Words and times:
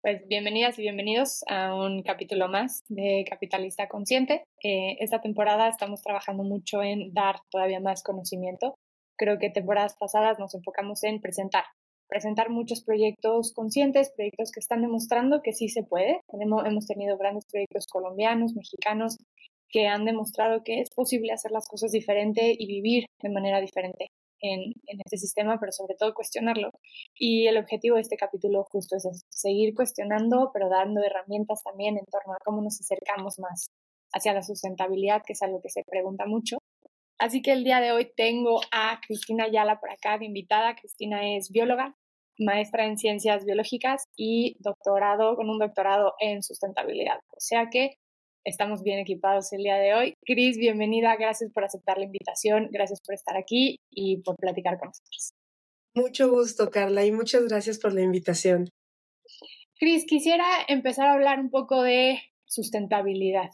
Pues 0.00 0.22
bienvenidas 0.28 0.78
y 0.78 0.82
bienvenidos 0.82 1.42
a 1.48 1.74
un 1.74 2.04
capítulo 2.04 2.48
más 2.48 2.84
de 2.88 3.24
Capitalista 3.28 3.88
Consciente. 3.88 4.44
Eh, 4.62 4.96
esta 5.00 5.20
temporada 5.20 5.68
estamos 5.68 6.02
trabajando 6.02 6.44
mucho 6.44 6.84
en 6.84 7.12
dar 7.12 7.40
todavía 7.50 7.80
más 7.80 8.04
conocimiento. 8.04 8.76
Creo 9.16 9.40
que 9.40 9.50
temporadas 9.50 9.96
pasadas 9.98 10.38
nos 10.38 10.54
enfocamos 10.54 11.02
en 11.02 11.20
presentar, 11.20 11.64
presentar 12.08 12.48
muchos 12.48 12.84
proyectos 12.84 13.52
conscientes, 13.52 14.12
proyectos 14.14 14.52
que 14.52 14.60
están 14.60 14.82
demostrando 14.82 15.42
que 15.42 15.52
sí 15.52 15.68
se 15.68 15.82
puede. 15.82 16.20
Tenemos, 16.28 16.64
hemos 16.64 16.86
tenido 16.86 17.18
grandes 17.18 17.46
proyectos 17.50 17.88
colombianos, 17.88 18.54
mexicanos, 18.54 19.16
que 19.68 19.88
han 19.88 20.04
demostrado 20.04 20.62
que 20.62 20.80
es 20.80 20.90
posible 20.90 21.32
hacer 21.32 21.50
las 21.50 21.66
cosas 21.66 21.90
diferente 21.90 22.54
y 22.56 22.68
vivir 22.68 23.06
de 23.20 23.30
manera 23.30 23.60
diferente 23.60 24.06
en, 24.40 24.72
en, 24.86 25.00
este 25.04 25.18
sistema, 25.18 25.58
pero 25.60 25.72
sobre 25.72 25.94
todo 25.94 26.14
cuestionarlo. 26.14 26.70
Y 27.14 27.46
el 27.46 27.56
objetivo 27.56 27.96
de 27.96 28.02
este 28.02 28.16
capítulo 28.16 28.64
justo 28.70 28.96
es 28.96 29.06
seguir 29.28 29.74
cuestionando, 29.74 30.50
pero 30.52 30.68
dando 30.68 31.02
herramientas 31.02 31.62
también 31.62 31.98
en 31.98 32.04
torno 32.06 32.34
a 32.34 32.38
cómo 32.44 32.62
nos 32.62 32.80
acercamos 32.80 33.38
más 33.38 33.68
hacia 34.12 34.32
la 34.32 34.42
sustentabilidad, 34.42 35.22
que 35.26 35.34
es 35.34 35.42
algo 35.42 35.60
que 35.60 35.70
se 35.70 35.84
pregunta 35.84 36.26
mucho. 36.26 36.58
Así 37.18 37.42
que 37.42 37.52
el 37.52 37.64
día 37.64 37.80
de 37.80 37.92
hoy 37.92 38.10
tengo 38.16 38.60
a 38.70 39.00
Cristina 39.04 39.44
Ayala 39.44 39.80
por 39.80 39.90
acá 39.90 40.18
de 40.18 40.26
invitada. 40.26 40.76
Cristina 40.76 41.36
es 41.36 41.50
bióloga, 41.50 41.96
maestra 42.38 42.86
en 42.86 42.96
ciencias 42.96 43.44
biológicas 43.44 44.04
y 44.16 44.56
doctorado 44.60 45.34
con 45.34 45.50
un 45.50 45.58
doctorado 45.58 46.14
en 46.20 46.42
sustentabilidad. 46.42 47.18
O 47.30 47.40
sea 47.40 47.68
que 47.70 47.96
estamos 48.48 48.82
bien 48.82 48.98
equipados 48.98 49.52
el 49.52 49.62
día 49.62 49.76
de 49.76 49.94
hoy. 49.94 50.14
Cris, 50.24 50.56
bienvenida, 50.56 51.14
gracias 51.16 51.52
por 51.52 51.64
aceptar 51.64 51.98
la 51.98 52.04
invitación, 52.04 52.68
gracias 52.70 53.00
por 53.04 53.14
estar 53.14 53.36
aquí 53.36 53.78
y 53.90 54.22
por 54.22 54.36
platicar 54.36 54.78
con 54.78 54.88
nosotros. 54.88 55.32
Mucho 55.94 56.30
gusto, 56.30 56.70
Carla, 56.70 57.04
y 57.04 57.12
muchas 57.12 57.46
gracias 57.46 57.78
por 57.78 57.92
la 57.92 58.02
invitación. 58.02 58.68
Cris, 59.78 60.04
quisiera 60.06 60.46
empezar 60.66 61.08
a 61.08 61.12
hablar 61.12 61.40
un 61.40 61.50
poco 61.50 61.82
de 61.82 62.20
sustentabilidad. 62.46 63.50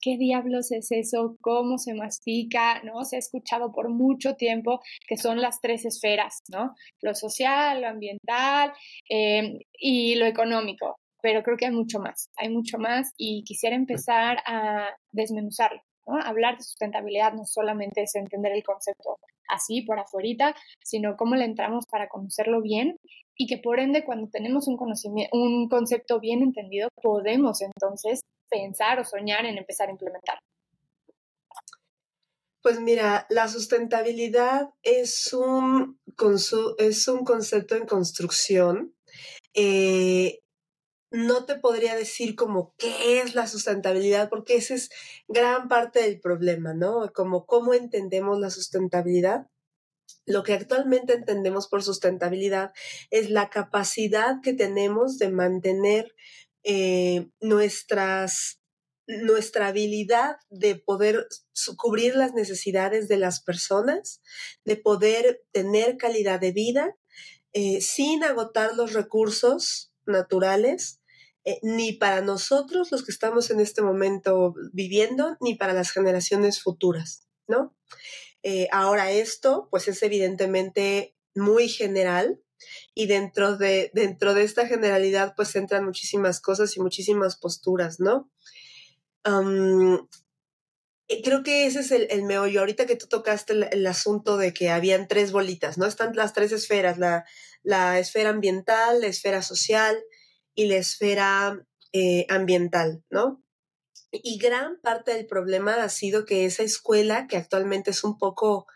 ¿Qué 0.00 0.16
diablos 0.16 0.70
es 0.70 0.92
eso? 0.92 1.36
¿Cómo 1.40 1.78
se 1.78 1.94
mastica? 1.94 2.82
¿No? 2.84 3.04
Se 3.04 3.16
ha 3.16 3.18
escuchado 3.18 3.72
por 3.72 3.88
mucho 3.88 4.34
tiempo 4.34 4.80
que 5.08 5.16
son 5.16 5.40
las 5.40 5.60
tres 5.60 5.84
esferas, 5.84 6.42
¿no? 6.48 6.74
Lo 7.02 7.14
social, 7.14 7.80
lo 7.80 7.88
ambiental 7.88 8.72
eh, 9.08 9.58
y 9.72 10.14
lo 10.14 10.26
económico 10.26 10.96
pero 11.26 11.42
creo 11.42 11.56
que 11.56 11.66
hay 11.66 11.72
mucho 11.72 11.98
más, 11.98 12.30
hay 12.36 12.48
mucho 12.50 12.78
más 12.78 13.10
y 13.16 13.42
quisiera 13.42 13.74
empezar 13.74 14.38
a 14.46 14.90
desmenuzarlo. 15.10 15.82
¿no? 16.06 16.22
Hablar 16.22 16.56
de 16.56 16.62
sustentabilidad 16.62 17.32
no 17.32 17.44
solamente 17.44 18.02
es 18.02 18.14
entender 18.14 18.52
el 18.52 18.62
concepto 18.62 19.18
así 19.48 19.82
por 19.82 19.98
afuera, 19.98 20.54
sino 20.84 21.16
cómo 21.16 21.34
le 21.34 21.44
entramos 21.44 21.84
para 21.90 22.08
conocerlo 22.08 22.62
bien 22.62 22.96
y 23.36 23.48
que 23.48 23.58
por 23.58 23.80
ende 23.80 24.04
cuando 24.04 24.28
tenemos 24.30 24.68
un, 24.68 24.76
conocimiento, 24.76 25.36
un 25.36 25.68
concepto 25.68 26.20
bien 26.20 26.42
entendido 26.42 26.90
podemos 27.02 27.60
entonces 27.60 28.20
pensar 28.48 29.00
o 29.00 29.04
soñar 29.04 29.46
en 29.46 29.58
empezar 29.58 29.88
a 29.88 29.92
implementar. 29.92 30.38
Pues 32.62 32.78
mira, 32.78 33.26
la 33.30 33.48
sustentabilidad 33.48 34.70
es 34.84 35.32
un, 35.32 35.98
es 36.78 37.08
un 37.08 37.24
concepto 37.24 37.74
en 37.74 37.84
construcción 37.84 38.94
eh, 39.54 40.38
no 41.16 41.46
te 41.46 41.56
podría 41.56 41.96
decir 41.96 42.36
como 42.36 42.74
qué 42.76 43.20
es 43.20 43.34
la 43.34 43.46
sustentabilidad, 43.46 44.28
porque 44.28 44.56
ese 44.56 44.74
es 44.74 44.90
gran 45.28 45.66
parte 45.66 46.02
del 46.02 46.20
problema, 46.20 46.74
¿no? 46.74 47.10
Como 47.14 47.46
cómo 47.46 47.72
entendemos 47.72 48.38
la 48.38 48.50
sustentabilidad. 48.50 49.46
Lo 50.26 50.42
que 50.42 50.52
actualmente 50.52 51.14
entendemos 51.14 51.68
por 51.68 51.82
sustentabilidad 51.82 52.72
es 53.10 53.30
la 53.30 53.48
capacidad 53.48 54.42
que 54.42 54.52
tenemos 54.52 55.16
de 55.18 55.30
mantener 55.30 56.14
eh, 56.64 57.28
nuestras, 57.40 58.60
nuestra 59.06 59.68
habilidad 59.68 60.36
de 60.50 60.76
poder 60.76 61.26
cubrir 61.78 62.14
las 62.14 62.34
necesidades 62.34 63.08
de 63.08 63.16
las 63.16 63.42
personas, 63.42 64.20
de 64.66 64.76
poder 64.76 65.44
tener 65.52 65.96
calidad 65.96 66.40
de 66.40 66.52
vida 66.52 66.94
eh, 67.54 67.80
sin 67.80 68.22
agotar 68.22 68.74
los 68.76 68.92
recursos 68.92 69.94
naturales, 70.06 71.00
eh, 71.48 71.60
ni 71.62 71.92
para 71.92 72.22
nosotros 72.22 72.90
los 72.90 73.04
que 73.04 73.12
estamos 73.12 73.50
en 73.50 73.60
este 73.60 73.80
momento 73.80 74.56
viviendo, 74.72 75.36
ni 75.40 75.54
para 75.54 75.74
las 75.74 75.92
generaciones 75.92 76.60
futuras, 76.60 77.28
¿no? 77.46 77.76
Eh, 78.42 78.66
ahora 78.72 79.12
esto, 79.12 79.68
pues 79.70 79.86
es 79.86 80.02
evidentemente 80.02 81.14
muy 81.36 81.68
general 81.68 82.40
y 82.96 83.06
dentro 83.06 83.56
de, 83.56 83.92
dentro 83.94 84.34
de 84.34 84.42
esta 84.42 84.66
generalidad, 84.66 85.34
pues 85.36 85.54
entran 85.54 85.84
muchísimas 85.84 86.40
cosas 86.40 86.76
y 86.76 86.80
muchísimas 86.80 87.36
posturas, 87.36 88.00
¿no? 88.00 88.28
creo 91.24 91.42
que 91.42 91.66
ese 91.66 91.80
es 91.80 91.90
el, 91.92 92.06
el, 92.10 92.22
meollo. 92.22 92.60
Ahorita 92.60 92.86
que 92.86 92.96
tú 92.96 93.06
tocaste 93.06 93.52
el, 93.52 93.68
el, 93.72 93.86
asunto 93.86 94.36
de 94.36 94.52
que 94.52 94.70
habían 94.70 95.08
tres 95.08 95.32
bolitas, 95.32 95.78
¿no? 95.78 95.86
Están 95.86 96.14
las 96.14 96.32
tres 96.32 96.52
esferas, 96.52 96.98
la, 96.98 97.24
la 97.62 97.98
esfera 97.98 98.30
ambiental, 98.30 99.00
la 99.00 99.08
esfera 99.08 99.42
social 99.42 99.96
y 100.56 100.66
la 100.66 100.76
esfera 100.76 101.64
eh, 101.92 102.26
ambiental, 102.28 103.04
¿no? 103.10 103.44
Y 104.10 104.38
gran 104.38 104.80
parte 104.80 105.14
del 105.14 105.26
problema 105.26 105.74
ha 105.84 105.88
sido 105.88 106.24
que 106.24 106.46
esa 106.46 106.64
escuela, 106.64 107.28
que 107.28 107.36
actualmente 107.36 107.92
es 107.92 108.02
un 108.02 108.18
poco 108.18 108.66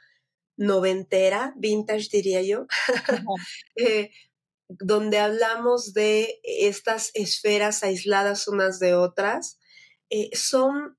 noventera, 0.57 1.55
vintage 1.57 2.09
diría 2.13 2.43
yo, 2.43 2.67
eh, 3.77 4.11
donde 4.69 5.19
hablamos 5.19 5.95
de 5.95 6.41
estas 6.45 7.11
esferas 7.15 7.83
aisladas 7.83 8.47
unas 8.47 8.79
de 8.79 8.95
otras, 8.95 9.59
eh, 10.11 10.29
son 10.35 10.99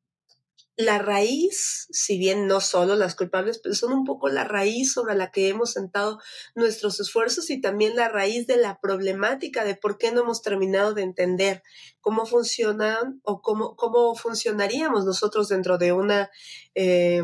la 0.81 1.00
raíz, 1.00 1.88
si 1.92 2.18
bien 2.18 2.47
no 2.47 2.62
solo 2.62 2.96
las 2.96 3.16
culpables, 3.16 3.59
pero 3.59 3.75
son 3.75 3.94
un 3.94 4.03
poco 4.03 4.30
la 4.30 4.44
raíz 4.44 4.94
sobre 4.94 5.16
la 5.16 5.31
que 5.31 5.47
hemos 5.47 5.72
sentado 5.72 6.19
nuestros 6.56 7.00
esfuerzos 7.00 7.50
y 7.50 7.62
también 7.62 7.96
la 7.96 8.09
raíz 8.09 8.47
de 8.47 8.58
la 8.58 8.80
problemática 8.80 9.64
de 9.64 9.75
por 9.75 9.97
qué 9.97 10.12
no 10.12 10.22
hemos 10.22 10.41
terminado 10.41 10.94
de 10.94 11.03
entender 11.03 11.64
cómo 12.00 12.25
funcionan 12.25 13.22
o 13.24 13.41
cómo, 13.41 13.75
cómo 13.75 14.16
funcionaríamos 14.16 15.06
nosotros 15.06 15.50
dentro 15.50 15.78
de 15.78 15.94
una 15.94 16.30
eh, 16.75 17.22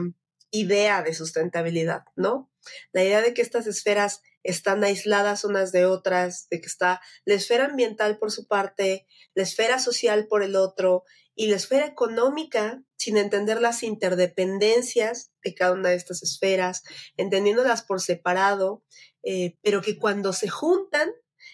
idea 0.51 1.03
de 1.03 1.13
sustentabilidad, 1.13 2.03
¿no? 2.15 2.49
La 2.91 3.03
idea 3.03 3.21
de 3.21 3.33
que 3.33 3.41
estas 3.41 3.67
esferas 3.67 4.21
están 4.43 4.83
aisladas 4.83 5.43
unas 5.43 5.71
de 5.71 5.85
otras, 5.85 6.47
de 6.49 6.61
que 6.61 6.67
está 6.67 7.01
la 7.25 7.33
esfera 7.33 7.65
ambiental 7.65 8.17
por 8.17 8.31
su 8.31 8.47
parte, 8.47 9.05
la 9.33 9.43
esfera 9.43 9.79
social 9.79 10.27
por 10.27 10.41
el 10.41 10.55
otro 10.55 11.03
y 11.37 11.47
la 11.47 11.55
esfera 11.55 11.85
económica 11.85 12.83
sin 12.97 13.15
entender 13.15 13.61
las 13.61 13.83
interdependencias 13.83 15.31
de 15.43 15.53
cada 15.53 15.73
una 15.73 15.89
de 15.89 15.95
estas 15.95 16.23
esferas, 16.23 16.83
entendiéndolas 17.15 17.83
por 17.83 18.01
separado, 18.01 18.83
eh, 19.23 19.55
pero 19.61 19.81
que 19.81 19.99
cuando 19.99 20.33
se 20.33 20.49
juntan, 20.49 21.11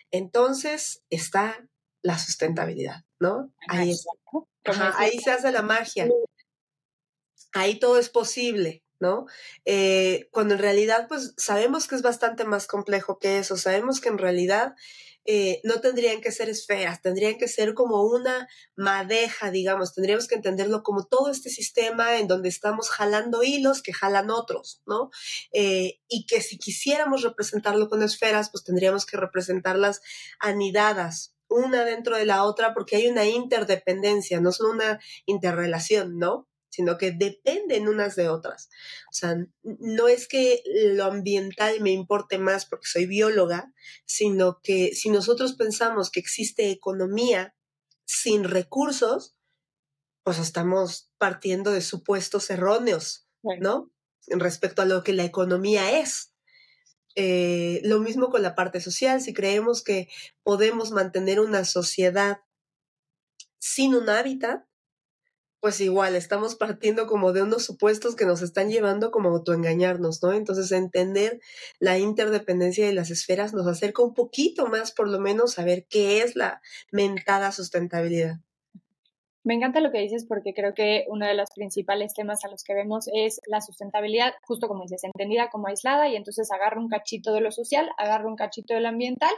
entonces 0.10 1.04
está 1.10 1.68
la 2.02 2.18
sustentabilidad, 2.18 3.04
¿no? 3.20 3.54
Ahí, 3.68 3.94
ajá, 4.64 4.94
ahí 4.98 5.20
se 5.20 5.32
hace 5.32 5.52
la 5.52 5.62
magia. 5.62 6.08
Ahí 7.52 7.78
todo 7.78 8.00
es 8.00 8.10
posible, 8.10 8.84
¿no? 9.02 9.26
Eh, 9.66 10.30
cuando 10.32 10.54
en 10.54 10.62
realidad, 10.62 11.08
pues 11.10 11.34
sabemos 11.36 11.88
que 11.88 11.96
es 11.96 12.02
bastante 12.02 12.46
más 12.46 12.68
complejo 12.68 13.20
que 13.20 13.38
eso, 13.38 13.58
sabemos 13.58 14.00
que 14.00 14.10
en 14.10 14.18
realidad 14.18 14.76
eh, 15.26 15.62
no 15.64 15.80
tendrían 15.82 16.22
que 16.22 16.32
ser 16.32 16.50
esferas, 16.50 17.02
tendrían 17.02 17.38
que 17.38 17.48
ser 17.48 17.74
como 17.74 18.04
una 18.04 18.48
madeja, 18.76 19.52
digamos, 19.52 19.94
tendríamos 19.94 20.28
que 20.28 20.36
entenderlo 20.36 20.84
como 20.84 21.06
todo 21.06 21.30
este 21.30 21.50
sistema 21.50 22.18
en 22.18 22.28
donde 22.28 22.50
estamos 22.50 22.90
jalando 22.90 23.44
hilos 23.44 23.82
que 23.82 23.94
jalan 23.94 24.30
otros, 24.30 24.82
¿no? 24.86 25.12
Eh, 25.52 26.00
y 26.08 26.26
que 26.26 26.42
si 26.42 26.58
quisiéramos 26.58 27.22
representarlo 27.22 27.90
con 27.90 28.04
esferas, 28.04 28.50
pues 28.50 28.64
tendríamos 28.64 29.06
que 29.06 29.18
representarlas 29.18 30.02
anidadas, 30.40 31.34
una 31.50 31.86
dentro 31.86 32.18
de 32.18 32.26
la 32.26 32.44
otra, 32.44 32.74
porque 32.74 32.96
hay 32.96 33.08
una 33.08 33.26
interdependencia, 33.26 34.42
no 34.42 34.52
son 34.52 34.76
una 34.76 35.00
interrelación, 35.26 36.18
¿no? 36.18 36.48
Sino 36.74 36.98
que 36.98 37.12
dependen 37.12 37.88
unas 37.88 38.16
de 38.16 38.30
otras. 38.30 38.72
O 39.12 39.14
sea, 39.14 39.36
no 39.62 40.08
es 40.08 40.28
que 40.28 40.64
lo 40.96 41.04
ambiental 41.04 41.82
me 41.82 41.92
importe 41.92 42.40
más 42.40 42.66
porque 42.66 42.88
soy 42.88 43.06
bióloga, 43.06 43.72
sino 44.06 44.60
que 44.64 44.96
si 44.96 45.12
nosotros 45.12 45.54
pensamos 45.54 46.10
que 46.10 46.20
existe 46.20 46.72
economía 46.72 47.56
sin 48.06 48.44
recursos, 48.44 49.36
pues 50.24 50.40
estamos 50.40 51.12
partiendo 51.20 51.72
de 51.72 51.82
supuestos 51.82 52.50
erróneos, 52.50 53.28
¿no? 53.60 53.92
Respecto 54.26 54.82
a 54.82 54.86
lo 54.86 55.04
que 55.04 55.14
la 55.14 55.26
economía 55.26 56.00
es. 56.00 56.34
Eh, 57.14 57.82
lo 57.84 58.00
mismo 58.00 58.32
con 58.32 58.42
la 58.42 58.56
parte 58.56 58.82
social, 58.82 59.22
si 59.22 59.32
creemos 59.32 59.84
que 59.84 60.10
podemos 60.42 60.90
mantener 60.90 61.40
una 61.40 61.66
sociedad 61.66 62.40
sin 63.60 63.94
un 63.94 64.10
hábitat, 64.10 64.66
pues 65.64 65.80
igual 65.80 66.18
estamos 66.18 66.56
partiendo 66.56 67.08
como 67.08 67.32
de 67.32 67.42
unos 67.42 67.64
supuestos 67.64 68.18
que 68.18 68.26
nos 68.26 68.42
están 68.42 68.70
llevando 68.70 69.12
como 69.12 69.30
a 69.30 69.32
autoengañarnos, 69.32 70.22
¿no? 70.22 70.34
Entonces 70.34 70.70
entender 70.74 71.40
la 71.80 71.98
interdependencia 71.98 72.86
de 72.86 72.92
las 72.92 73.10
esferas 73.10 73.54
nos 73.54 73.66
acerca 73.66 74.04
un 74.04 74.14
poquito 74.14 74.68
más, 74.68 74.92
por 74.92 75.08
lo 75.08 75.22
menos, 75.22 75.58
a 75.60 75.64
ver 75.64 75.86
qué 75.90 76.22
es 76.22 76.36
la 76.36 76.60
mentada 76.92 77.54
sustentabilidad. 77.54 78.42
Me 79.46 79.54
encanta 79.54 79.80
lo 79.80 79.94
que 79.94 80.00
dices 80.00 80.26
porque 80.28 80.54
creo 80.54 80.74
que 80.74 81.06
uno 81.08 81.26
de 81.26 81.34
los 81.34 81.50
principales 81.56 82.14
temas 82.14 82.44
a 82.44 82.50
los 82.50 82.66
que 82.66 82.74
vemos 82.74 83.06
es 83.14 83.40
la 83.48 83.62
sustentabilidad, 83.62 84.34
justo 84.46 84.68
como 84.68 84.84
dices, 84.84 85.06
entendida 85.06 85.50
como 85.50 85.68
aislada 85.68 86.10
y 86.10 86.18
entonces 86.18 86.52
agarro 86.52 86.82
un 86.82 86.90
cachito 86.90 87.34
de 87.34 87.40
lo 87.40 87.54
social, 87.54 87.90
agarro 87.98 88.28
un 88.28 88.36
cachito 88.36 88.74
de 88.74 88.82
lo 88.82 88.90
ambiental 88.90 89.34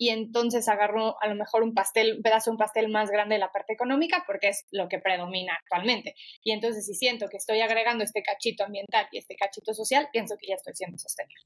y 0.00 0.08
entonces 0.08 0.66
agarro 0.66 1.22
a 1.22 1.28
lo 1.28 1.34
mejor 1.34 1.62
un 1.62 1.74
pastel, 1.74 2.16
un 2.16 2.22
pedazo 2.22 2.50
de 2.50 2.52
un 2.52 2.58
pastel 2.58 2.88
más 2.88 3.10
grande 3.10 3.34
de 3.34 3.38
la 3.38 3.52
parte 3.52 3.74
económica 3.74 4.24
porque 4.26 4.48
es 4.48 4.64
lo 4.70 4.88
que 4.88 4.98
predomina 4.98 5.52
actualmente. 5.60 6.14
Y 6.42 6.52
entonces 6.52 6.86
si 6.86 6.94
siento 6.94 7.28
que 7.28 7.36
estoy 7.36 7.60
agregando 7.60 8.02
este 8.02 8.22
cachito 8.22 8.64
ambiental 8.64 9.06
y 9.12 9.18
este 9.18 9.36
cachito 9.36 9.74
social, 9.74 10.08
pienso 10.10 10.38
que 10.38 10.46
ya 10.46 10.54
estoy 10.54 10.72
siendo 10.74 10.96
sostenible. 10.96 11.44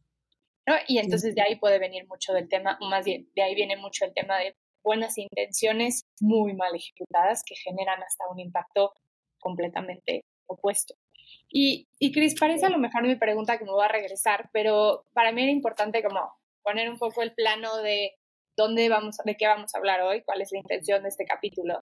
¿no? 0.69 0.77
Y 0.87 0.99
entonces 0.99 1.35
de 1.35 1.43
ahí 1.43 1.57
puede 1.57 1.81
venir 1.81 2.07
mucho 2.07 2.33
del 2.33 2.49
tema, 2.49 2.79
o 2.81 2.89
más 2.89 3.05
bien 3.05 3.29
de 3.35 3.43
ahí 3.43 3.57
viene 3.57 3.77
mucho 3.77 4.05
el 4.05 4.15
tema 4.15 4.39
de 4.39 4.55
buenas 4.85 5.19
intenciones 5.19 6.05
muy 6.21 6.55
mal 6.55 6.77
ejecutadas 6.77 7.43
que 7.45 7.57
generan 7.57 8.05
hasta 8.05 8.29
un 8.31 8.39
impacto 8.39 8.93
completamente 9.41 10.23
opuesto. 10.47 10.95
Y, 11.49 11.89
y 11.99 12.13
Cris, 12.13 12.39
parece 12.39 12.67
a 12.67 12.71
lo 12.71 12.79
mejor 12.79 13.03
mi 13.03 13.17
pregunta 13.17 13.59
que 13.59 13.65
me 13.65 13.73
voy 13.73 13.85
a 13.85 13.89
regresar, 13.89 14.49
pero 14.53 15.07
para 15.13 15.33
mí 15.33 15.43
era 15.43 15.51
importante 15.51 16.05
como 16.05 16.21
poner 16.63 16.89
un 16.89 16.99
poco 16.99 17.21
el 17.21 17.35
plano 17.35 17.79
de 17.79 18.13
dónde 18.57 18.89
vamos, 18.89 19.17
de 19.25 19.37
qué 19.37 19.47
vamos 19.47 19.75
a 19.75 19.79
hablar 19.79 20.03
hoy, 20.03 20.23
cuál 20.23 20.41
es 20.41 20.53
la 20.53 20.59
intención 20.59 21.03
de 21.03 21.09
este 21.09 21.25
capítulo. 21.25 21.81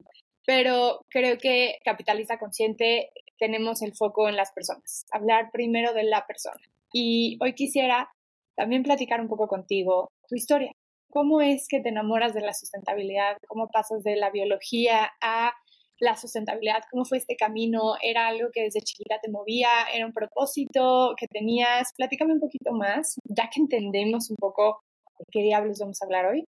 Pero 0.46 1.00
creo 1.08 1.38
que 1.38 1.78
Capitalista 1.84 2.38
Consciente 2.38 3.10
tenemos 3.38 3.82
el 3.82 3.94
foco 3.94 4.28
en 4.28 4.36
las 4.36 4.52
personas, 4.52 5.04
hablar 5.12 5.50
primero 5.52 5.92
de 5.92 6.04
la 6.04 6.26
persona. 6.26 6.60
Y 6.92 7.38
hoy 7.40 7.54
quisiera 7.54 8.10
también 8.56 8.82
platicar 8.82 9.20
un 9.20 9.28
poco 9.28 9.48
contigo 9.48 10.10
tu 10.28 10.34
historia. 10.34 10.72
¿Cómo 11.10 11.40
es 11.40 11.66
que 11.68 11.80
te 11.80 11.88
enamoras 11.88 12.34
de 12.34 12.40
la 12.40 12.52
sustentabilidad? 12.52 13.36
¿Cómo 13.48 13.68
pasas 13.68 14.02
de 14.02 14.16
la 14.16 14.30
biología 14.30 15.10
a 15.20 15.52
la 15.98 16.16
sustentabilidad? 16.16 16.82
¿Cómo 16.90 17.04
fue 17.04 17.18
este 17.18 17.36
camino? 17.36 17.94
¿Era 18.02 18.28
algo 18.28 18.48
que 18.52 18.62
desde 18.62 18.80
chiquita 18.80 19.18
te 19.20 19.30
movía? 19.30 19.68
¿Era 19.92 20.06
un 20.06 20.12
propósito 20.12 21.14
que 21.16 21.26
tenías? 21.26 21.92
Platícame 21.96 22.34
un 22.34 22.40
poquito 22.40 22.72
más, 22.72 23.16
ya 23.24 23.48
que 23.52 23.60
entendemos 23.60 24.30
un 24.30 24.36
poco 24.36 24.80
de 25.18 25.24
qué 25.30 25.42
diablos 25.42 25.78
vamos 25.80 26.00
a 26.00 26.04
hablar 26.04 26.26
hoy 26.26 26.44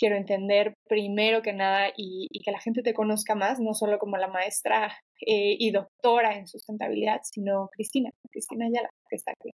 quiero 0.00 0.16
entender 0.16 0.74
primero 0.88 1.42
que 1.42 1.52
nada 1.52 1.92
y, 1.94 2.26
que 2.42 2.50
la 2.50 2.60
gente 2.60 2.82
te 2.82 2.94
conozca 2.94 3.34
más, 3.34 3.60
no 3.60 3.74
solo 3.74 3.98
como 3.98 4.16
la 4.16 4.28
maestra 4.28 4.96
eh, 5.20 5.56
y 5.58 5.70
doctora 5.70 6.38
en 6.38 6.46
sustentabilidad, 6.46 7.20
sino 7.22 7.68
Cristina, 7.70 8.10
Cristina 8.30 8.64
Ayala, 8.66 8.88
que 9.08 9.16
está 9.16 9.32
aquí. 9.32 9.50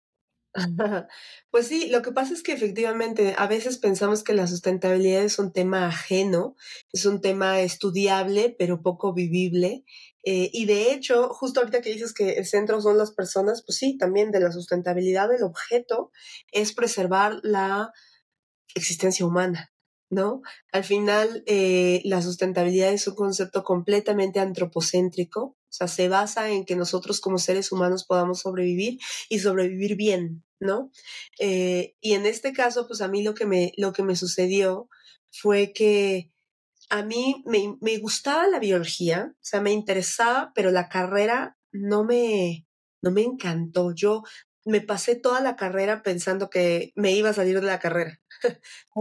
Pues 1.53 1.69
sí, 1.69 1.91
lo 1.91 2.03
que 2.03 2.11
pasa 2.11 2.33
es 2.33 2.43
que 2.43 2.53
efectivamente 2.53 3.35
a 3.37 3.47
veces 3.47 3.79
pensamos 3.79 4.25
que 4.25 4.33
la 4.33 4.49
sustentabilidad 4.49 5.23
es 5.23 5.39
un 5.39 5.53
tema 5.53 5.87
ajeno, 5.87 6.57
es 6.93 7.07
un 7.07 7.21
tema 7.21 7.61
estudiable 7.61 8.57
pero 8.59 8.83
poco 8.83 9.13
vivible. 9.13 9.85
Eh, 10.25 10.51
y 10.53 10.67
de 10.67 10.93
hecho, 10.93 11.29
justo 11.29 11.61
ahorita 11.61 11.83
que 11.83 11.93
dices 11.93 12.13
que 12.13 12.33
el 12.33 12.47
centro 12.47 12.81
son 12.81 12.99
las 12.99 13.13
personas, 13.13 13.63
pues 13.65 13.79
sí, 13.79 13.97
también 13.97 14.33
de 14.33 14.41
la 14.41 14.51
sustentabilidad 14.51 15.33
el 15.33 15.45
objeto 15.45 16.11
es 16.51 16.75
preservar 16.75 17.39
la 17.43 17.93
existencia 18.75 19.27
humana. 19.27 19.71
¿No? 20.11 20.43
Al 20.73 20.85
final, 20.85 21.43
eh, 21.47 22.03
la 22.05 22.21
sustentabilidad 22.21 22.93
es 22.93 23.07
un 23.09 23.15
concepto 23.15 23.65
completamente 23.65 24.41
antropocéntrico, 24.41 25.41
o 25.43 25.73
sea, 25.73 25.87
se 25.89 26.09
basa 26.09 26.51
en 26.51 26.65
que 26.65 26.77
nosotros 26.77 27.21
como 27.21 27.39
seres 27.39 27.71
humanos 27.73 28.05
podamos 28.05 28.41
sobrevivir 28.41 28.99
y 29.29 29.39
sobrevivir 29.39 29.97
bien, 29.97 30.45
¿no? 30.59 30.91
Eh, 31.39 31.95
y 32.01 32.15
en 32.15 32.27
este 32.27 32.53
caso, 32.53 32.87
pues 32.89 33.01
a 33.01 33.09
mí 33.09 33.23
lo 33.23 33.35
que 33.35 33.47
me, 33.47 33.73
lo 33.77 33.93
que 33.93 34.03
me 34.03 34.17
sucedió 34.17 34.89
fue 35.31 35.73
que 35.73 36.33
a 36.91 37.03
mí 37.05 37.43
me, 37.47 37.77
me 37.81 37.99
gustaba 37.99 38.49
la 38.49 38.59
biología, 38.59 39.33
o 39.33 39.39
sea, 39.41 39.61
me 39.61 39.73
interesaba, 39.73 40.53
pero 40.57 40.73
la 40.73 40.89
carrera 40.89 41.57
no 41.73 42.05
me, 42.05 42.67
no 43.01 43.13
me 43.13 43.23
encantó. 43.23 43.93
Yo 43.95 44.23
me 44.65 44.81
pasé 44.81 45.15
toda 45.17 45.41
la 45.41 45.57
carrera 45.57 46.03
pensando 46.03 46.51
que 46.51 46.93
me 46.97 47.13
iba 47.13 47.31
a 47.31 47.35
salir 47.35 47.61
de 47.61 47.67
la 47.67 47.79
carrera. 47.79 48.21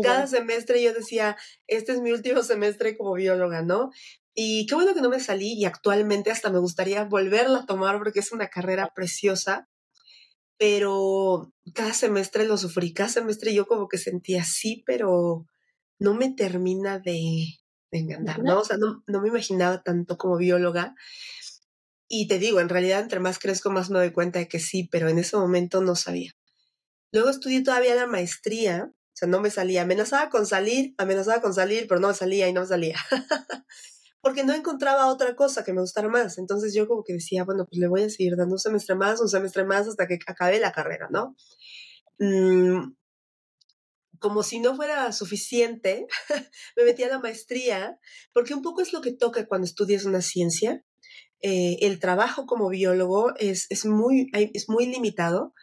Cada 0.03 0.27
semestre 0.27 0.81
yo 0.81 0.93
decía, 0.93 1.37
este 1.67 1.93
es 1.93 2.01
mi 2.01 2.11
último 2.11 2.43
semestre 2.43 2.97
como 2.97 3.13
bióloga, 3.13 3.61
¿no? 3.61 3.91
Y 4.33 4.65
qué 4.67 4.75
bueno 4.75 4.93
que 4.93 5.01
no 5.01 5.09
me 5.09 5.19
salí 5.19 5.53
y 5.53 5.65
actualmente 5.65 6.31
hasta 6.31 6.49
me 6.49 6.59
gustaría 6.59 7.03
volverla 7.03 7.59
a 7.59 7.65
tomar 7.65 7.97
porque 7.97 8.19
es 8.19 8.31
una 8.31 8.47
carrera 8.47 8.91
preciosa, 8.95 9.67
pero 10.57 11.51
cada 11.73 11.93
semestre 11.93 12.45
lo 12.45 12.57
sufrí, 12.57 12.93
cada 12.93 13.09
semestre 13.09 13.53
yo 13.53 13.65
como 13.65 13.87
que 13.87 13.97
sentía 13.97 14.41
así, 14.41 14.83
pero 14.85 15.45
no 15.99 16.13
me 16.13 16.33
termina 16.33 16.99
de, 16.99 17.59
de 17.91 17.99
encantar, 17.99 18.43
¿no? 18.43 18.59
O 18.59 18.65
sea, 18.65 18.77
no, 18.77 19.03
no 19.07 19.21
me 19.21 19.29
imaginaba 19.29 19.81
tanto 19.83 20.17
como 20.17 20.37
bióloga. 20.37 20.95
Y 22.07 22.27
te 22.27 22.39
digo, 22.39 22.59
en 22.59 22.69
realidad, 22.69 23.01
entre 23.01 23.19
más 23.19 23.39
crezco, 23.39 23.69
más 23.69 23.89
me 23.89 23.99
doy 23.99 24.11
cuenta 24.11 24.39
de 24.39 24.47
que 24.47 24.59
sí, 24.59 24.87
pero 24.91 25.09
en 25.09 25.19
ese 25.19 25.37
momento 25.37 25.81
no 25.81 25.95
sabía. 25.95 26.31
Luego 27.11 27.29
estudié 27.29 27.63
todavía 27.63 27.95
la 27.95 28.07
maestría, 28.07 28.91
sea, 29.19 29.27
no 29.27 29.41
me 29.41 29.51
salía. 29.51 29.83
Amenazaba 29.83 30.29
con 30.29 30.45
salir, 30.45 30.95
amenazaba 30.97 31.41
con 31.41 31.53
salir, 31.53 31.87
pero 31.87 31.99
no 31.99 32.07
me 32.07 32.13
salía 32.13 32.47
y 32.47 32.53
no 32.53 32.65
salía. 32.65 32.97
Porque 34.21 34.43
no 34.43 34.53
encontraba 34.53 35.07
otra 35.07 35.35
cosa 35.35 35.63
que 35.63 35.73
me 35.73 35.81
gustara 35.81 36.09
más. 36.09 36.37
Entonces 36.37 36.73
yo 36.73 36.87
como 36.87 37.03
que 37.03 37.13
decía, 37.13 37.43
bueno, 37.45 37.65
pues 37.65 37.79
le 37.79 37.87
voy 37.87 38.03
a 38.03 38.09
seguir 38.09 38.35
dando 38.35 38.55
un 38.55 38.59
semestre 38.59 38.95
más, 38.95 39.21
un 39.21 39.29
semestre 39.29 39.63
más 39.65 39.87
hasta 39.87 40.07
que 40.07 40.19
acabe 40.25 40.59
la 40.59 40.71
carrera, 40.71 41.07
¿no? 41.09 41.35
Mm, 42.19 42.93
como 44.19 44.43
si 44.43 44.59
no 44.59 44.75
fuera 44.75 45.11
suficiente, 45.13 46.05
me 46.75 46.83
metí 46.83 47.03
a 47.03 47.09
la 47.09 47.19
maestría, 47.19 47.97
porque 48.33 48.53
un 48.53 48.61
poco 48.61 48.81
es 48.81 48.93
lo 48.93 49.01
que 49.01 49.13
toca 49.13 49.47
cuando 49.47 49.65
estudias 49.65 50.05
una 50.05 50.21
ciencia, 50.21 50.83
eh, 51.41 51.77
el 51.81 51.99
trabajo 51.99 52.45
como 52.45 52.69
biólogo 52.69 53.33
es, 53.37 53.67
es, 53.69 53.85
muy, 53.85 54.29
es 54.33 54.67
muy 54.67 54.85
limitado 54.87 55.53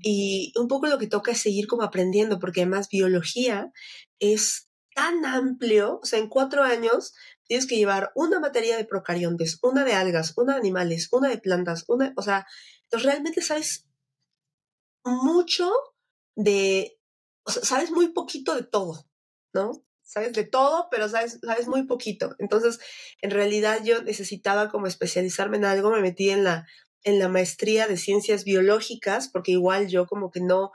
y 0.00 0.52
un 0.56 0.68
poco 0.68 0.86
lo 0.86 0.98
que 0.98 1.08
toca 1.08 1.32
es 1.32 1.40
seguir 1.40 1.66
como 1.66 1.82
aprendiendo, 1.82 2.38
porque 2.38 2.60
además 2.60 2.88
biología 2.88 3.72
es 4.20 4.68
tan 4.94 5.24
amplio, 5.24 5.98
o 6.02 6.06
sea, 6.06 6.20
en 6.20 6.28
cuatro 6.28 6.62
años 6.62 7.14
tienes 7.46 7.66
que 7.66 7.76
llevar 7.76 8.12
una 8.14 8.38
materia 8.38 8.76
de 8.76 8.84
procariontes, 8.84 9.58
una 9.62 9.84
de 9.84 9.92
algas, 9.92 10.34
una 10.36 10.52
de 10.54 10.60
animales, 10.60 11.08
una 11.12 11.28
de 11.28 11.38
plantas, 11.38 11.84
una, 11.88 12.12
o 12.16 12.22
sea, 12.22 12.46
entonces 12.84 13.10
realmente 13.10 13.42
sabes 13.42 13.86
mucho 15.04 15.70
de, 16.36 16.98
o 17.44 17.50
sea, 17.50 17.64
sabes 17.64 17.90
muy 17.90 18.12
poquito 18.12 18.54
de 18.54 18.62
todo, 18.62 19.04
¿no? 19.52 19.84
Sabes 20.14 20.32
de 20.32 20.44
todo, 20.44 20.86
pero 20.90 21.08
sabes, 21.08 21.40
sabes 21.42 21.66
muy 21.66 21.84
poquito. 21.86 22.36
Entonces, 22.38 22.78
en 23.20 23.32
realidad 23.32 23.80
yo 23.84 24.02
necesitaba 24.02 24.68
como 24.70 24.86
especializarme 24.86 25.56
en 25.56 25.64
algo, 25.64 25.90
me 25.90 26.00
metí 26.00 26.30
en 26.30 26.44
la, 26.44 26.66
en 27.02 27.18
la 27.18 27.28
maestría 27.28 27.88
de 27.88 27.96
ciencias 27.96 28.44
biológicas, 28.44 29.28
porque 29.28 29.50
igual 29.52 29.88
yo 29.88 30.06
como 30.06 30.30
que 30.30 30.40
no, 30.40 30.70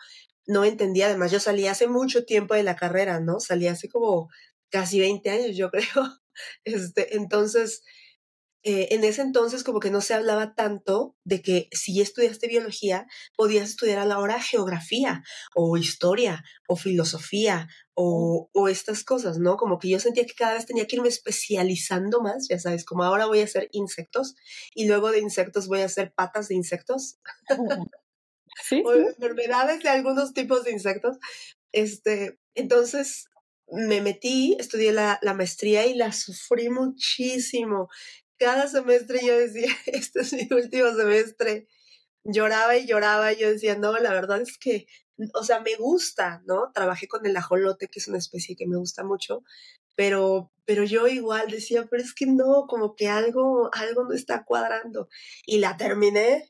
no 0.46 0.65
entendía, 0.65 1.05
además 1.05 1.31
yo 1.31 1.39
salí 1.39 1.67
hace 1.67 1.88
mucho 1.88 2.25
tiempo 2.25 2.53
de 2.53 2.63
la 2.63 2.75
carrera, 2.75 3.22
¿no? 3.22 3.39
Salí 3.39 3.67
hace 3.67 3.88
como 3.88 4.29
casi 4.69 5.00
20 5.00 5.29
años, 5.29 5.55
yo 5.55 5.72
creo. 5.72 6.19
Este, 6.65 7.15
entonces, 7.15 7.84
eh, 8.63 8.89
en 8.91 9.05
ese 9.05 9.21
entonces 9.21 9.63
como 9.63 9.79
que 9.79 9.89
no 9.89 10.01
se 10.01 10.13
hablaba 10.13 10.53
tanto 10.53 11.15
de 11.23 11.41
que 11.41 11.69
si 11.71 12.01
estudiaste 12.01 12.49
biología, 12.49 13.07
podías 13.37 13.69
estudiar 13.69 13.99
a 13.99 14.05
la 14.05 14.19
hora 14.19 14.41
geografía 14.41 15.23
o 15.55 15.77
historia 15.77 16.43
o 16.67 16.75
filosofía 16.75 17.69
o, 17.93 18.49
o, 18.53 18.67
estas 18.67 19.05
cosas, 19.05 19.37
¿no? 19.39 19.55
Como 19.55 19.79
que 19.79 19.87
yo 19.87 19.99
sentía 19.99 20.25
que 20.25 20.33
cada 20.33 20.55
vez 20.55 20.65
tenía 20.65 20.87
que 20.87 20.97
irme 20.97 21.07
especializando 21.07 22.21
más, 22.21 22.47
ya 22.49 22.59
sabes, 22.59 22.83
como 22.83 23.03
ahora 23.03 23.27
voy 23.27 23.39
a 23.39 23.45
hacer 23.45 23.69
insectos 23.71 24.35
y 24.75 24.87
luego 24.87 25.11
de 25.11 25.19
insectos 25.19 25.67
voy 25.67 25.79
a 25.81 25.85
hacer 25.85 26.13
patas 26.13 26.49
de 26.49 26.55
insectos 26.55 27.17
¿Sí? 28.63 28.83
o 28.85 28.93
enfermedades 28.93 29.81
de 29.83 29.89
algunos 29.89 30.33
tipos 30.33 30.65
de 30.65 30.71
insectos. 30.71 31.17
Este, 31.71 32.37
entonces 32.55 33.29
me 33.71 34.01
metí, 34.01 34.57
estudié 34.59 34.91
la, 34.91 35.17
la 35.21 35.33
maestría 35.33 35.85
y 35.85 35.93
la 35.93 36.11
sufrí 36.11 36.69
muchísimo 36.69 37.87
cada 38.39 38.67
semestre 38.67 39.19
yo 39.24 39.38
decía, 39.38 39.67
este 39.86 40.22
es 40.22 40.34
mi 40.34 40.48
último 40.51 40.91
semestre. 40.93 41.67
Lloraba 42.24 42.77
y 42.77 42.88
lloraba 42.88 43.34
y 43.34 43.38
yo 43.38 43.50
decía, 43.50 43.75
no, 43.75 43.98
la 43.98 44.12
verdad 44.12 44.41
es 44.41 44.58
que, 44.58 44.88
o 45.34 45.43
sea, 45.43 45.60
me 45.60 45.75
gusta, 45.75 46.41
¿no? 46.46 46.72
Trabajé 46.74 47.08
con 47.08 47.25
el 47.25 47.38
ajolote, 47.38 47.88
que 47.88 48.00
es 48.00 48.08
una 48.08 48.17
especie 48.17 48.55
que 48.55 48.67
me 48.67 48.77
gusta 48.77 49.03
mucho, 49.03 49.43
pero, 49.96 50.51
pero 50.65 50.84
yo 50.84 51.08
igual 51.08 51.50
decía, 51.50 51.86
pero 51.89 52.01
es 52.01 52.13
que 52.13 52.25
no, 52.25 52.65
como 52.67 52.96
que 52.96 53.08
algo, 53.08 53.69
algo 53.74 54.03
no 54.05 54.13
está 54.13 54.43
cuadrando. 54.46 55.10
Y 55.46 55.60
la 55.60 55.77
terminé. 55.77 56.50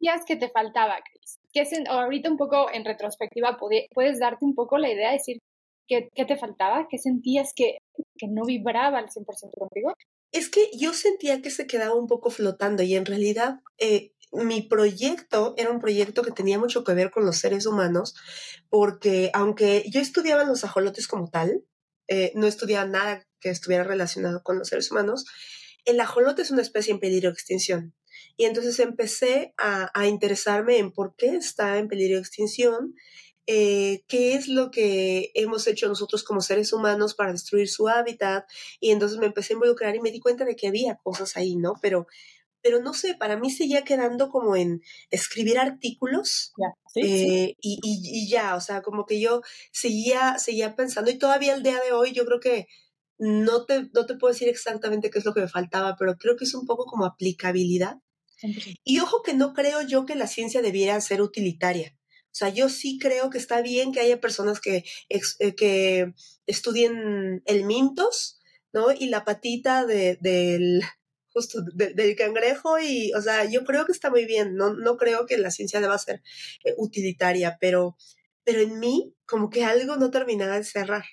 es 0.00 0.24
que 0.26 0.36
te 0.36 0.50
faltaba, 0.50 0.98
Cris? 1.02 1.38
¿Qué 1.52 1.64
ahorita 1.88 2.30
un 2.30 2.36
poco 2.36 2.70
en 2.72 2.84
retrospectiva 2.84 3.58
puedes 3.94 4.18
darte 4.18 4.44
un 4.44 4.54
poco 4.54 4.76
la 4.76 4.90
idea 4.90 5.10
de 5.10 5.18
decir 5.18 5.38
qué, 5.86 6.08
qué 6.14 6.24
te 6.24 6.36
faltaba, 6.36 6.88
qué 6.90 6.98
sentías 6.98 7.52
que, 7.54 7.78
que 8.16 8.26
no 8.28 8.44
vibraba 8.44 8.98
al 8.98 9.08
100% 9.08 9.24
contigo. 9.58 9.94
Es 10.34 10.50
que 10.50 10.68
yo 10.76 10.92
sentía 10.92 11.40
que 11.40 11.50
se 11.52 11.68
quedaba 11.68 11.94
un 11.94 12.08
poco 12.08 12.28
flotando 12.28 12.82
y 12.82 12.96
en 12.96 13.06
realidad 13.06 13.60
eh, 13.78 14.14
mi 14.32 14.62
proyecto 14.62 15.54
era 15.56 15.70
un 15.70 15.78
proyecto 15.78 16.24
que 16.24 16.32
tenía 16.32 16.58
mucho 16.58 16.82
que 16.82 16.92
ver 16.92 17.12
con 17.12 17.24
los 17.24 17.38
seres 17.38 17.66
humanos, 17.66 18.16
porque 18.68 19.30
aunque 19.32 19.84
yo 19.88 20.00
estudiaba 20.00 20.42
los 20.42 20.64
ajolotes 20.64 21.06
como 21.06 21.30
tal, 21.30 21.62
eh, 22.08 22.32
no 22.34 22.48
estudiaba 22.48 22.84
nada 22.84 23.24
que 23.38 23.50
estuviera 23.50 23.84
relacionado 23.84 24.42
con 24.42 24.58
los 24.58 24.66
seres 24.66 24.90
humanos, 24.90 25.24
el 25.84 26.00
ajolote 26.00 26.42
es 26.42 26.50
una 26.50 26.62
especie 26.62 26.92
en 26.92 26.98
peligro 26.98 27.28
de 27.28 27.34
extinción. 27.34 27.94
Y 28.36 28.46
entonces 28.46 28.80
empecé 28.80 29.54
a, 29.56 29.92
a 29.94 30.08
interesarme 30.08 30.78
en 30.78 30.90
por 30.90 31.14
qué 31.14 31.36
está 31.36 31.78
en 31.78 31.86
peligro 31.86 32.16
de 32.16 32.22
extinción, 32.22 32.96
eh, 33.46 34.04
qué 34.08 34.34
es 34.34 34.48
lo 34.48 34.70
que 34.70 35.30
hemos 35.34 35.66
hecho 35.66 35.88
nosotros 35.88 36.24
como 36.24 36.40
seres 36.40 36.72
humanos 36.72 37.14
para 37.14 37.32
destruir 37.32 37.68
su 37.68 37.88
hábitat. 37.88 38.46
Y 38.80 38.90
entonces 38.90 39.18
me 39.18 39.26
empecé 39.26 39.52
a 39.52 39.56
involucrar 39.56 39.94
y 39.94 40.00
me 40.00 40.10
di 40.10 40.20
cuenta 40.20 40.44
de 40.44 40.56
que 40.56 40.68
había 40.68 40.96
cosas 40.96 41.36
ahí, 41.36 41.56
¿no? 41.56 41.74
Pero, 41.82 42.06
pero 42.62 42.80
no 42.80 42.94
sé, 42.94 43.14
para 43.14 43.36
mí 43.36 43.50
seguía 43.50 43.82
quedando 43.84 44.30
como 44.30 44.56
en 44.56 44.80
escribir 45.10 45.58
artículos 45.58 46.54
eh, 46.94 47.54
Y, 47.60 47.78
y, 47.82 48.28
ya, 48.28 48.56
o 48.56 48.60
sea, 48.60 48.80
como 48.80 49.04
que 49.04 49.20
yo 49.20 49.42
seguía, 49.72 50.38
seguía 50.38 50.74
pensando 50.74 51.10
y 51.10 51.18
todavía 51.18 51.54
el 51.54 51.62
día 51.62 51.80
de 51.84 51.92
hoy 51.92 52.12
yo 52.12 52.24
creo 52.24 52.40
que 52.40 52.66
no 53.18 53.64
te, 53.66 53.90
no 53.92 54.06
te 54.06 54.14
puedo 54.14 54.32
decir 54.32 54.48
exactamente 54.48 55.10
qué 55.10 55.18
es 55.18 55.24
lo 55.24 55.34
que 55.34 55.40
me 55.42 55.48
faltaba, 55.48 55.96
pero 55.98 56.16
creo 56.16 56.36
que 56.36 56.44
es 56.44 56.54
un 56.54 56.66
poco 56.66 56.86
como 56.86 57.04
aplicabilidad. 57.04 57.98
Y 58.84 59.00
ojo 59.00 59.22
que 59.22 59.34
no 59.34 59.54
creo 59.54 59.80
yo 59.82 60.04
que 60.04 60.16
la 60.16 60.26
ciencia 60.26 60.60
debiera 60.60 61.00
ser 61.00 61.22
utilitaria. 61.22 61.96
O 62.34 62.36
sea, 62.36 62.48
yo 62.48 62.68
sí 62.68 62.98
creo 62.98 63.30
que 63.30 63.38
está 63.38 63.62
bien 63.62 63.92
que 63.92 64.00
haya 64.00 64.20
personas 64.20 64.60
que, 64.60 64.84
eh, 65.08 65.54
que 65.54 66.12
estudien 66.48 67.44
el 67.46 67.64
mintos, 67.64 68.40
¿no? 68.72 68.90
Y 68.90 69.06
la 69.06 69.24
patita 69.24 69.86
de, 69.86 70.18
del, 70.20 70.82
justo 71.32 71.60
del 71.62 72.16
cangrejo 72.16 72.80
y, 72.80 73.12
o 73.12 73.22
sea, 73.22 73.44
yo 73.44 73.64
creo 73.64 73.86
que 73.86 73.92
está 73.92 74.10
muy 74.10 74.24
bien, 74.24 74.56
no, 74.56 74.74
no 74.74 74.96
creo 74.96 75.26
que 75.26 75.38
la 75.38 75.52
ciencia 75.52 75.80
deba 75.80 75.96
ser 75.96 76.22
eh, 76.64 76.74
utilitaria, 76.76 77.56
pero, 77.60 77.96
pero 78.42 78.60
en 78.62 78.80
mí 78.80 79.14
como 79.26 79.48
que 79.48 79.64
algo 79.64 79.94
no 79.94 80.10
terminaba 80.10 80.56
de 80.56 80.64
cerrar. 80.64 81.04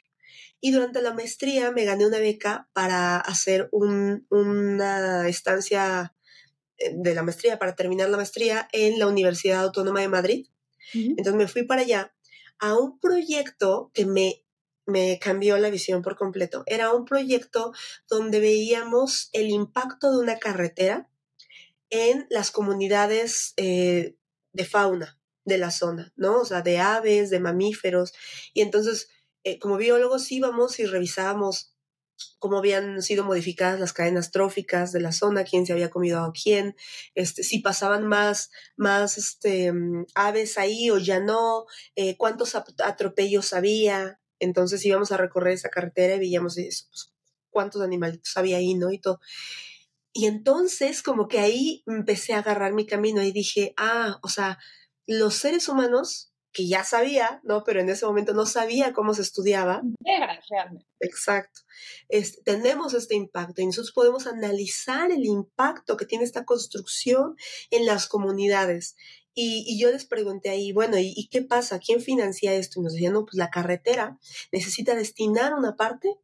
Y 0.59 0.71
durante 0.71 1.03
la 1.03 1.13
maestría 1.13 1.69
me 1.69 1.85
gané 1.85 2.07
una 2.07 2.17
beca 2.17 2.67
para 2.73 3.17
hacer 3.17 3.69
un, 3.71 4.25
una 4.31 5.27
estancia 5.27 6.15
eh, 6.77 6.93
de 6.95 7.13
la 7.13 7.21
maestría, 7.21 7.59
para 7.59 7.75
terminar 7.75 8.09
la 8.09 8.17
maestría 8.17 8.67
en 8.71 8.97
la 8.97 9.05
Universidad 9.05 9.61
Autónoma 9.61 10.01
de 10.01 10.07
Madrid. 10.07 10.47
Entonces 10.93 11.35
me 11.35 11.47
fui 11.47 11.63
para 11.63 11.81
allá 11.81 12.13
a 12.59 12.77
un 12.77 12.99
proyecto 12.99 13.91
que 13.93 14.05
me, 14.05 14.43
me 14.85 15.19
cambió 15.19 15.57
la 15.57 15.69
visión 15.69 16.01
por 16.01 16.15
completo. 16.15 16.63
Era 16.65 16.93
un 16.93 17.05
proyecto 17.05 17.73
donde 18.07 18.39
veíamos 18.39 19.29
el 19.33 19.49
impacto 19.49 20.11
de 20.11 20.17
una 20.19 20.37
carretera 20.37 21.09
en 21.89 22.25
las 22.29 22.51
comunidades 22.51 23.53
eh, 23.57 24.15
de 24.53 24.65
fauna 24.65 25.19
de 25.45 25.57
la 25.57 25.71
zona, 25.71 26.13
¿no? 26.15 26.41
O 26.41 26.45
sea, 26.45 26.61
de 26.61 26.79
aves, 26.79 27.29
de 27.29 27.39
mamíferos. 27.39 28.13
Y 28.53 28.61
entonces, 28.61 29.09
eh, 29.43 29.59
como 29.59 29.77
biólogos 29.77 30.31
íbamos 30.31 30.79
y 30.79 30.85
revisábamos 30.85 31.70
cómo 32.39 32.57
habían 32.57 33.01
sido 33.01 33.23
modificadas 33.23 33.79
las 33.79 33.93
cadenas 33.93 34.31
tróficas 34.31 34.91
de 34.91 35.01
la 35.01 35.11
zona, 35.11 35.43
quién 35.43 35.65
se 35.65 35.73
había 35.73 35.89
comido 35.89 36.19
a 36.23 36.33
quién, 36.33 36.75
este, 37.15 37.43
si 37.43 37.59
pasaban 37.59 38.07
más, 38.07 38.51
más 38.77 39.17
este, 39.17 39.71
mm, 39.71 40.05
aves 40.15 40.57
ahí 40.57 40.89
o 40.91 40.97
ya 40.97 41.19
no, 41.19 41.65
eh, 41.95 42.17
cuántos 42.17 42.55
atropellos 42.55 43.53
había. 43.53 44.19
Entonces 44.39 44.83
íbamos 44.85 45.11
a 45.11 45.17
recorrer 45.17 45.53
esa 45.53 45.69
carretera 45.69 46.15
y 46.15 46.19
veíamos 46.19 46.57
eso, 46.57 46.85
pues, 46.89 47.13
cuántos 47.49 47.81
animalitos 47.81 48.35
había 48.37 48.57
ahí, 48.57 48.73
¿no? 48.73 48.91
Y 48.91 48.99
todo. 48.99 49.19
Y 50.13 50.25
entonces 50.25 51.03
como 51.03 51.27
que 51.27 51.39
ahí 51.39 51.83
empecé 51.87 52.33
a 52.33 52.39
agarrar 52.39 52.73
mi 52.73 52.85
camino 52.85 53.21
y 53.21 53.31
dije, 53.31 53.73
ah, 53.77 54.19
o 54.23 54.29
sea, 54.29 54.59
los 55.07 55.35
seres 55.35 55.69
humanos 55.69 56.30
que 56.53 56.67
ya 56.67 56.83
sabía, 56.83 57.39
¿no? 57.43 57.63
Pero 57.63 57.79
en 57.79 57.89
ese 57.89 58.05
momento 58.05 58.33
no 58.33 58.45
sabía 58.45 58.93
cómo 58.93 59.13
se 59.13 59.21
estudiaba. 59.21 59.81
realmente. 60.49 60.85
Exacto. 60.99 61.61
tenemos 62.45 62.93
este 62.93 63.15
impacto 63.15 63.61
y 63.61 63.65
nosotros 63.65 63.91
podemos 63.91 64.27
analizar 64.27 65.11
el 65.11 65.25
impacto 65.25 65.97
que 65.97 66.05
tiene 66.05 66.23
esta 66.23 66.45
construcción 66.45 67.35
en 67.71 67.85
las 67.85 68.07
comunidades. 68.07 68.95
Y, 69.33 69.79
yo 69.79 69.89
les 69.91 70.05
pregunté 70.05 70.49
ahí, 70.49 70.73
bueno, 70.73 70.97
¿y, 70.99 71.29
qué 71.31 71.41
pasa? 71.41 71.79
¿Quién 71.79 72.01
financia 72.01 72.53
esto? 72.53 72.79
Y 72.79 72.83
nos 72.83 72.93
decían, 72.93 73.13
no, 73.13 73.25
pues 73.25 73.35
la 73.35 73.49
carretera 73.49 74.19
necesita 74.51 74.93
destinar 74.93 75.53
una 75.53 75.77
parte 75.77 76.17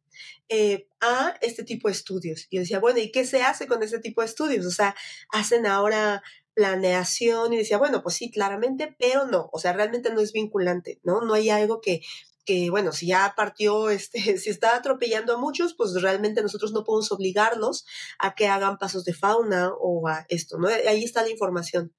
eh, 0.50 0.88
a 1.00 1.34
este 1.40 1.64
tipo 1.64 1.88
de 1.88 1.92
estudios. 1.92 2.46
Y 2.50 2.56
yo 2.56 2.60
decía, 2.60 2.80
bueno, 2.80 2.98
¿y 2.98 3.10
qué 3.10 3.24
se 3.24 3.42
hace 3.42 3.66
con 3.66 3.82
este 3.82 3.98
tipo 3.98 4.20
de 4.20 4.26
estudios? 4.26 4.66
O 4.66 4.70
sea, 4.70 4.94
hacen 5.30 5.64
ahora 5.64 6.22
planeación 6.58 7.52
y 7.52 7.56
decía, 7.56 7.78
bueno, 7.78 8.02
pues 8.02 8.16
sí, 8.16 8.32
claramente, 8.32 8.92
pero 8.98 9.26
no, 9.26 9.48
o 9.52 9.60
sea, 9.60 9.72
realmente 9.72 10.12
no 10.12 10.20
es 10.20 10.32
vinculante, 10.32 10.98
¿no? 11.04 11.20
No 11.20 11.34
hay 11.34 11.50
algo 11.50 11.80
que, 11.80 12.00
que 12.44 12.68
bueno, 12.68 12.90
si 12.90 13.06
ya 13.06 13.32
partió, 13.36 13.90
este, 13.90 14.18
si 14.38 14.50
está 14.50 14.74
atropellando 14.74 15.34
a 15.34 15.38
muchos, 15.38 15.74
pues 15.74 16.02
realmente 16.02 16.42
nosotros 16.42 16.72
no 16.72 16.82
podemos 16.82 17.12
obligarlos 17.12 17.86
a 18.18 18.34
que 18.34 18.48
hagan 18.48 18.76
pasos 18.76 19.04
de 19.04 19.14
fauna 19.14 19.70
o 19.80 20.08
a 20.08 20.26
esto, 20.28 20.58
¿no? 20.58 20.66
Ahí 20.66 21.04
está 21.04 21.22
la 21.22 21.30
información. 21.30 21.94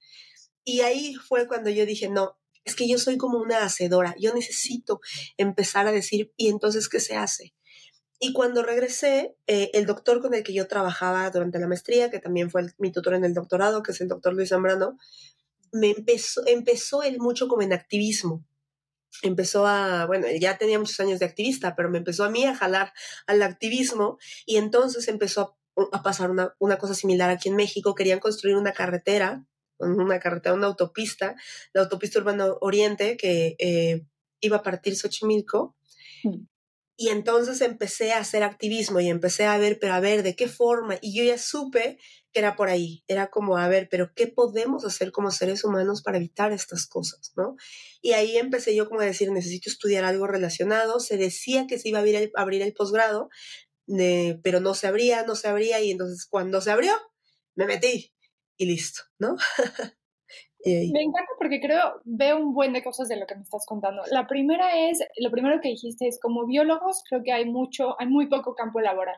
Y 0.66 0.82
ahí 0.82 1.16
fue 1.16 1.48
cuando 1.48 1.70
yo 1.70 1.86
dije, 1.86 2.10
no, 2.10 2.38
es 2.66 2.76
que 2.76 2.86
yo 2.86 3.00
soy 3.00 3.18
como 3.18 3.40
una 3.40 3.64
hacedora, 3.64 4.14
yo 4.20 4.34
necesito 4.34 5.00
empezar 5.38 5.88
a 5.88 5.94
decir, 5.94 6.34
¿y 6.36 6.50
entonces 6.50 6.90
qué 6.90 7.00
se 7.00 7.16
hace? 7.16 7.54
Y 8.20 8.34
cuando 8.34 8.64
regresé, 8.64 9.38
eh, 9.48 9.72
el 9.74 9.86
doctor 9.86 10.22
con 10.22 10.34
el 10.34 10.44
que 10.44 10.54
yo 10.54 10.68
trabajaba 10.68 11.30
durante 11.30 11.58
la 11.58 11.68
maestría, 11.68 12.12
que 12.12 12.20
también 12.20 12.52
fue 12.52 12.64
mi 12.78 12.92
tutor 12.92 13.14
en 13.14 13.24
el 13.24 13.34
doctorado, 13.34 13.82
que 13.82 13.94
es 13.94 14.02
el 14.02 14.10
doctor 14.10 14.34
Luis 14.34 14.50
Zambrano, 14.50 14.98
me 15.72 15.92
empezó, 15.92 16.46
empezó 16.46 17.02
él 17.02 17.20
mucho 17.20 17.48
como 17.48 17.62
en 17.62 17.72
activismo. 17.72 18.46
Empezó 19.24 19.66
a, 19.66 20.06
bueno, 20.06 20.28
él 20.28 20.40
ya 20.40 20.58
tenía 20.58 20.78
muchos 20.78 21.00
años 21.00 21.20
de 21.20 21.26
activista, 21.26 21.76
pero 21.76 21.90
me 21.90 21.98
empezó 21.98 22.26
a 22.26 22.30
mí 22.30 22.44
a 22.46 22.56
jalar 22.56 22.94
al 23.26 23.42
activismo 23.42 24.18
y 24.46 24.58
entonces 24.58 25.08
empezó 25.08 25.58
a, 25.92 26.04
pasar 26.04 26.30
una, 26.30 26.54
una, 26.60 26.78
cosa 26.78 26.94
similar 26.94 27.30
aquí 27.30 27.48
en 27.48 27.56
México. 27.56 27.96
Querían 27.96 28.20
construir 28.20 28.58
una 28.58 28.74
carretera, 28.74 29.46
una 29.78 30.20
carretera, 30.20 30.56
una 30.56 30.68
autopista, 30.68 31.36
la 31.74 31.84
autopista 31.84 32.20
Urbano 32.20 32.58
Oriente, 32.60 33.16
que 33.16 33.56
eh, 33.60 34.06
iba 34.42 34.58
a 34.58 34.64
partir 34.64 34.96
Xochimilco. 34.96 35.76
Mm. 36.24 36.49
Y 37.02 37.08
entonces 37.08 37.62
empecé 37.62 38.12
a 38.12 38.18
hacer 38.18 38.44
activismo 38.44 39.00
y 39.00 39.08
empecé 39.08 39.46
a 39.46 39.58
ver, 39.58 39.80
pero 39.80 39.94
a 39.94 40.02
ver, 40.02 40.22
¿de 40.22 40.36
qué 40.36 40.50
forma? 40.50 40.98
Y 41.00 41.16
yo 41.16 41.24
ya 41.24 41.38
supe 41.38 41.98
que 42.34 42.40
era 42.42 42.58
por 42.58 42.68
ahí. 42.68 43.06
Era 43.08 43.30
como, 43.30 43.58
a 43.58 43.70
ver, 43.70 43.88
pero 43.90 44.12
¿qué 44.14 44.28
podemos 44.28 44.84
hacer 44.84 45.14
como 45.14 45.32
seres 45.32 45.64
humanos 45.64 46.02
para 46.02 46.18
evitar 46.18 46.52
estas 46.52 46.88
cosas? 46.88 47.32
¿no? 47.38 47.56
Y 48.02 48.12
ahí 48.12 48.36
empecé 48.36 48.76
yo 48.76 48.90
como 48.90 49.00
a 49.00 49.06
decir, 49.06 49.32
necesito 49.32 49.70
estudiar 49.70 50.04
algo 50.04 50.28
relacionado. 50.28 51.00
Se 51.00 51.16
decía 51.16 51.68
que 51.68 51.80
se 51.80 51.88
iba 51.88 52.00
a 52.00 52.02
abrir 52.02 52.16
el, 52.16 52.32
abrir 52.36 52.62
el 52.64 52.74
posgrado, 52.74 53.30
pero 54.44 54.60
no 54.60 54.74
se 54.74 54.88
abría, 54.88 55.24
no 55.24 55.38
se 55.38 55.48
abría. 55.48 55.80
Y 55.80 55.92
entonces 55.92 56.26
cuando 56.26 56.60
se 56.60 56.72
abrió, 56.72 56.92
me 57.56 57.66
metí 57.66 58.14
y 58.58 58.66
listo, 58.66 59.04
¿no? 59.20 59.38
Me 60.66 61.02
encanta 61.02 61.32
porque 61.38 61.62
creo, 61.62 62.02
veo 62.04 62.38
un 62.38 62.54
buen 62.54 62.74
de 62.74 62.84
cosas 62.84 63.08
de 63.08 63.18
lo 63.18 63.26
que 63.26 63.36
me 63.36 63.44
estás 63.44 63.66
contando. 63.66 64.02
La 64.12 64.28
primera 64.28 64.90
es, 64.90 65.00
lo 65.18 65.32
primero 65.32 65.62
que 65.62 65.70
dijiste 65.70 66.08
es, 66.08 66.20
como 66.20 66.46
biólogos, 66.46 67.04
creo 67.08 67.24
que 67.24 67.32
hay 67.32 67.46
mucho, 67.46 67.96
hay 68.00 68.08
muy 68.08 68.28
poco 68.28 68.56
campo 68.56 68.82
laboral. 68.82 69.16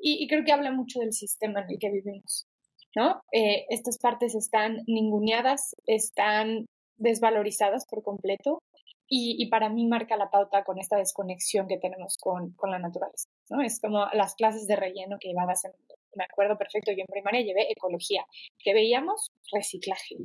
Y, 0.00 0.26
creo 0.28 0.44
que 0.44 0.52
habla 0.52 0.72
mucho 0.72 1.00
del 1.00 1.12
sistema 1.12 1.60
en 1.60 1.70
el 1.70 1.78
que 1.78 1.90
vivimos, 1.90 2.46
¿no? 2.94 3.22
Eh, 3.32 3.64
estas 3.70 3.98
partes 3.98 4.34
están 4.34 4.82
ninguneadas, 4.86 5.74
están 5.86 6.66
desvalorizadas 6.96 7.86
por 7.86 8.02
completo 8.02 8.60
y, 9.08 9.36
y, 9.38 9.48
para 9.48 9.68
mí 9.68 9.86
marca 9.86 10.16
la 10.16 10.30
pauta 10.30 10.64
con 10.64 10.78
esta 10.78 10.98
desconexión 10.98 11.68
que 11.68 11.78
tenemos 11.78 12.16
con, 12.18 12.52
con 12.52 12.70
la 12.70 12.78
naturaleza, 12.78 13.30
¿no? 13.48 13.62
Es 13.62 13.80
como 13.80 14.06
las 14.12 14.34
clases 14.34 14.66
de 14.66 14.76
relleno 14.76 15.16
que 15.20 15.28
llevabas 15.28 15.64
en, 15.64 15.72
me 16.16 16.24
acuerdo 16.24 16.58
perfecto, 16.58 16.92
yo 16.92 17.00
en 17.00 17.06
primaria 17.06 17.42
llevé 17.42 17.70
ecología, 17.70 18.24
que 18.58 18.74
veíamos 18.74 19.30
reciclaje. 19.52 20.16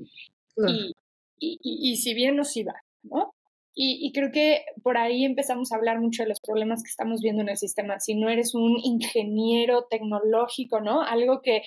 Y, 0.67 1.59
y, 1.61 1.95
si 1.97 2.13
bien 2.13 2.35
nos 2.35 2.55
iba, 2.57 2.73
¿no? 3.03 3.33
Y, 3.81 4.11
creo 4.11 4.29
que 4.33 4.65
por 4.83 4.97
ahí 4.97 5.23
empezamos 5.23 5.71
a 5.71 5.77
hablar 5.77 6.01
mucho 6.01 6.23
de 6.23 6.29
los 6.29 6.41
problemas 6.41 6.83
que 6.83 6.89
estamos 6.89 7.21
viendo 7.21 7.43
en 7.43 7.49
el 7.49 7.57
sistema. 7.57 7.99
Si 7.99 8.13
no 8.13 8.29
eres 8.29 8.53
un 8.53 8.77
ingeniero 8.83 9.85
tecnológico, 9.89 10.81
¿no? 10.81 11.01
Algo 11.01 11.41
que, 11.41 11.61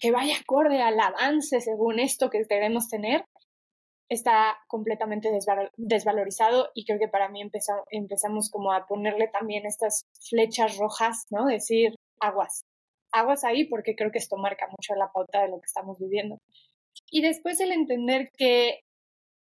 que 0.00 0.10
vaya 0.10 0.34
acorde 0.40 0.80
al 0.80 0.98
avance 0.98 1.60
según 1.60 1.98
esto 1.98 2.30
que 2.30 2.44
debemos 2.48 2.88
tener, 2.88 3.24
está 4.08 4.56
completamente 4.66 5.30
desvalorizado 5.76 6.70
y 6.74 6.86
creo 6.86 6.98
que 6.98 7.08
para 7.08 7.28
mí 7.28 7.42
empezamos 7.90 8.50
como 8.50 8.72
a 8.72 8.86
ponerle 8.86 9.28
también 9.28 9.66
estas 9.66 10.06
flechas 10.30 10.78
rojas, 10.78 11.26
¿no? 11.30 11.44
Decir 11.46 11.94
aguas, 12.20 12.64
aguas 13.12 13.44
ahí 13.44 13.64
porque 13.64 13.94
creo 13.94 14.10
que 14.10 14.18
esto 14.18 14.36
marca 14.36 14.66
mucho 14.68 14.94
la 14.94 15.10
pauta 15.12 15.42
de 15.42 15.48
lo 15.48 15.60
que 15.60 15.66
estamos 15.66 15.98
viviendo. 15.98 16.38
Y 17.10 17.22
después 17.22 17.60
el 17.60 17.72
entender 17.72 18.30
que, 18.36 18.80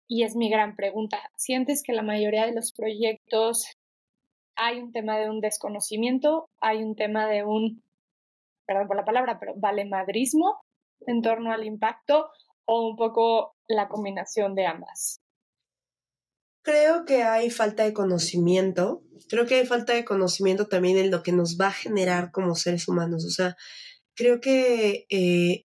y 0.07 0.23
es 0.23 0.35
mi 0.35 0.49
gran 0.49 0.75
pregunta, 0.75 1.19
¿sientes 1.35 1.83
que 1.83 1.93
la 1.93 2.03
mayoría 2.03 2.45
de 2.45 2.53
los 2.53 2.71
proyectos 2.71 3.65
hay 4.55 4.79
un 4.79 4.91
tema 4.91 5.17
de 5.17 5.29
un 5.29 5.39
desconocimiento, 5.41 6.49
hay 6.59 6.83
un 6.83 6.95
tema 6.95 7.27
de 7.27 7.43
un, 7.43 7.83
perdón 8.65 8.87
por 8.87 8.97
la 8.97 9.05
palabra, 9.05 9.37
pero 9.39 9.53
valemadrismo 9.55 10.61
en 11.05 11.21
torno 11.21 11.51
al 11.51 11.65
impacto 11.65 12.29
o 12.65 12.87
un 12.87 12.95
poco 12.95 13.55
la 13.67 13.87
combinación 13.87 14.55
de 14.55 14.65
ambas? 14.65 15.21
Creo 16.63 17.05
que 17.05 17.23
hay 17.23 17.49
falta 17.49 17.83
de 17.83 17.93
conocimiento. 17.93 19.03
Creo 19.29 19.45
que 19.45 19.55
hay 19.55 19.65
falta 19.65 19.93
de 19.93 20.03
conocimiento 20.03 20.67
también 20.67 20.97
en 20.97 21.11
lo 21.11 21.23
que 21.23 21.31
nos 21.31 21.57
va 21.57 21.67
a 21.67 21.71
generar 21.71 22.31
como 22.31 22.55
seres 22.55 22.87
humanos. 22.89 23.23
O 23.25 23.29
sea, 23.29 23.55
creo 24.15 24.41
que 24.41 25.05
eh, 25.09 25.66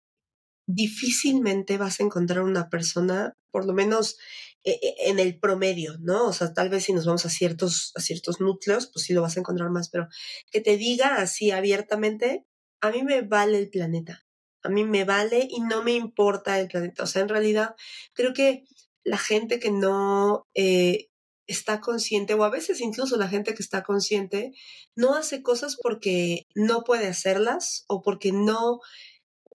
difícilmente 0.67 1.77
vas 1.77 1.99
a 1.99 2.03
encontrar 2.03 2.43
una 2.43 2.69
persona, 2.69 3.33
por 3.51 3.65
lo 3.65 3.73
menos 3.73 4.17
eh, 4.63 4.79
eh, 4.81 4.95
en 5.07 5.19
el 5.19 5.39
promedio, 5.39 5.97
¿no? 5.99 6.27
O 6.27 6.33
sea, 6.33 6.53
tal 6.53 6.69
vez 6.69 6.85
si 6.85 6.93
nos 6.93 7.05
vamos 7.05 7.25
a 7.25 7.29
ciertos, 7.29 7.91
a 7.95 8.01
ciertos 8.01 8.39
núcleos, 8.41 8.89
pues 8.91 9.05
sí 9.05 9.13
lo 9.13 9.21
vas 9.21 9.37
a 9.37 9.41
encontrar 9.41 9.69
más, 9.69 9.89
pero 9.89 10.07
que 10.51 10.61
te 10.61 10.77
diga 10.77 11.17
así 11.17 11.51
abiertamente, 11.51 12.45
a 12.81 12.91
mí 12.91 13.03
me 13.03 13.21
vale 13.21 13.59
el 13.59 13.69
planeta 13.69 14.25
a 14.65 14.69
mí 14.69 14.83
me 14.83 15.05
vale 15.05 15.47
y 15.49 15.61
no 15.61 15.83
me 15.83 15.93
importa 15.93 16.59
el 16.59 16.67
planeta. 16.67 17.03
O 17.03 17.07
sea, 17.07 17.21
en 17.21 17.29
realidad 17.29 17.75
creo 18.13 18.33
que 18.33 18.63
la 19.03 19.17
gente 19.17 19.59
que 19.59 19.71
no 19.71 20.47
eh, 20.55 21.07
está 21.47 21.79
consciente, 21.79 22.33
o 22.33 22.43
a 22.43 22.49
veces 22.49 22.81
incluso 22.81 23.17
la 23.17 23.27
gente 23.27 23.53
que 23.53 23.61
está 23.61 23.83
consciente, 23.83 24.53
no 24.95 25.13
hace 25.15 25.43
cosas 25.43 25.77
porque 25.81 26.47
no 26.55 26.83
puede 26.83 27.07
hacerlas 27.07 27.85
o 27.87 28.01
porque 28.01 28.31
no 28.31 28.79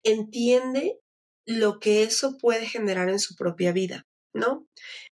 entiende 0.04 1.00
lo 1.46 1.80
que 1.80 2.04
eso 2.04 2.38
puede 2.38 2.68
generar 2.68 3.10
en 3.10 3.20
su 3.20 3.36
propia 3.36 3.72
vida. 3.72 4.06
¿no? 4.34 4.68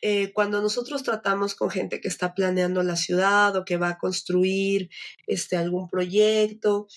Eh, 0.02 0.32
cuando 0.34 0.62
nosotros 0.62 1.04
tratamos 1.04 1.56
con 1.56 1.70
gente 1.70 2.00
que 2.02 2.08
está 2.08 2.34
planeando 2.34 2.82
la 2.84 2.96
ciudad 2.96 3.56
o 3.56 3.66
que 3.66 3.78
va 3.78 3.90
a 3.90 3.98
construir 3.98 4.90
este, 5.28 5.58
algún 5.58 5.90
proyecto, 5.90 6.88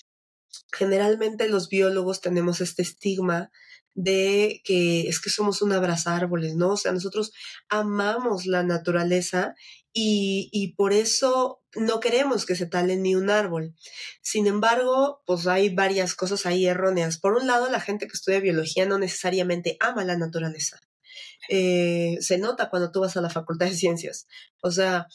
generalmente 0.73 1.49
los 1.49 1.69
biólogos 1.69 2.21
tenemos 2.21 2.61
este 2.61 2.83
estigma 2.83 3.50
de 3.95 4.61
que 4.64 5.09
es 5.09 5.21
que 5.21 5.31
somos 5.31 5.62
un 5.62 5.73
árboles, 6.07 6.57
¿no? 6.57 6.71
O 6.71 6.76
sea, 6.76 6.93
nosotros 6.93 7.33
amamos 7.69 8.47
la 8.47 8.64
naturaleza 8.64 9.55
y, 9.97 10.75
por 10.77 10.93
eso 10.93 11.63
no 11.77 12.01
queremos 12.01 12.47
que 12.47 12.57
se 12.57 12.67
tale 12.67 12.97
ni 12.97 13.15
un 13.15 13.31
árbol. 13.31 13.75
Sin 14.23 14.49
embargo, 14.49 15.23
pues 15.25 15.47
hay 15.47 15.73
varias 15.73 16.15
cosas 16.15 16.47
ahí 16.47 16.67
erróneas. 16.67 17.19
Por 17.19 17.35
un 17.35 17.47
lado, 17.47 17.71
la 17.71 17.81
gente 17.81 18.09
que 18.09 18.15
estudia 18.15 18.41
biología 18.41 18.87
no 18.87 18.99
necesariamente 18.99 19.77
ama 19.79 20.05
la 20.05 20.17
naturaleza. 20.17 20.81
Eh, 21.49 22.17
se 22.21 22.39
nota 22.39 22.71
cuando 22.71 22.91
tú 22.91 23.01
vas 23.01 23.17
a 23.17 23.21
la 23.21 23.31
Facultad 23.31 23.67
de 23.67 23.77
Ciencias. 23.77 24.27
O 24.61 24.73
sea, 24.73 25.07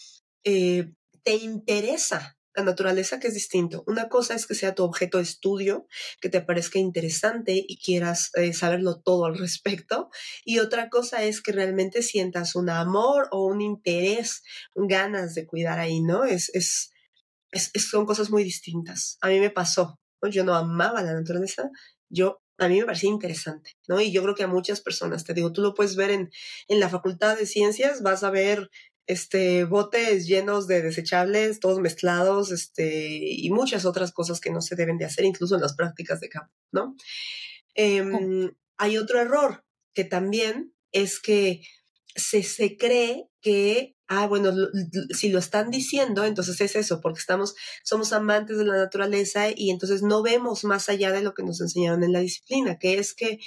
eh, 0.45 0.93
te 1.23 1.35
interesa 1.35 2.38
la 2.55 2.63
naturaleza 2.63 3.19
que 3.19 3.27
es 3.27 3.33
distinto. 3.33 3.83
Una 3.87 4.09
cosa 4.09 4.33
es 4.33 4.47
que 4.47 4.55
sea 4.55 4.75
tu 4.75 4.83
objeto 4.83 5.17
de 5.17 5.23
estudio, 5.23 5.87
que 6.19 6.29
te 6.29 6.41
parezca 6.41 6.79
interesante 6.79 7.63
y 7.67 7.77
quieras 7.77 8.31
eh, 8.35 8.53
saberlo 8.53 9.01
todo 9.01 9.25
al 9.25 9.37
respecto. 9.37 10.09
Y 10.43 10.59
otra 10.59 10.89
cosa 10.89 11.23
es 11.23 11.41
que 11.41 11.51
realmente 11.51 12.01
sientas 12.01 12.55
un 12.55 12.69
amor 12.69 13.27
o 13.31 13.45
un 13.45 13.61
interés, 13.61 14.43
ganas 14.75 15.35
de 15.35 15.45
cuidar 15.45 15.79
ahí, 15.79 16.01
¿no? 16.01 16.23
Es, 16.23 16.49
es, 16.53 16.91
son 17.75 18.05
cosas 18.05 18.29
muy 18.29 18.43
distintas. 18.43 19.17
A 19.21 19.27
mí 19.27 19.39
me 19.39 19.49
pasó. 19.49 19.99
Yo 20.29 20.43
no 20.43 20.53
amaba 20.53 21.01
la 21.01 21.13
naturaleza, 21.13 21.69
yo 22.09 22.41
a 22.57 22.67
mí 22.67 22.79
me 22.79 22.85
parecía 22.85 23.09
interesante, 23.09 23.77
¿no? 23.87 24.01
Y 24.01 24.11
yo 24.11 24.21
creo 24.21 24.35
que 24.35 24.43
a 24.43 24.47
muchas 24.47 24.81
personas, 24.81 25.23
te 25.23 25.33
digo, 25.33 25.53
tú 25.53 25.61
lo 25.61 25.73
puedes 25.73 25.95
ver 25.95 26.11
en, 26.11 26.29
en 26.67 26.79
la 26.81 26.89
Facultad 26.89 27.37
de 27.37 27.45
Ciencias, 27.45 28.01
vas 28.01 28.23
a 28.23 28.31
ver 28.31 28.69
este, 29.09 29.63
botes 29.63 30.27
llenos 30.27 30.67
de 30.67 30.83
desechables, 30.83 31.59
todos 31.59 31.79
mezclados, 31.79 32.51
este, 32.51 33.17
y 33.19 33.49
muchas 33.49 33.85
otras 33.85 34.11
cosas 34.11 34.39
que 34.39 34.51
no 34.51 34.61
se 34.61 34.75
deben 34.75 34.99
de 34.99 35.05
hacer, 35.05 35.25
incluso 35.25 35.55
en 35.55 35.61
las 35.61 35.73
prácticas 35.73 36.19
de 36.19 36.29
campo, 36.29 36.53
¿no? 36.71 36.95
Em, 37.73 38.51
hay 38.77 38.97
otro 38.99 39.19
error 39.19 39.65
que 39.95 40.03
también 40.03 40.75
es 40.91 41.19
que 41.19 41.63
se, 42.15 42.43
se 42.43 42.77
cree 42.77 43.27
que, 43.41 43.95
ah, 44.07 44.27
bueno, 44.27 44.53
si 45.17 45.29
lo 45.29 45.39
están 45.39 45.71
diciendo, 45.71 46.23
entonces 46.23 46.61
es 46.61 46.75
eso, 46.75 47.01
porque 47.01 47.19
estamos, 47.19 47.55
somos 47.83 48.13
amantes 48.13 48.59
de 48.59 48.65
la 48.65 48.77
naturaleza 48.77 49.47
y 49.55 49.71
entonces 49.71 50.03
no 50.03 50.21
vemos 50.21 50.63
más 50.65 50.87
allá 50.87 51.11
de 51.11 51.23
lo 51.23 51.33
que 51.33 51.41
nos 51.41 51.61
enseñaron 51.61 52.03
en 52.03 52.13
la 52.13 52.19
disciplina, 52.19 52.77
que 52.77 52.99
es 52.99 53.15
que 53.15 53.39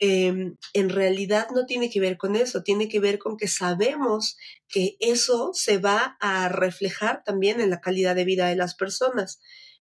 Em, 0.00 0.56
en 0.74 0.90
realidad 0.90 1.48
no 1.52 1.66
tiene 1.66 1.90
que 1.90 1.98
ver 1.98 2.16
con 2.18 2.36
eso, 2.36 2.62
tiene 2.62 2.88
que 2.88 3.00
ver 3.00 3.18
con 3.18 3.36
que 3.36 3.48
sabemos 3.48 4.36
que 4.68 4.96
eso 5.00 5.50
se 5.54 5.78
va 5.78 6.16
a 6.20 6.48
reflejar 6.48 7.24
también 7.24 7.60
en 7.60 7.70
la 7.70 7.80
calidad 7.80 8.14
de 8.14 8.24
vida 8.24 8.46
de 8.46 8.54
las 8.54 8.76
personas. 8.76 9.40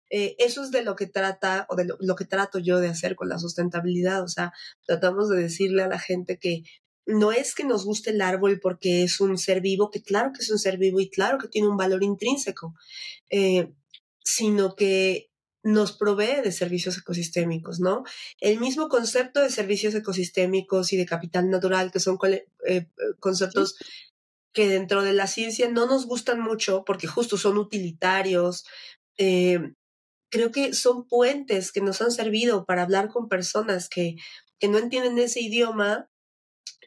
Eh, 0.10 0.36
eso 0.40 0.64
es 0.64 0.72
de 0.72 0.84
lo 0.84 0.96
que 0.96 1.06
trata 1.06 1.68
o 1.70 1.76
de 1.76 1.86
lo, 2.00 2.16
que 2.16 2.26
trato 2.26 2.60
yo 2.60 2.80
de 2.80 2.88
hacer 2.88 3.16
con 3.16 3.30
la 3.30 3.38
sustentabilidad. 3.38 4.24
O 4.24 4.28
sea, 4.28 4.54
tratamos 4.86 5.30
de 5.30 5.38
decirle 5.38 5.84
a 5.84 5.88
la 5.88 6.00
gente 6.00 6.40
que 6.40 6.64
no 7.06 7.32
es 7.32 7.54
que 7.56 7.64
nos 7.64 7.86
guste 7.86 8.10
el 8.12 8.22
árbol 8.22 8.60
porque 8.60 9.04
es 9.04 9.22
un 9.22 9.38
ser 9.38 9.62
vivo, 9.62 9.92
que 9.92 10.02
claro 10.02 10.32
que 10.34 10.42
es 10.42 10.50
un 10.50 10.60
ser 10.60 10.78
vivo 10.78 11.00
y 11.00 11.10
claro 11.10 11.38
que 11.38 11.48
tiene 11.48 11.68
un 11.68 11.78
valor 11.78 12.04
intrínseco, 12.04 12.74
eh, 13.30 13.72
sino 14.24 14.76
que 14.76 15.27
nos 15.68 15.92
provee 15.92 16.42
de 16.42 16.54
servicios 16.54 16.98
ecosistémicos, 16.98 17.82
¿no? 17.82 18.04
El 18.40 18.58
mismo 18.58 18.88
concepto 18.88 19.42
de 19.42 19.50
servicios 19.50 19.94
ecosistémicos 19.96 20.94
y 20.94 20.98
de 20.98 21.06
capital 21.06 21.50
natural, 21.50 21.92
que 21.92 22.00
son 22.00 22.18
eh, 22.66 22.88
conceptos 23.20 23.76
que 24.54 24.70
dentro 24.70 25.04
de 25.04 25.12
la 25.12 25.28
ciencia 25.28 25.70
no 25.70 25.86
nos 25.86 26.06
gustan 26.06 26.40
mucho 26.40 26.86
porque 26.86 27.06
justo 27.06 27.38
son 27.38 27.58
utilitarios. 27.58 28.66
Eh, 29.18 29.74
creo 30.32 30.52
que 30.54 30.74
son 30.74 31.06
puentes 31.06 31.74
que 31.74 31.82
nos 31.82 32.02
han 32.02 32.12
servido 32.12 32.66
para 32.66 32.84
hablar 32.84 33.10
con 33.10 33.28
personas 33.28 33.90
que, 33.90 34.16
que 34.60 34.70
no 34.70 34.78
entienden 34.78 35.20
ese 35.20 35.42
idioma 35.42 36.10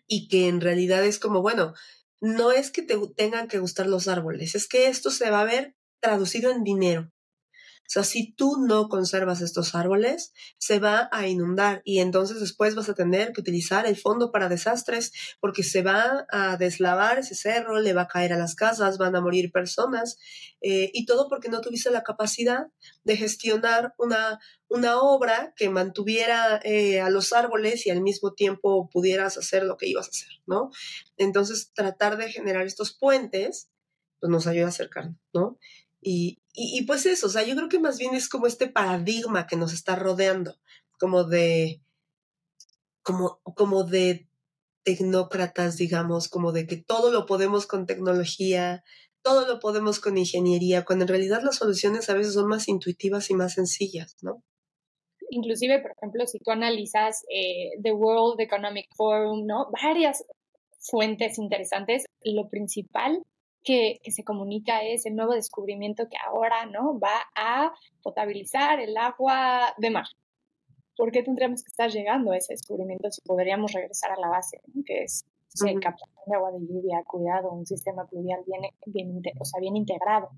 y 0.06 0.28
que 0.28 0.48
en 0.48 0.62
realidad 0.62 1.04
es 1.04 1.18
como, 1.18 1.42
bueno, 1.42 1.74
no 2.22 2.50
es 2.50 2.70
que 2.70 2.80
te 2.80 2.96
tengan 3.14 3.46
que 3.46 3.58
gustar 3.58 3.86
los 3.86 4.08
árboles, 4.08 4.54
es 4.54 4.66
que 4.66 4.88
esto 4.88 5.10
se 5.10 5.30
va 5.30 5.42
a 5.42 5.44
ver 5.44 5.76
traducido 6.00 6.50
en 6.50 6.64
dinero. 6.64 7.12
O 7.90 7.92
sea, 7.92 8.04
si 8.04 8.30
tú 8.30 8.56
no 8.64 8.88
conservas 8.88 9.40
estos 9.40 9.74
árboles, 9.74 10.32
se 10.58 10.78
va 10.78 11.08
a 11.10 11.26
inundar 11.26 11.82
y 11.84 11.98
entonces 11.98 12.38
después 12.38 12.76
vas 12.76 12.88
a 12.88 12.94
tener 12.94 13.32
que 13.32 13.40
utilizar 13.40 13.84
el 13.84 13.96
fondo 13.96 14.30
para 14.30 14.48
desastres 14.48 15.12
porque 15.40 15.64
se 15.64 15.82
va 15.82 16.24
a 16.30 16.56
deslavar 16.56 17.18
ese 17.18 17.34
cerro, 17.34 17.80
le 17.80 17.92
va 17.92 18.02
a 18.02 18.06
caer 18.06 18.32
a 18.32 18.38
las 18.38 18.54
casas, 18.54 18.96
van 18.96 19.16
a 19.16 19.20
morir 19.20 19.50
personas 19.50 20.18
eh, 20.60 20.92
y 20.94 21.04
todo 21.04 21.28
porque 21.28 21.48
no 21.48 21.60
tuviste 21.60 21.90
la 21.90 22.04
capacidad 22.04 22.68
de 23.02 23.16
gestionar 23.16 23.92
una, 23.98 24.38
una 24.68 25.00
obra 25.00 25.52
que 25.56 25.68
mantuviera 25.68 26.60
eh, 26.62 27.00
a 27.00 27.10
los 27.10 27.32
árboles 27.32 27.88
y 27.88 27.90
al 27.90 28.02
mismo 28.02 28.34
tiempo 28.34 28.88
pudieras 28.88 29.36
hacer 29.36 29.64
lo 29.64 29.76
que 29.76 29.88
ibas 29.88 30.06
a 30.06 30.10
hacer, 30.10 30.30
¿no? 30.46 30.70
Entonces, 31.16 31.72
tratar 31.74 32.18
de 32.18 32.30
generar 32.30 32.66
estos 32.66 32.96
puentes, 32.96 33.68
pues 34.20 34.30
nos 34.30 34.46
ayuda 34.46 34.66
a 34.66 34.68
acercarnos, 34.68 35.18
¿no? 35.34 35.58
Y, 36.02 36.38
y, 36.54 36.82
pues 36.86 37.04
eso, 37.06 37.26
o 37.26 37.30
sea, 37.30 37.44
yo 37.44 37.54
creo 37.54 37.68
que 37.68 37.78
más 37.78 37.98
bien 37.98 38.14
es 38.14 38.28
como 38.28 38.46
este 38.46 38.68
paradigma 38.68 39.46
que 39.46 39.56
nos 39.56 39.72
está 39.72 39.96
rodeando, 39.96 40.56
como 40.98 41.24
de, 41.24 41.82
como, 43.02 43.40
como 43.54 43.84
de 43.84 44.28
tecnócratas, 44.82 45.76
digamos, 45.76 46.28
como 46.28 46.52
de 46.52 46.66
que 46.66 46.76
todo 46.78 47.10
lo 47.12 47.26
podemos 47.26 47.66
con 47.66 47.86
tecnología, 47.86 48.82
todo 49.22 49.46
lo 49.46 49.60
podemos 49.60 50.00
con 50.00 50.16
ingeniería, 50.16 50.84
cuando 50.84 51.04
en 51.04 51.08
realidad 51.08 51.42
las 51.42 51.56
soluciones 51.56 52.08
a 52.08 52.14
veces 52.14 52.34
son 52.34 52.48
más 52.48 52.68
intuitivas 52.68 53.30
y 53.30 53.34
más 53.34 53.54
sencillas, 53.54 54.16
¿no? 54.22 54.42
Inclusive, 55.30 55.80
por 55.80 55.92
ejemplo, 55.92 56.26
si 56.26 56.38
tú 56.38 56.50
analizas 56.50 57.24
eh, 57.28 57.70
The 57.82 57.92
World 57.92 58.40
Economic 58.40 58.86
Forum, 58.96 59.46
¿no? 59.46 59.70
Varias 59.82 60.24
fuentes 60.78 61.38
interesantes, 61.38 62.06
lo 62.22 62.48
principal 62.48 63.22
que, 63.64 64.00
se 64.10 64.24
comunica 64.24 64.82
es 64.82 65.06
el 65.06 65.16
nuevo 65.16 65.34
descubrimiento 65.34 66.08
que 66.08 66.16
ahora 66.24 66.66
¿no? 66.66 66.98
va 66.98 67.30
a 67.34 67.72
potabilizar 68.02 68.80
el 68.80 68.96
agua 68.96 69.74
de 69.78 69.90
mar. 69.90 70.06
¿Por 70.96 71.12
qué 71.12 71.22
tendríamos 71.22 71.62
que 71.62 71.68
estar 71.68 71.90
llegando 71.90 72.32
a 72.32 72.36
ese 72.36 72.52
descubrimiento 72.52 73.10
si 73.10 73.20
podríamos 73.22 73.72
regresar 73.72 74.12
a 74.12 74.20
la 74.20 74.28
base, 74.28 74.60
que 74.84 75.04
es 75.04 75.24
el 75.66 75.80
captación 75.80 76.24
de 76.26 76.36
agua 76.36 76.52
de 76.52 76.60
lluvia, 76.60 77.02
cuidado, 77.06 77.52
un 77.52 77.66
sistema 77.66 78.06
pluvial 78.06 78.40
bien, 78.46 78.62
bien, 78.86 79.22
o 79.38 79.44
sea, 79.44 79.60
bien 79.60 79.76
integrado? 79.76 80.30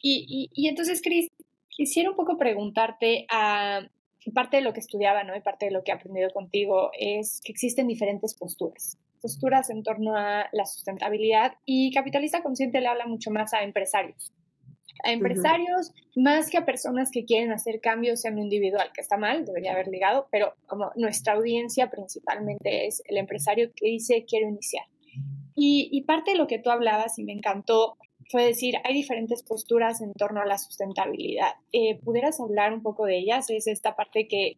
Y, 0.00 0.26
y, 0.28 0.50
y 0.52 0.68
entonces, 0.68 1.00
Cris, 1.02 1.30
quisiera 1.68 2.10
un 2.10 2.16
poco 2.16 2.36
preguntarte 2.36 3.26
a 3.30 3.80
parte 4.34 4.58
de 4.58 4.62
lo 4.62 4.72
que 4.72 4.80
estudiaba, 4.80 5.24
¿no? 5.24 5.34
Y 5.34 5.40
parte 5.40 5.66
de 5.66 5.72
lo 5.72 5.82
que 5.82 5.90
he 5.90 5.94
aprendido 5.94 6.30
contigo 6.30 6.90
es 6.98 7.40
que 7.42 7.52
existen 7.52 7.88
diferentes 7.88 8.34
posturas 8.34 8.98
posturas 9.22 9.70
en 9.70 9.82
torno 9.82 10.16
a 10.16 10.48
la 10.52 10.66
sustentabilidad 10.66 11.54
y 11.64 11.92
Capitalista 11.92 12.42
Consciente 12.42 12.80
le 12.80 12.88
habla 12.88 13.06
mucho 13.06 13.30
más 13.30 13.54
a 13.54 13.62
empresarios. 13.62 14.32
A 15.04 15.10
empresarios 15.10 15.92
más 16.14 16.50
que 16.50 16.58
a 16.58 16.66
personas 16.66 17.10
que 17.10 17.24
quieren 17.24 17.50
hacer 17.50 17.80
cambios 17.80 18.24
en 18.24 18.36
lo 18.36 18.42
individual, 18.42 18.90
que 18.94 19.00
está 19.00 19.16
mal, 19.16 19.44
debería 19.44 19.72
haber 19.72 19.88
ligado, 19.88 20.28
pero 20.30 20.54
como 20.66 20.92
nuestra 20.96 21.32
audiencia 21.32 21.90
principalmente 21.90 22.86
es 22.86 23.02
el 23.06 23.16
empresario 23.16 23.72
que 23.74 23.86
dice 23.86 24.24
quiero 24.28 24.48
iniciar. 24.48 24.84
Y, 25.54 25.88
y 25.90 26.02
parte 26.02 26.32
de 26.32 26.36
lo 26.36 26.46
que 26.46 26.58
tú 26.58 26.70
hablabas 26.70 27.18
y 27.18 27.24
me 27.24 27.32
encantó 27.32 27.96
fue 28.30 28.44
decir, 28.44 28.76
hay 28.84 28.94
diferentes 28.94 29.42
posturas 29.42 30.00
en 30.00 30.12
torno 30.14 30.40
a 30.40 30.46
la 30.46 30.58
sustentabilidad. 30.58 31.52
Eh, 31.72 31.98
¿Pudieras 32.02 32.40
hablar 32.40 32.72
un 32.72 32.82
poco 32.82 33.04
de 33.04 33.18
ellas? 33.18 33.50
Es 33.50 33.66
esta 33.66 33.94
parte 33.94 34.26
que 34.26 34.56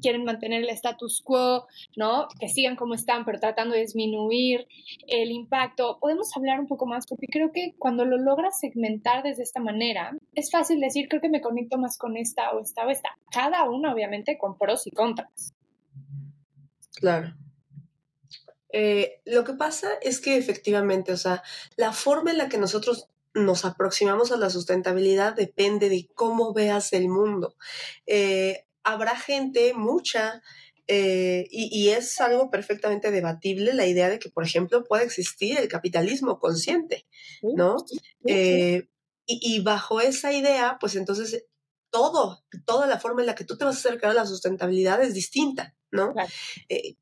quieren 0.00 0.24
mantener 0.24 0.62
el 0.62 0.70
status 0.70 1.22
quo, 1.24 1.66
¿no? 1.96 2.28
Que 2.38 2.48
sigan 2.48 2.76
como 2.76 2.94
están, 2.94 3.24
pero 3.24 3.40
tratando 3.40 3.74
de 3.74 3.82
disminuir 3.82 4.66
el 5.06 5.30
impacto. 5.30 5.98
Podemos 6.00 6.34
hablar 6.36 6.60
un 6.60 6.66
poco 6.66 6.86
más, 6.86 7.06
porque 7.06 7.26
creo 7.26 7.52
que 7.52 7.74
cuando 7.78 8.04
lo 8.04 8.18
logras 8.18 8.58
segmentar 8.58 9.22
desde 9.22 9.42
esta 9.42 9.60
manera, 9.60 10.16
es 10.34 10.50
fácil 10.50 10.80
decir, 10.80 11.08
creo 11.08 11.20
que 11.20 11.28
me 11.28 11.40
conecto 11.40 11.78
más 11.78 11.98
con 11.98 12.16
esta 12.16 12.52
o 12.52 12.60
esta 12.60 12.86
o 12.86 12.90
esta. 12.90 13.10
Cada 13.30 13.68
uno, 13.68 13.92
obviamente, 13.92 14.38
con 14.38 14.58
pros 14.58 14.86
y 14.86 14.90
contras. 14.90 15.54
Claro. 16.96 17.34
Eh, 18.72 19.20
lo 19.24 19.44
que 19.44 19.52
pasa 19.52 19.88
es 20.02 20.20
que 20.20 20.36
efectivamente, 20.36 21.12
o 21.12 21.16
sea, 21.16 21.42
la 21.76 21.92
forma 21.92 22.32
en 22.32 22.38
la 22.38 22.48
que 22.48 22.58
nosotros 22.58 23.08
nos 23.34 23.64
aproximamos 23.64 24.32
a 24.32 24.36
la 24.36 24.50
sustentabilidad 24.50 25.34
depende 25.34 25.88
de 25.88 26.08
cómo 26.14 26.52
veas 26.52 26.92
el 26.92 27.08
mundo. 27.08 27.56
Eh, 28.06 28.64
habrá 28.84 29.16
gente, 29.16 29.74
mucha, 29.74 30.42
eh, 30.86 31.46
y, 31.50 31.88
es 31.88 32.20
algo 32.20 32.50
perfectamente 32.50 33.10
debatible 33.10 33.72
la 33.72 33.86
idea 33.86 34.10
de 34.10 34.18
que, 34.18 34.28
por 34.28 34.44
ejemplo, 34.44 34.84
puede 34.84 35.04
existir 35.04 35.58
el 35.58 35.66
capitalismo 35.66 36.38
consciente, 36.38 37.06
¿no? 37.42 37.76
Eh, 38.26 38.86
y, 39.26 39.60
bajo 39.62 40.02
esa 40.02 40.32
idea, 40.32 40.76
pues 40.78 40.96
entonces 40.96 41.46
todo, 41.90 42.44
toda 42.66 42.86
la 42.86 43.00
forma 43.00 43.22
en 43.22 43.28
la 43.28 43.34
que 43.34 43.44
tú 43.44 43.56
te 43.56 43.64
vas 43.64 43.76
a 43.76 43.78
acercar 43.78 44.10
a 44.10 44.14
la 44.14 44.26
sustentabilidad 44.26 45.02
es 45.02 45.14
distinta, 45.14 45.74
¿no? 45.90 46.12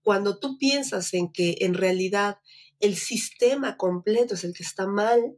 cuando 0.02 0.38
tú 0.38 0.58
piensas 0.58 1.12
en 1.14 1.32
que 1.32 1.56
en 1.60 1.74
realidad 1.74 2.38
el 2.78 2.96
sistema 2.96 3.76
completo 3.76 4.34
es 4.34 4.44
el 4.44 4.52
que 4.52 4.62
está 4.62 4.86
mal, 4.86 5.36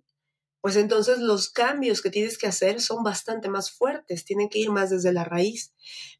pues 0.64 0.76
entonces 0.76 1.18
los 1.18 1.50
cambios 1.50 2.00
que 2.00 2.08
tienes 2.08 2.38
que 2.38 2.46
hacer 2.46 2.80
son 2.80 3.02
bastante 3.04 3.50
más 3.50 3.70
fuertes, 3.70 4.24
tienen 4.24 4.48
que 4.48 4.60
ir 4.60 4.70
más 4.70 4.88
desde 4.88 5.12
la 5.12 5.22
raíz. 5.22 5.74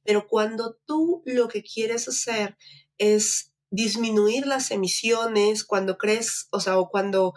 Pero 0.04 0.26
cuando 0.28 0.76
tú 0.84 1.22
lo 1.24 1.48
que 1.48 1.62
quieres 1.62 2.06
hacer 2.08 2.58
es 2.98 3.54
disminuir 3.70 4.46
las 4.46 4.70
emisiones, 4.70 5.64
cuando 5.64 5.96
crees, 5.96 6.48
o 6.50 6.60
sea, 6.60 6.78
o 6.78 6.90
cuando, 6.90 7.32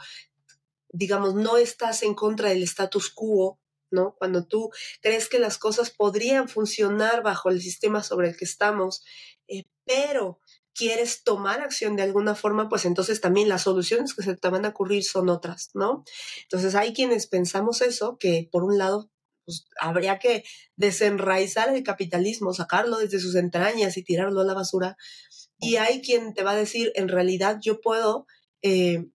digamos, 0.90 1.34
no 1.34 1.56
estás 1.56 2.04
en 2.04 2.14
contra 2.14 2.50
del 2.50 2.64
status 2.64 3.10
quo, 3.10 3.58
¿no? 3.90 4.14
Cuando 4.18 4.46
tú 4.46 4.70
crees 5.02 5.30
que 5.30 5.40
las 5.40 5.58
cosas 5.58 5.92
podrían 5.92 6.50
funcionar 6.50 7.24
bajo 7.24 7.50
el 7.50 7.62
sistema 7.62 8.04
sobre 8.04 8.32
el 8.32 8.36
que 8.36 8.44
estamos, 8.44 9.06
eh, 9.48 9.64
pero 9.86 10.42
quieres 10.78 11.24
tomar 11.24 11.62
acción 11.62 11.96
de 11.96 12.04
alguna 12.04 12.36
forma, 12.36 12.70
pues 12.70 12.86
entonces 12.86 13.20
también 13.20 13.50
las 13.50 13.64
soluciones 13.64 14.14
que 14.14 14.22
se 14.22 14.36
te 14.36 14.50
van 14.50 14.66
a 14.66 14.70
ocurrir 14.70 15.04
son 15.04 15.28
otras, 15.30 15.72
¿no? 15.74 16.04
Entonces 16.44 16.76
hay 16.76 16.94
quienes 16.94 17.28
pensamos 17.28 17.82
eso, 17.82 18.18
que 18.20 18.48
por 18.52 18.64
un 18.64 18.78
lado 18.78 19.10
pues, 19.46 19.66
habría 19.80 20.20
que 20.20 20.44
desenraizar 20.76 21.76
el 21.76 21.84
capitalismo, 21.84 22.54
sacarlo 22.54 23.00
desde 23.00 23.20
sus 23.20 23.36
entrañas 23.36 23.98
y 23.98 24.04
tirarlo 24.04 24.42
a 24.42 24.46
la 24.46 24.54
basura. 24.54 24.98
Y 25.60 25.78
hay 25.78 26.02
quien 26.02 26.36
te 26.36 26.44
va 26.44 26.52
a 26.52 26.56
decir, 26.56 26.92
en 26.96 27.08
realidad 27.08 27.58
yo 27.60 27.82
puedo, 27.82 28.28
eh, 28.62 29.06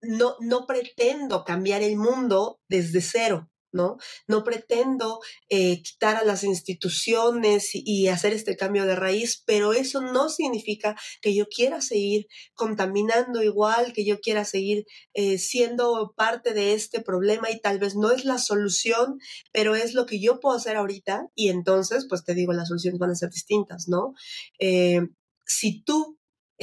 no, 0.00 0.36
no 0.40 0.66
pretendo 0.66 1.44
cambiar 1.44 1.82
el 1.82 1.96
mundo 1.96 2.60
desde 2.68 3.02
cero, 3.02 3.50
¿no? 3.74 3.98
Pretendo 4.44 5.20
eh, 5.48 5.82
quitar 5.82 6.16
a 6.16 6.24
las 6.24 6.44
instituciones 6.44 7.70
y, 7.72 8.08
hacer 8.08 8.32
este 8.32 8.56
cambio 8.56 8.84
de 8.86 8.96
raíz, 8.96 9.42
pero 9.44 9.72
eso 9.72 10.00
no 10.00 10.28
significa 10.28 10.94
que 11.20 11.34
yo 11.34 11.46
quiera 11.46 11.80
seguir 11.80 12.26
contaminando 12.54 13.42
igual, 13.42 13.92
que 13.92 14.04
yo 14.04 14.20
quiera 14.20 14.44
seguir 14.44 14.84
eh, 15.14 15.38
siendo 15.38 16.14
parte 16.16 16.54
de 16.54 16.74
este 16.74 17.00
problema 17.00 17.50
y 17.50 17.60
tal 17.60 17.78
vez 17.78 17.96
no 17.96 18.12
es 18.12 18.24
la 18.24 18.38
solución, 18.38 19.18
pero 19.52 19.74
es 19.74 19.94
lo 19.94 20.06
que 20.06 20.20
yo 20.20 20.38
puedo 20.38 20.56
hacer 20.56 20.76
ahorita 20.76 21.28
y 21.34 21.48
entonces, 21.48 22.06
pues 22.08 22.24
te 22.24 22.34
digo, 22.34 22.52
las 22.52 22.68
soluciones 22.68 22.98
van 23.00 23.10
a 23.10 23.16
ser 23.16 23.30
distintas, 23.30 23.88
¿no? 23.88 24.14
Eh, 24.58 25.00
si 25.46 25.82
tú 25.82 26.13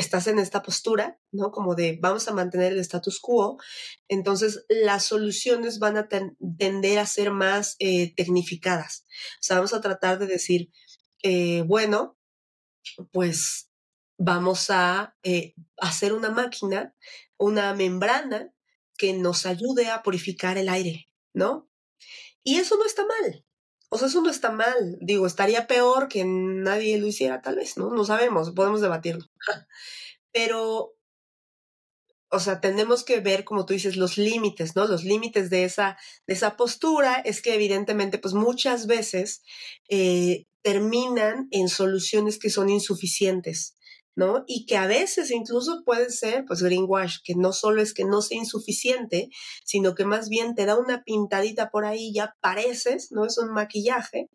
estás 0.02 0.28
en 0.28 0.40
esta 0.40 0.62
postura, 0.62 1.20
¿no? 1.32 1.52
Como 1.52 1.76
de 1.76 1.98
vamos 2.02 2.28
a 2.28 2.34
mantener 2.34 2.74
el 2.74 2.80
status 2.80 3.20
quo, 3.20 3.58
entonces 4.08 4.66
las 4.68 5.06
soluciones 5.06 5.80
van 5.80 5.98
a 5.98 6.10
tender 6.10 7.00
a 7.00 7.06
ser 7.06 7.32
más 7.32 7.76
eh, 7.80 8.14
tecnificadas. 8.16 9.06
O 9.36 9.44
sea, 9.44 9.58
vamos 9.58 9.74
a 9.74 9.82
tratar 9.82 10.20
de 10.20 10.28
decir, 10.28 10.72
eh, 11.24 11.64
bueno, 11.66 12.18
pues 13.12 13.70
vamos 14.18 14.70
a 14.70 15.16
eh, 15.24 15.54
hacer 15.78 16.14
una 16.14 16.30
máquina, 16.30 16.96
una 17.38 17.74
membrana 17.74 18.54
que 18.98 19.14
nos 19.14 19.46
ayude 19.46 19.90
a 19.90 20.04
purificar 20.04 20.58
el 20.58 20.70
aire, 20.70 21.08
¿no? 21.34 21.70
Y 22.44 22.58
eso 22.58 22.76
no 22.78 22.86
está 22.86 23.06
mal. 23.06 23.46
O 23.94 23.98
sea, 23.98 24.08
eso 24.08 24.22
no 24.22 24.30
está 24.30 24.52
mal. 24.52 24.98
Digo, 25.02 25.28
estaría 25.28 25.68
peor 25.68 26.08
que 26.08 26.24
nadie 26.24 26.98
lo 26.98 27.08
hiciera, 27.08 27.42
tal 27.42 27.58
vez, 27.58 27.78
¿no? 27.78 27.90
No 27.92 28.06
sabemos, 28.06 28.52
podemos 28.52 28.80
debatirlo. 28.80 29.26
Pero, 30.32 30.94
o 32.30 32.40
sea, 32.40 32.62
tenemos 32.62 33.04
que 33.04 33.20
ver, 33.20 33.44
como 33.44 33.66
tú 33.66 33.74
dices, 33.74 33.98
los 33.98 34.18
límites, 34.18 34.78
¿no? 34.78 34.88
Los 34.88 35.04
límites 35.04 35.50
de 35.50 35.66
esa, 35.66 35.98
de 36.26 36.34
esa 36.34 36.56
postura 36.56 37.16
es 37.16 37.42
que 37.42 37.54
evidentemente, 37.54 38.18
pues 38.18 38.34
muchas 38.34 38.88
veces 38.88 39.44
eh, 39.90 40.46
terminan 40.62 41.50
en 41.52 41.68
soluciones 41.68 42.40
que 42.40 42.50
son 42.50 42.70
insuficientes. 42.70 43.76
¿No? 44.16 44.44
Y 44.48 44.66
que 44.66 44.78
a 44.78 44.88
veces 44.88 45.32
incluso 45.32 45.84
puede 45.86 46.10
ser, 46.10 46.46
pues, 46.46 46.62
greenwash, 46.62 47.18
que 47.24 47.36
no 47.36 47.54
solo 47.54 47.82
es 47.82 47.94
que 47.94 48.04
no 48.04 48.22
sea 48.22 48.38
insuficiente, 48.38 49.30
sino 49.64 49.96
que 49.96 50.06
más 50.06 50.30
bien 50.30 50.56
te 50.56 50.66
da 50.66 50.78
una 50.78 51.04
pintadita 51.04 51.70
por 51.70 51.86
ahí, 51.86 52.14
ya 52.14 52.36
pareces, 52.42 53.12
¿no? 53.12 53.26
Es 53.26 53.38
un 53.38 53.52
maquillaje 53.54 54.30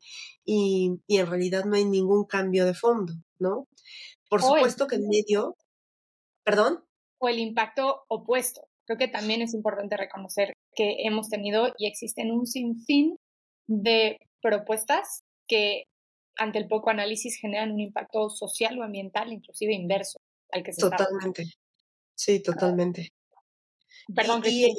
y, 0.44 1.00
en 1.08 1.26
realidad 1.26 1.64
no 1.64 1.76
hay 1.76 1.84
ningún 1.84 2.24
cambio 2.24 2.64
de 2.64 2.74
fondo, 2.74 3.12
¿no? 3.38 3.66
Por 4.28 4.42
supuesto 4.42 4.86
que 4.86 4.96
en 4.96 5.08
medio, 5.08 5.56
perdón. 6.44 6.84
O 7.18 7.28
el 7.28 7.38
impacto 7.38 8.04
opuesto. 8.08 8.62
Creo 8.86 8.98
que 8.98 9.08
también 9.08 9.42
es 9.42 9.52
importante 9.52 9.96
reconocer 9.96 10.52
que 10.74 11.06
hemos 11.06 11.28
tenido 11.28 11.74
y 11.76 11.86
existen 11.86 12.30
un 12.30 12.46
sinfín 12.46 13.16
de 13.66 14.18
propuestas 14.40 15.22
que 15.48 15.84
ante 16.36 16.58
el 16.58 16.68
poco 16.68 16.90
análisis 16.90 17.38
generan 17.38 17.72
un 17.72 17.80
impacto 17.80 18.30
social 18.30 18.78
o 18.78 18.82
ambiental, 18.82 19.32
inclusive 19.32 19.74
inverso 19.74 20.18
al 20.52 20.62
que 20.62 20.72
se 20.72 20.80
Totalmente. 20.80 21.44
Sí, 22.14 22.42
totalmente. 22.42 23.12
Perdón, 24.14 24.42
y, 24.46 24.74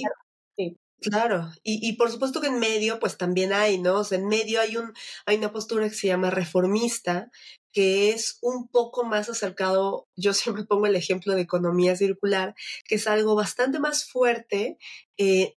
sí. 0.56 0.78
Claro, 1.00 1.52
y, 1.63 1.88
y, 1.88 1.93
por 1.93 2.10
supuesto 2.10 2.41
que 2.41 2.48
en 2.48 2.58
medio, 2.58 3.00
pues 3.00 3.17
también 3.17 3.54
hay, 3.54 3.80
¿no? 3.80 4.00
O 4.00 4.04
sea, 4.04 4.17
en 4.17 4.28
medio 4.28 4.60
hay, 4.60 4.78
un, 4.78 4.93
hay 5.28 5.38
una 5.38 5.52
postura 5.52 5.88
que 5.88 5.93
se 5.96 6.08
llama 6.08 6.32
reformista, 6.32 7.30
que 7.72 8.10
es 8.10 8.39
un 8.41 8.67
poco 8.67 9.04
más 9.04 9.30
acercado, 9.30 10.08
yo 10.15 10.34
siempre 10.63 10.65
pongo 10.65 10.88
el 10.88 10.96
ejemplo 10.96 11.36
de 11.36 11.41
economía 11.41 11.96
circular, 11.96 12.56
que 12.86 12.96
es 12.96 13.08
algo 13.08 13.36
bastante 13.36 13.80
más 13.80 14.06
fuerte, 14.10 14.78
eh, 15.17 15.57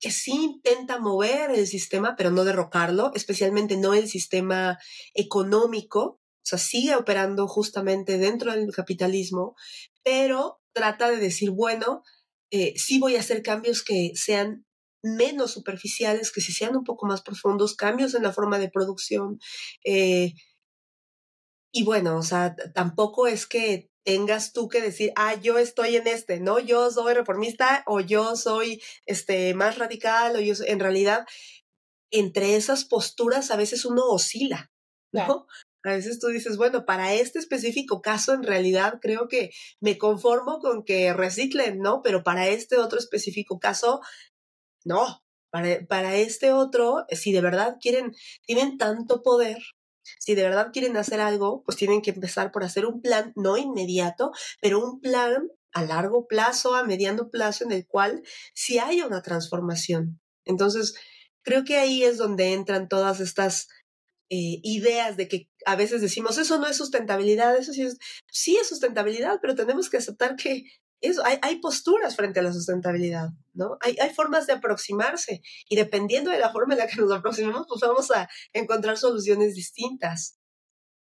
que 0.00 0.10
sí 0.10 0.32
intenta 0.32 0.98
mover 0.98 1.50
el 1.50 1.66
sistema, 1.66 2.14
pero 2.16 2.30
no 2.30 2.44
derrocarlo, 2.44 3.12
especialmente 3.14 3.76
no 3.76 3.94
el 3.94 4.08
sistema 4.08 4.78
económico, 5.14 6.02
o 6.02 6.48
sea, 6.48 6.58
sigue 6.58 6.94
operando 6.94 7.48
justamente 7.48 8.18
dentro 8.18 8.52
del 8.52 8.72
capitalismo, 8.72 9.56
pero 10.04 10.60
trata 10.72 11.10
de 11.10 11.16
decir, 11.16 11.50
bueno, 11.50 12.02
eh, 12.50 12.74
sí 12.76 13.00
voy 13.00 13.16
a 13.16 13.20
hacer 13.20 13.42
cambios 13.42 13.82
que 13.82 14.12
sean 14.14 14.64
menos 15.02 15.52
superficiales, 15.52 16.32
que 16.32 16.40
si 16.40 16.52
sean 16.52 16.76
un 16.76 16.84
poco 16.84 17.06
más 17.06 17.22
profundos, 17.22 17.74
cambios 17.74 18.14
en 18.14 18.22
la 18.22 18.32
forma 18.32 18.58
de 18.58 18.70
producción. 18.70 19.38
Eh, 19.84 20.34
y 21.72 21.84
bueno, 21.84 22.16
o 22.16 22.22
sea, 22.22 22.54
tampoco 22.74 23.26
es 23.26 23.46
que 23.46 23.90
tengas 24.06 24.52
tú 24.52 24.68
que 24.68 24.80
decir, 24.80 25.12
ah, 25.16 25.34
yo 25.34 25.58
estoy 25.58 25.96
en 25.96 26.06
este, 26.06 26.38
¿no? 26.38 26.60
Yo 26.60 26.92
soy 26.92 27.12
reformista 27.12 27.82
o 27.86 27.98
yo 27.98 28.36
soy 28.36 28.80
este, 29.04 29.52
más 29.52 29.78
radical 29.78 30.36
o 30.36 30.40
yo 30.40 30.54
en 30.64 30.78
realidad, 30.78 31.26
entre 32.12 32.54
esas 32.54 32.84
posturas 32.84 33.50
a 33.50 33.56
veces 33.56 33.84
uno 33.84 34.04
oscila, 34.04 34.70
¿no? 35.12 35.48
A 35.84 35.90
veces 35.90 36.20
tú 36.20 36.28
dices, 36.28 36.56
bueno, 36.56 36.86
para 36.86 37.14
este 37.14 37.40
específico 37.40 38.00
caso 38.00 38.32
en 38.32 38.44
realidad 38.44 39.00
creo 39.02 39.26
que 39.26 39.50
me 39.80 39.98
conformo 39.98 40.60
con 40.60 40.84
que 40.84 41.12
reciclen, 41.12 41.80
¿no? 41.80 42.00
Pero 42.02 42.22
para 42.22 42.46
este 42.46 42.78
otro 42.78 43.00
específico 43.00 43.58
caso, 43.58 44.00
no. 44.84 45.24
Para, 45.50 45.84
para 45.88 46.14
este 46.14 46.52
otro, 46.52 47.06
si 47.10 47.32
de 47.32 47.40
verdad 47.40 47.76
quieren, 47.80 48.14
tienen 48.44 48.78
tanto 48.78 49.22
poder, 49.22 49.58
Si 50.18 50.34
de 50.34 50.42
verdad 50.42 50.70
quieren 50.72 50.96
hacer 50.96 51.20
algo, 51.20 51.62
pues 51.64 51.76
tienen 51.76 52.02
que 52.02 52.10
empezar 52.10 52.52
por 52.52 52.64
hacer 52.64 52.86
un 52.86 53.00
plan, 53.00 53.32
no 53.36 53.56
inmediato, 53.56 54.32
pero 54.60 54.84
un 54.84 55.00
plan 55.00 55.48
a 55.72 55.84
largo 55.84 56.26
plazo, 56.26 56.74
a 56.74 56.84
mediano 56.84 57.28
plazo, 57.30 57.64
en 57.64 57.72
el 57.72 57.86
cual 57.86 58.22
sí 58.54 58.78
haya 58.78 59.06
una 59.06 59.22
transformación. 59.22 60.20
Entonces, 60.44 60.94
creo 61.42 61.64
que 61.64 61.76
ahí 61.76 62.02
es 62.02 62.18
donde 62.18 62.54
entran 62.54 62.88
todas 62.88 63.20
estas 63.20 63.68
eh, 64.30 64.58
ideas 64.62 65.16
de 65.16 65.28
que 65.28 65.48
a 65.66 65.76
veces 65.76 66.00
decimos, 66.00 66.38
eso 66.38 66.58
no 66.58 66.66
es 66.66 66.76
sustentabilidad, 66.76 67.56
eso 67.56 67.72
sí 67.72 67.82
es, 67.82 67.98
sí 68.30 68.56
es 68.56 68.68
sustentabilidad, 68.68 69.38
pero 69.40 69.54
tenemos 69.54 69.88
que 69.90 69.98
aceptar 69.98 70.36
que 70.36 70.64
eso, 71.06 71.24
hay, 71.24 71.38
hay 71.42 71.56
posturas 71.56 72.16
frente 72.16 72.40
a 72.40 72.42
la 72.42 72.52
sustentabilidad, 72.52 73.28
¿no? 73.54 73.76
Hay, 73.80 73.96
hay 74.00 74.10
formas 74.10 74.46
de 74.46 74.54
aproximarse 74.54 75.42
y 75.68 75.76
dependiendo 75.76 76.30
de 76.30 76.38
la 76.38 76.52
forma 76.52 76.74
en 76.74 76.80
la 76.80 76.86
que 76.86 77.00
nos 77.00 77.12
aproximemos, 77.12 77.66
pues 77.68 77.80
vamos 77.80 78.10
a 78.10 78.28
encontrar 78.52 78.96
soluciones 78.96 79.54
distintas. 79.54 80.38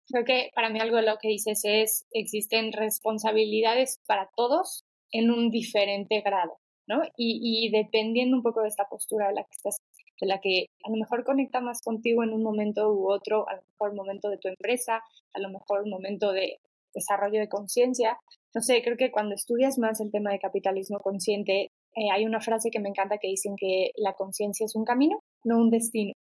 Creo 0.08 0.24
que 0.24 0.50
para 0.54 0.70
mí 0.70 0.80
algo 0.80 0.96
de 0.96 1.02
lo 1.02 1.18
que 1.18 1.28
dices 1.28 1.60
es, 1.64 2.06
existen 2.12 2.72
responsabilidades 2.72 4.00
para 4.06 4.28
todos 4.34 4.84
en 5.12 5.30
un 5.30 5.50
diferente 5.50 6.20
grado, 6.20 6.58
¿no? 6.86 7.02
Y, 7.16 7.40
y 7.42 7.70
dependiendo 7.70 8.36
un 8.36 8.42
poco 8.42 8.62
de 8.62 8.68
esta 8.68 8.88
postura 8.88 9.28
de 9.28 9.34
la 9.34 9.42
que 9.42 9.52
estás, 9.52 9.78
de 10.20 10.26
la 10.26 10.40
que 10.40 10.66
a 10.84 10.90
lo 10.90 10.96
mejor 10.96 11.24
conecta 11.24 11.60
más 11.60 11.80
contigo 11.82 12.22
en 12.24 12.32
un 12.32 12.42
momento 12.42 12.92
u 12.92 13.10
otro, 13.10 13.48
a 13.48 13.54
lo 13.54 13.62
mejor 13.62 13.94
momento 13.94 14.28
de 14.28 14.38
tu 14.38 14.48
empresa, 14.48 15.02
a 15.32 15.38
lo 15.40 15.48
mejor 15.50 15.88
momento 15.88 16.32
de 16.32 16.58
desarrollo 16.94 17.40
de 17.40 17.48
conciencia. 17.48 18.18
No 18.54 18.62
sé, 18.62 18.82
creo 18.82 18.96
que 18.96 19.12
cuando 19.12 19.34
estudias 19.34 19.78
más 19.78 20.00
el 20.00 20.10
tema 20.10 20.32
de 20.32 20.40
capitalismo 20.40 20.98
consciente, 20.98 21.70
eh, 21.94 22.10
hay 22.12 22.24
una 22.24 22.40
frase 22.40 22.70
que 22.70 22.80
me 22.80 22.88
encanta 22.88 23.18
que 23.18 23.28
dicen 23.28 23.54
que 23.56 23.92
la 23.96 24.14
conciencia 24.14 24.64
es 24.66 24.74
un 24.74 24.84
camino, 24.84 25.20
no 25.44 25.58
un 25.58 25.70
destino. 25.70 26.12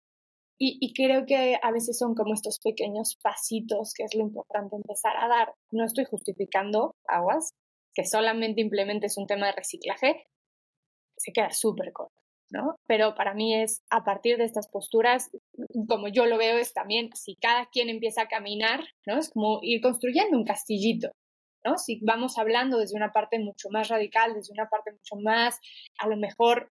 Y, 0.61 0.93
creo 0.93 1.25
que 1.25 1.57
a 1.63 1.71
veces 1.71 1.97
son 1.97 2.15
como 2.15 2.33
estos 2.33 2.59
pequeños 2.59 3.17
pasitos 3.23 3.93
que 3.95 4.03
es 4.03 4.13
lo 4.13 4.23
importante 4.23 4.75
empezar 4.75 5.15
a 5.15 5.29
dar. 5.29 5.53
No 5.71 5.85
estoy 5.85 6.03
justificando 6.03 6.95
aguas, 7.07 7.53
que 7.93 8.03
solamente 8.03 8.59
implementes 8.59 9.17
un 9.17 9.25
tema 9.25 9.45
de 9.47 9.53
reciclaje, 9.53 10.27
se 11.15 11.31
queda 11.31 11.51
súper 11.51 11.93
corto, 11.93 12.21
¿no? 12.49 12.75
Pero 12.87 13.15
para 13.15 13.33
mí 13.33 13.55
es 13.55 13.81
a 13.89 14.03
partir 14.03 14.37
de 14.37 14.43
estas 14.43 14.67
posturas, 14.67 15.29
como 15.87 16.09
yo 16.09 16.25
lo 16.25 16.37
veo, 16.37 16.57
es 16.57 16.73
también 16.73 17.09
si 17.15 17.35
cada 17.35 17.67
quien 17.67 17.87
empieza 17.87 18.23
a 18.23 18.27
caminar, 18.27 18.81
¿no? 19.05 19.17
Es 19.17 19.29
como 19.29 19.59
ir 19.61 19.81
construyendo 19.81 20.37
un 20.37 20.43
castillito, 20.43 21.11
¿no? 21.63 21.77
Si 21.77 21.99
vamos 22.03 22.37
hablando 22.37 22.77
desde 22.77 22.95
una 22.95 23.11
parte 23.11 23.39
mucho 23.39 23.69
más 23.69 23.89
radical, 23.89 24.33
desde 24.33 24.53
una 24.53 24.69
parte 24.69 24.91
mucho 24.91 25.15
más, 25.17 25.59
a 25.99 26.07
lo 26.07 26.17
mejor 26.17 26.71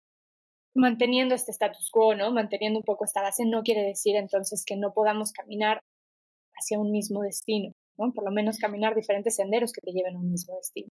manteniendo 0.76 1.34
este 1.36 1.52
status 1.52 1.89
quo, 1.91 2.15
¿no? 2.15 2.32
Manteniendo 2.32 2.80
un 2.80 2.86
poco 2.86 3.06
esta 3.06 3.21
base, 3.21 3.45
no 3.45 3.63
quiere 3.63 3.84
decir 3.84 4.15
entonces 4.15 4.63
que 4.65 4.76
no 4.76 4.93
podamos 4.93 5.32
caminar 5.32 5.80
hacia 6.54 6.80
un 6.80 6.91
mismo 6.91 7.21
destino, 7.21 7.71
¿no? 7.98 8.12
Por 8.13 8.26
lo 8.26 8.32
menos 8.32 8.58
caminar 8.58 8.95
diferentes 8.95 9.36
senderos 9.36 9.71
que 9.71 9.82
te 9.82 9.91
lleven 9.91 10.15
a 10.15 10.19
un 10.19 10.32
mismo 10.32 10.56
destino. 10.58 10.89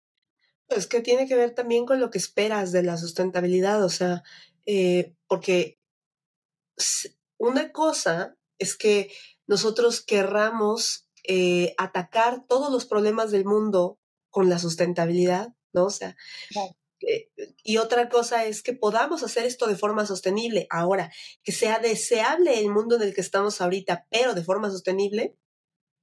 Es 0.68 0.86
que 0.86 1.00
tiene 1.00 1.28
que 1.28 1.36
ver 1.36 1.54
también 1.54 1.86
con 1.86 2.00
lo 2.00 2.10
que 2.10 2.18
esperas 2.18 2.72
de 2.72 2.82
la 2.82 2.96
sustentabilidad, 2.96 3.84
o 3.84 3.88
sea, 3.88 4.22
eh, 4.64 5.14
porque 5.28 5.78
una 7.38 7.70
cosa 7.70 8.34
es 8.58 8.76
que 8.76 9.12
nosotros 9.46 10.04
querramos 10.04 11.05
eh, 11.26 11.74
atacar 11.78 12.46
todos 12.46 12.72
los 12.72 12.86
problemas 12.86 13.30
del 13.30 13.44
mundo 13.44 13.98
con 14.30 14.48
la 14.48 14.58
sustentabilidad, 14.58 15.54
¿no? 15.72 15.86
O 15.86 15.90
sea, 15.90 16.16
eh, 17.00 17.30
y 17.62 17.76
otra 17.78 18.08
cosa 18.08 18.44
es 18.44 18.62
que 18.62 18.72
podamos 18.72 19.22
hacer 19.22 19.44
esto 19.44 19.66
de 19.66 19.76
forma 19.76 20.06
sostenible. 20.06 20.66
Ahora, 20.70 21.12
que 21.42 21.52
sea 21.52 21.78
deseable 21.78 22.58
el 22.60 22.70
mundo 22.70 22.96
en 22.96 23.02
el 23.02 23.14
que 23.14 23.20
estamos 23.20 23.60
ahorita, 23.60 24.06
pero 24.10 24.34
de 24.34 24.44
forma 24.44 24.70
sostenible, 24.70 25.36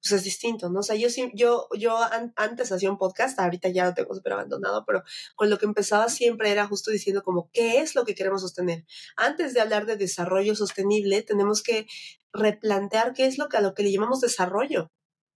pues 0.03 0.11
es 0.11 0.23
distinto, 0.23 0.69
¿no? 0.69 0.81
O 0.81 0.83
sea, 0.83 0.97
yo, 0.97 1.07
yo, 1.33 1.67
yo 1.77 1.97
antes 2.35 2.71
hacía 2.73 2.91
un 2.91 2.97
podcast, 2.97 3.39
ahorita 3.39 3.69
ya 3.69 3.85
lo 3.85 3.93
tengo 3.93 4.13
súper 4.13 4.33
abandonado, 4.33 4.83
pero 4.85 5.03
con 5.35 5.49
lo 5.49 5.57
que 5.57 5.65
empezaba 5.65 6.09
siempre 6.09 6.51
era 6.51 6.67
justo 6.67 6.91
diciendo 6.91 7.23
como, 7.23 7.49
¿qué 7.53 7.79
es 7.79 7.95
lo 7.95 8.03
que 8.03 8.13
queremos 8.13 8.41
sostener? 8.41 8.85
Antes 9.15 9.53
de 9.53 9.61
hablar 9.61 9.85
de 9.85 9.95
desarrollo 9.95 10.55
sostenible, 10.55 11.21
tenemos 11.21 11.63
que 11.63 11.87
replantear 12.33 13.13
qué 13.13 13.25
es 13.27 13.37
lo 13.37 13.47
que 13.47 13.57
a 13.57 13.61
lo 13.61 13.73
que 13.73 13.83
le 13.83 13.93
llamamos 13.93 14.19
desarrollo. 14.19 14.91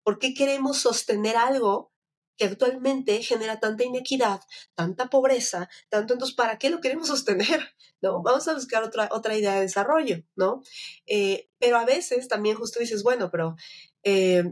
¿Por 0.08 0.20
qué 0.20 0.34
queremos 0.34 0.78
sostener 0.78 1.36
algo 1.36 1.92
que 2.38 2.46
actualmente 2.46 3.22
genera 3.24 3.60
tanta 3.60 3.84
inequidad, 3.84 4.40
tanta 4.74 5.10
pobreza, 5.10 5.68
tanto 5.90 6.14
entonces, 6.14 6.34
¿para 6.34 6.58
qué 6.58 6.70
lo 6.70 6.80
queremos 6.80 7.08
sostener? 7.10 7.60
¿No? 8.02 8.22
Vamos 8.24 8.48
a 8.48 8.54
buscar 8.54 8.84
otra, 8.84 9.10
otra 9.12 9.36
idea 9.36 9.56
de 9.56 9.64
desarrollo, 9.64 10.24
¿no? 10.38 10.62
Eh, 11.08 11.50
pero 11.60 11.76
a 11.76 11.84
veces 11.84 12.30
también 12.30 12.56
justo 12.56 12.80
dices, 12.80 13.04
bueno, 13.04 13.30
pero 13.30 13.58
eh, 14.04 14.46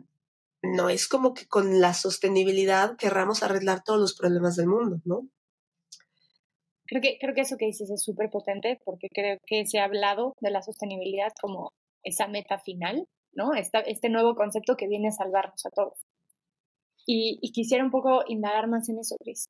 no 0.61 0.89
es 0.89 1.07
como 1.07 1.33
que 1.33 1.47
con 1.47 1.79
la 1.79 1.93
sostenibilidad 1.93 2.97
querramos 2.97 3.41
arreglar 3.41 3.81
todos 3.81 4.01
los 4.01 4.13
problemas 4.13 4.57
del 4.57 4.67
mundo, 4.67 4.99
¿no? 5.05 5.29
Creo 6.85 7.01
que, 7.01 7.17
creo 7.17 7.33
que 7.33 7.41
eso 7.41 7.55
que 7.55 7.67
dices 7.67 7.89
es 7.89 8.03
súper 8.03 8.29
potente 8.29 8.77
porque 8.83 9.07
creo 9.07 9.39
que 9.47 9.65
se 9.67 9.79
ha 9.79 9.85
hablado 9.85 10.33
de 10.41 10.51
la 10.51 10.61
sostenibilidad 10.61 11.31
como 11.39 11.71
esa 12.03 12.27
meta 12.27 12.59
final, 12.59 13.07
¿no? 13.35 13.53
este 13.53 14.09
nuevo 14.09 14.35
concepto 14.35 14.75
que 14.75 14.87
viene 14.87 15.09
a 15.09 15.11
salvarnos 15.11 15.65
a 15.65 15.69
todos. 15.69 15.99
Y, 17.07 17.51
quisiera 17.51 17.83
un 17.83 17.91
poco 17.91 18.23
indagar 18.27 18.67
más 18.67 18.89
en 18.89 18.97
eso, 18.99 19.15
Cris. 19.19 19.45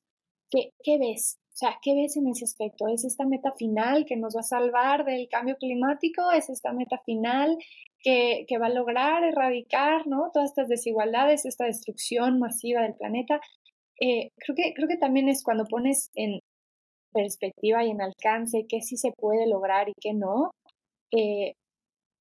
¿Qué, 0.50 0.70
¿Qué 0.82 0.98
ves? 0.98 1.38
O 1.48 1.56
sea, 1.56 1.78
¿qué 1.80 1.94
ves 1.94 2.16
en 2.18 2.28
ese 2.28 2.44
aspecto? 2.44 2.86
¿Es 2.86 3.04
esta 3.04 3.24
meta 3.24 3.50
final 3.52 4.04
que 4.04 4.16
nos 4.16 4.36
va 4.36 4.40
a 4.40 4.42
salvar 4.42 5.06
del 5.06 5.26
cambio 5.28 5.56
climático? 5.56 6.30
¿Es 6.32 6.50
esta 6.50 6.72
meta 6.72 6.98
final 7.06 7.56
que, 8.00 8.44
que, 8.46 8.58
va 8.58 8.66
a 8.66 8.70
lograr 8.74 9.24
erradicar 9.24 10.06
¿no? 10.06 10.30
todas 10.34 10.50
estas 10.50 10.68
desigualdades, 10.68 11.46
esta 11.46 11.64
destrucción 11.64 12.38
masiva 12.38 12.82
del 12.82 12.94
planeta? 12.94 13.40
Eh, 14.00 14.30
creo, 14.36 14.54
que, 14.54 14.74
creo 14.74 14.88
que 14.88 14.98
también 14.98 15.28
es 15.28 15.42
cuando 15.42 15.64
pones 15.64 16.10
en 16.14 16.40
perspectiva 17.12 17.82
y 17.84 17.90
en 17.90 18.02
alcance 18.02 18.66
qué 18.68 18.82
sí 18.82 18.98
se 18.98 19.12
puede 19.16 19.46
lograr 19.48 19.88
y 19.88 19.94
qué 19.98 20.12
no, 20.12 20.50
eh, 21.12 21.54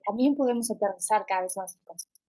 también 0.06 0.36
podemos 0.36 0.70
aterrizar 0.72 1.26
cada 1.26 1.42
vez 1.42 1.58
más 1.58 1.76
el 1.76 1.82
concepto. 1.84 2.22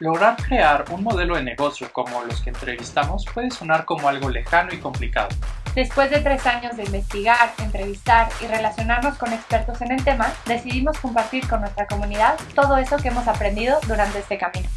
Lograr 0.00 0.36
crear 0.36 0.84
un 0.90 1.04
modelo 1.04 1.36
de 1.36 1.44
negocio 1.44 1.88
como 1.92 2.22
los 2.24 2.40
que 2.40 2.50
entrevistamos 2.50 3.24
puede 3.32 3.50
sonar 3.50 3.84
como 3.84 4.08
algo 4.08 4.28
lejano 4.28 4.74
y 4.74 4.78
complicado. 4.78 5.28
Después 5.74 6.10
de 6.10 6.20
tres 6.20 6.44
años 6.46 6.76
de 6.76 6.84
investigar, 6.84 7.52
entrevistar 7.58 8.28
y 8.40 8.46
relacionarnos 8.46 9.16
con 9.18 9.32
expertos 9.32 9.80
en 9.82 9.92
el 9.92 10.04
tema, 10.04 10.32
decidimos 10.46 10.98
compartir 10.98 11.48
con 11.48 11.60
nuestra 11.60 11.86
comunidad 11.86 12.38
todo 12.54 12.76
eso 12.76 12.96
que 12.96 13.08
hemos 13.08 13.26
aprendido 13.28 13.78
durante 13.86 14.18
este 14.18 14.36
camino. 14.36 14.68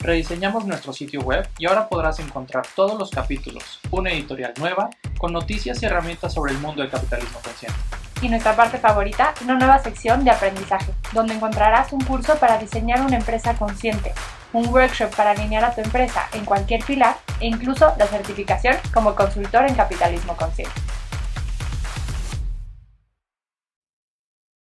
Rediseñamos 0.00 0.64
nuestro 0.64 0.92
sitio 0.92 1.22
web 1.22 1.48
y 1.58 1.66
ahora 1.66 1.88
podrás 1.88 2.20
encontrar 2.20 2.66
todos 2.74 2.98
los 2.98 3.10
capítulos, 3.10 3.80
una 3.90 4.12
editorial 4.12 4.54
nueva, 4.58 4.90
con 5.18 5.32
noticias 5.32 5.82
y 5.82 5.86
herramientas 5.86 6.32
sobre 6.32 6.52
el 6.52 6.58
mundo 6.58 6.82
del 6.82 6.90
capitalismo 6.90 7.40
consciente. 7.42 8.07
Y 8.20 8.28
nuestra 8.28 8.56
parte 8.56 8.78
favorita, 8.78 9.32
una 9.44 9.54
nueva 9.54 9.78
sección 9.82 10.24
de 10.24 10.30
aprendizaje, 10.30 10.92
donde 11.12 11.34
encontrarás 11.34 11.92
un 11.92 12.00
curso 12.00 12.36
para 12.38 12.58
diseñar 12.58 13.00
una 13.02 13.16
empresa 13.16 13.56
consciente, 13.56 14.12
un 14.52 14.66
workshop 14.68 15.14
para 15.14 15.30
alinear 15.30 15.64
a 15.64 15.74
tu 15.74 15.80
empresa 15.80 16.28
en 16.32 16.44
cualquier 16.44 16.84
pilar 16.84 17.16
e 17.40 17.46
incluso 17.46 17.94
la 17.96 18.06
certificación 18.06 18.76
como 18.92 19.14
consultor 19.14 19.66
en 19.66 19.74
capitalismo 19.74 20.36
consciente. 20.36 20.74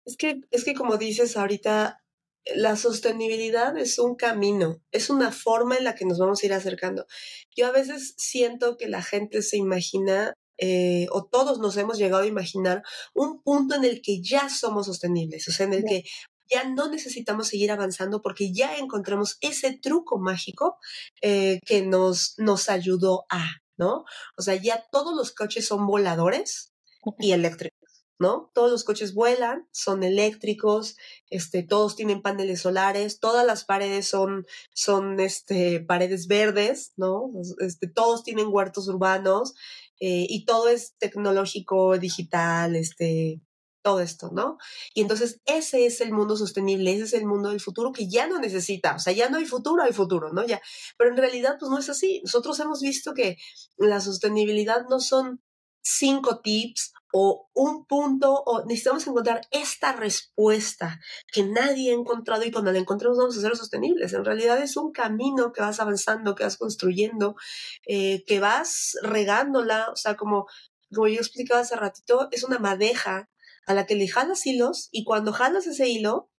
Es 0.05 0.17
que, 0.17 0.41
es 0.51 0.63
que 0.63 0.73
como 0.73 0.97
dices 0.97 1.37
ahorita, 1.37 2.03
la 2.55 2.75
sostenibilidad 2.75 3.77
es 3.77 3.99
un 3.99 4.15
camino, 4.15 4.81
es 4.91 5.09
una 5.09 5.31
forma 5.31 5.77
en 5.77 5.85
la 5.85 5.95
que 5.95 6.05
nos 6.05 6.19
vamos 6.19 6.43
a 6.43 6.45
ir 6.45 6.53
acercando. 6.53 7.05
Yo 7.55 7.67
a 7.67 7.71
veces 7.71 8.15
siento 8.17 8.77
que 8.77 8.87
la 8.87 9.01
gente 9.01 9.41
se 9.41 9.57
imagina, 9.57 10.33
eh, 10.65 11.07
o 11.11 11.25
todos 11.25 11.59
nos 11.59 11.75
hemos 11.75 11.97
llegado 11.97 12.23
a 12.23 12.27
imaginar, 12.27 12.83
un 13.13 13.41
punto 13.41 13.75
en 13.75 13.83
el 13.83 14.01
que 14.01 14.21
ya 14.21 14.47
somos 14.47 14.85
sostenibles, 14.85 15.45
o 15.49 15.51
sea, 15.51 15.65
en 15.65 15.73
el 15.73 15.83
que 15.83 16.05
ya 16.49 16.63
no 16.63 16.89
necesitamos 16.89 17.49
seguir 17.49 17.69
avanzando 17.69 18.21
porque 18.21 18.53
ya 18.53 18.77
encontramos 18.77 19.37
ese 19.41 19.77
truco 19.77 20.19
mágico 20.19 20.77
eh, 21.21 21.59
que 21.65 21.81
nos, 21.81 22.35
nos 22.37 22.69
ayudó 22.69 23.25
a, 23.29 23.45
¿no? 23.75 24.05
O 24.37 24.41
sea, 24.41 24.55
ya 24.55 24.85
todos 24.89 25.13
los 25.13 25.33
coches 25.33 25.67
son 25.67 25.85
voladores 25.85 26.71
y 27.19 27.33
eléctricos. 27.33 27.83
¿no? 28.19 28.51
Todos 28.53 28.71
los 28.71 28.85
coches 28.85 29.13
vuelan, 29.13 29.67
son 29.73 30.01
eléctricos, 30.01 30.95
este, 31.29 31.61
todos 31.61 31.97
tienen 31.97 32.21
paneles 32.21 32.61
solares, 32.61 33.19
todas 33.19 33.45
las 33.45 33.65
paredes 33.65 34.07
son, 34.07 34.45
son 34.73 35.19
este, 35.19 35.81
paredes 35.81 36.27
verdes, 36.27 36.93
¿no? 36.95 37.31
Este, 37.59 37.87
todos 37.87 38.23
tienen 38.23 38.47
huertos 38.49 38.87
urbanos 38.87 39.55
eh, 40.05 40.25
y 40.27 40.43
todo 40.43 40.67
es 40.67 40.95
tecnológico, 40.99 41.97
digital, 41.97 42.75
este, 42.75 43.39
todo 43.81 44.01
esto, 44.01 44.31
¿no? 44.33 44.57
Y 44.93 44.99
entonces 44.99 45.39
ese 45.45 45.85
es 45.85 46.01
el 46.01 46.11
mundo 46.11 46.35
sostenible, 46.35 46.91
ese 46.91 47.03
es 47.03 47.13
el 47.13 47.25
mundo 47.25 47.51
del 47.51 47.61
futuro 47.61 47.93
que 47.93 48.09
ya 48.09 48.27
no 48.27 48.37
necesita, 48.37 48.95
o 48.95 48.99
sea, 48.99 49.13
ya 49.13 49.29
no 49.29 49.37
hay 49.37 49.45
futuro, 49.45 49.81
hay 49.81 49.93
futuro, 49.93 50.33
¿no? 50.33 50.45
Ya, 50.45 50.61
pero 50.97 51.09
en 51.09 51.15
realidad 51.15 51.55
pues 51.57 51.71
no 51.71 51.77
es 51.79 51.89
así. 51.89 52.19
Nosotros 52.25 52.59
hemos 52.59 52.81
visto 52.81 53.13
que 53.13 53.37
la 53.77 54.01
sostenibilidad 54.01 54.85
no 54.89 54.99
son 54.99 55.41
cinco 55.81 56.41
tips 56.41 56.91
o 57.15 57.47
un 57.53 57.85
punto, 57.85 58.41
o 58.43 58.65
necesitamos 58.65 59.05
encontrar 59.05 59.41
esta 59.51 59.93
respuesta 59.93 60.99
que 61.31 61.43
nadie 61.43 61.91
ha 61.91 61.93
encontrado 61.93 62.43
y 62.43 62.51
cuando 62.51 62.71
la 62.71 62.79
encontremos 62.79 63.19
vamos 63.19 63.37
a 63.37 63.41
ser 63.41 63.55
sostenibles. 63.55 64.13
En 64.13 64.25
realidad 64.25 64.57
es 64.57 64.77
un 64.77 64.91
camino 64.91 65.53
que 65.53 65.61
vas 65.61 65.79
avanzando, 65.79 66.33
que 66.33 66.43
vas 66.43 66.57
construyendo, 66.57 67.35
eh, 67.85 68.25
que 68.25 68.39
vas 68.39 68.97
regándola, 69.03 69.91
o 69.91 69.95
sea, 69.95 70.17
como, 70.17 70.47
como 70.91 71.07
yo 71.07 71.19
explicaba 71.19 71.61
hace 71.61 71.75
ratito, 71.75 72.29
es 72.31 72.43
una 72.43 72.57
madeja 72.57 73.29
a 73.67 73.75
la 73.75 73.85
que 73.85 73.95
le 73.95 74.07
jalas 74.07 74.43
hilos 74.47 74.89
y 74.91 75.03
cuando 75.03 75.33
jalas 75.33 75.67
ese 75.67 75.87
hilo, 75.87 76.31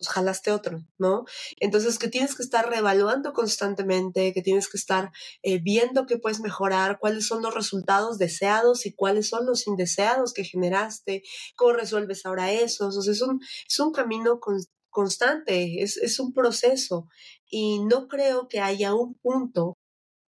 pues 0.00 0.08
jalaste 0.08 0.50
otro, 0.50 0.82
¿no? 0.98 1.26
Entonces 1.58 1.98
que 1.98 2.08
tienes 2.08 2.34
que 2.34 2.42
estar 2.42 2.66
reevaluando 2.70 3.34
constantemente, 3.34 4.32
que 4.32 4.40
tienes 4.40 4.66
que 4.66 4.78
estar 4.78 5.12
eh, 5.42 5.58
viendo 5.58 6.06
qué 6.06 6.16
puedes 6.16 6.40
mejorar, 6.40 6.98
cuáles 6.98 7.26
son 7.26 7.42
los 7.42 7.54
resultados 7.54 8.16
deseados 8.16 8.86
y 8.86 8.94
cuáles 8.94 9.28
son 9.28 9.44
los 9.44 9.66
indeseados 9.66 10.32
que 10.32 10.44
generaste, 10.44 11.22
cómo 11.54 11.74
resuelves 11.74 12.24
ahora 12.24 12.50
eso. 12.50 12.86
Entonces 12.86 13.16
es 13.16 13.22
un, 13.22 13.40
es 13.68 13.78
un 13.78 13.92
camino 13.92 14.40
constante, 14.88 15.82
es, 15.82 15.98
es 15.98 16.18
un 16.18 16.32
proceso 16.32 17.06
y 17.50 17.84
no 17.84 18.08
creo 18.08 18.48
que 18.48 18.60
haya 18.60 18.94
un 18.94 19.18
punto 19.18 19.76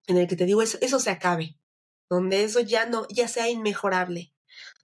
en 0.07 0.19
el 0.19 0.29
que 0.29 0.37
te 0.37 0.45
digo 0.45 0.61
eso, 0.61 0.77
eso 0.83 1.01
se 1.01 1.09
acabe, 1.09 1.59
donde 2.11 2.45
eso 2.45 2.61
ya 2.61 2.85
no, 2.85 3.07
ya 3.09 3.29
sea 3.29 3.49
inmejorable. 3.49 4.35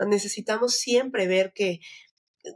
necesitamos 0.07 0.77
siempre 0.77 1.27
ver 1.27 1.53
que 1.55 1.81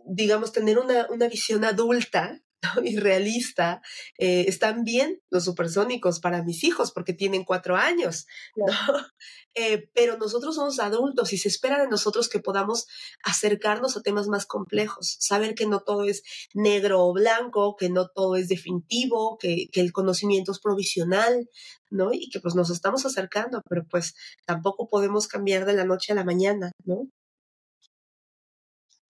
digamos, 0.06 0.52
tener 0.52 0.78
una, 0.78 1.06
una 1.10 1.28
visión 1.28 1.64
adulta 1.64 2.40
y 2.84 2.98
realista, 2.98 3.82
eh, 4.18 4.44
están 4.48 4.84
bien 4.84 5.20
los 5.30 5.44
supersónicos 5.44 6.20
para 6.20 6.42
mis 6.42 6.64
hijos 6.64 6.92
porque 6.92 7.12
tienen 7.12 7.44
cuatro 7.44 7.76
años, 7.76 8.26
¿no? 8.56 8.66
Eh, 9.56 9.88
pero 9.94 10.18
nosotros 10.18 10.56
somos 10.56 10.80
adultos 10.80 11.32
y 11.32 11.38
se 11.38 11.46
espera 11.46 11.80
de 11.80 11.86
nosotros 11.86 12.28
que 12.28 12.40
podamos 12.40 12.88
acercarnos 13.22 13.96
a 13.96 14.02
temas 14.02 14.26
más 14.26 14.46
complejos, 14.46 15.16
saber 15.20 15.54
que 15.54 15.64
no 15.64 15.78
todo 15.78 16.02
es 16.02 16.24
negro 16.54 17.06
o 17.06 17.12
blanco, 17.12 17.76
que 17.76 17.88
no 17.88 18.08
todo 18.08 18.34
es 18.34 18.48
definitivo, 18.48 19.38
que, 19.38 19.68
que 19.70 19.80
el 19.80 19.92
conocimiento 19.92 20.50
es 20.50 20.58
provisional, 20.58 21.48
¿no? 21.88 22.12
Y 22.12 22.30
que 22.30 22.40
pues 22.40 22.56
nos 22.56 22.68
estamos 22.68 23.06
acercando, 23.06 23.62
pero 23.68 23.84
pues 23.88 24.16
tampoco 24.44 24.88
podemos 24.88 25.28
cambiar 25.28 25.66
de 25.66 25.74
la 25.74 25.84
noche 25.84 26.12
a 26.12 26.16
la 26.16 26.24
mañana, 26.24 26.72
¿no? 26.84 27.08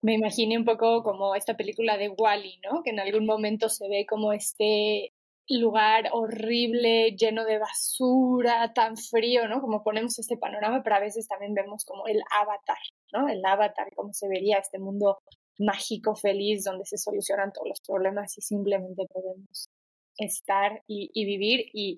Me 0.01 0.13
imaginé 0.13 0.57
un 0.57 0.65
poco 0.65 1.03
como 1.03 1.35
esta 1.35 1.57
película 1.57 1.97
de 1.97 2.09
Wally, 2.09 2.59
¿no? 2.63 2.83
Que 2.83 2.91
en 2.91 2.99
algún 2.99 3.25
momento 3.25 3.69
se 3.69 3.87
ve 3.87 4.05
como 4.05 4.33
este 4.33 5.13
lugar 5.47 6.09
horrible, 6.11 7.15
lleno 7.15 7.45
de 7.45 7.59
basura, 7.59 8.73
tan 8.73 8.97
frío, 8.97 9.47
¿no? 9.47 9.61
Como 9.61 9.83
ponemos 9.83 10.17
este 10.19 10.37
panorama, 10.37 10.81
pero 10.83 10.95
a 10.95 10.99
veces 10.99 11.27
también 11.27 11.53
vemos 11.53 11.85
como 11.85 12.07
el 12.07 12.21
avatar, 12.31 12.77
¿no? 13.13 13.27
El 13.29 13.43
avatar, 13.45 13.87
cómo 13.95 14.13
se 14.13 14.27
vería 14.27 14.57
este 14.57 14.79
mundo 14.79 15.19
mágico, 15.59 16.15
feliz, 16.15 16.63
donde 16.63 16.85
se 16.85 16.97
solucionan 16.97 17.51
todos 17.51 17.67
los 17.69 17.81
problemas 17.81 18.37
y 18.37 18.41
simplemente 18.41 19.05
podemos 19.11 19.69
estar 20.17 20.83
y, 20.87 21.25
vivir. 21.25 21.67
Y, 21.73 21.97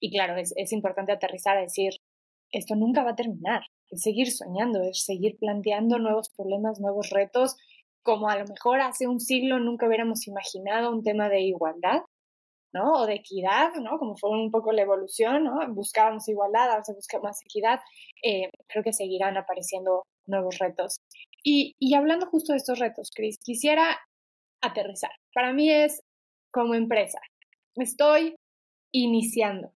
y 0.00 0.10
claro, 0.10 0.36
es, 0.36 0.52
es 0.56 0.72
importante 0.72 1.12
aterrizar 1.12 1.56
a 1.56 1.62
decir, 1.62 1.92
esto 2.50 2.74
nunca 2.74 3.04
va 3.04 3.10
a 3.12 3.16
terminar, 3.16 3.62
es 3.90 4.02
seguir 4.02 4.30
soñando, 4.30 4.82
es 4.82 5.04
seguir 5.04 5.36
planteando 5.38 5.98
nuevos 5.98 6.30
problemas, 6.36 6.80
nuevos 6.80 7.10
retos, 7.10 7.56
como 8.02 8.28
a 8.28 8.36
lo 8.36 8.46
mejor 8.46 8.80
hace 8.80 9.06
un 9.06 9.20
siglo 9.20 9.58
nunca 9.58 9.86
hubiéramos 9.86 10.26
imaginado 10.26 10.90
un 10.90 11.02
tema 11.02 11.28
de 11.28 11.42
igualdad, 11.42 12.02
¿no? 12.72 12.92
O 12.92 13.06
de 13.06 13.14
equidad, 13.14 13.74
¿no? 13.80 13.98
Como 13.98 14.16
fue 14.16 14.30
un 14.30 14.50
poco 14.50 14.72
la 14.72 14.82
evolución, 14.82 15.44
¿no? 15.44 15.58
Buscábamos 15.74 16.28
igualdad, 16.28 16.70
ahora 16.70 16.84
se 16.84 16.94
busca 16.94 17.20
más 17.20 17.40
equidad. 17.44 17.80
Eh, 18.22 18.48
creo 18.66 18.82
que 18.82 18.92
seguirán 18.92 19.36
apareciendo 19.36 20.04
nuevos 20.26 20.58
retos. 20.58 20.98
Y, 21.42 21.74
y 21.78 21.94
hablando 21.94 22.26
justo 22.26 22.52
de 22.52 22.58
estos 22.58 22.78
retos, 22.78 23.10
Cris, 23.14 23.38
quisiera 23.42 23.98
aterrizar. 24.62 25.10
Para 25.34 25.52
mí 25.52 25.70
es 25.70 26.00
como 26.50 26.74
empresa. 26.74 27.20
Estoy 27.76 28.36
iniciando. 28.92 29.72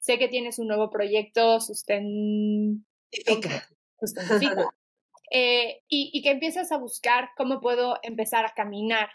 Sé 0.00 0.18
que 0.18 0.28
tienes 0.28 0.58
un 0.58 0.68
nuevo 0.68 0.90
proyecto, 0.90 1.60
Eh, 5.32 5.82
y, 5.86 6.10
y, 6.12 6.22
que 6.22 6.32
empiezas 6.32 6.72
a 6.72 6.76
buscar 6.76 7.28
cómo 7.36 7.60
puedo 7.60 7.98
empezar 8.02 8.44
a 8.44 8.52
caminar 8.52 9.10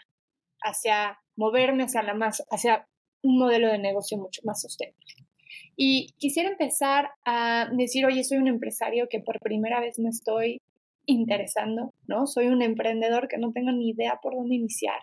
hacia 0.62 1.18
moverme 1.36 1.82
hacia 1.82 2.02
la 2.02 2.14
más, 2.14 2.42
hacia 2.50 2.88
un 3.22 3.38
modelo 3.38 3.68
de 3.70 3.78
negocio 3.78 4.16
mucho 4.16 4.40
más 4.44 4.62
sostenible. 4.62 5.04
Y 5.76 6.14
quisiera 6.18 6.48
empezar 6.48 7.10
a 7.24 7.68
decir, 7.72 8.06
oye, 8.06 8.24
soy 8.24 8.38
un 8.38 8.48
empresario 8.48 9.08
que 9.10 9.20
por 9.20 9.40
primera 9.40 9.80
vez 9.80 9.98
me 9.98 10.08
estoy 10.08 10.62
interesando, 11.04 11.92
¿no? 12.06 12.26
Soy 12.26 12.46
un 12.46 12.62
emprendedor 12.62 13.28
que 13.28 13.38
no 13.38 13.52
tengo 13.52 13.72
ni 13.72 13.90
idea 13.90 14.18
por 14.22 14.34
dónde 14.34 14.56
iniciar, 14.56 15.02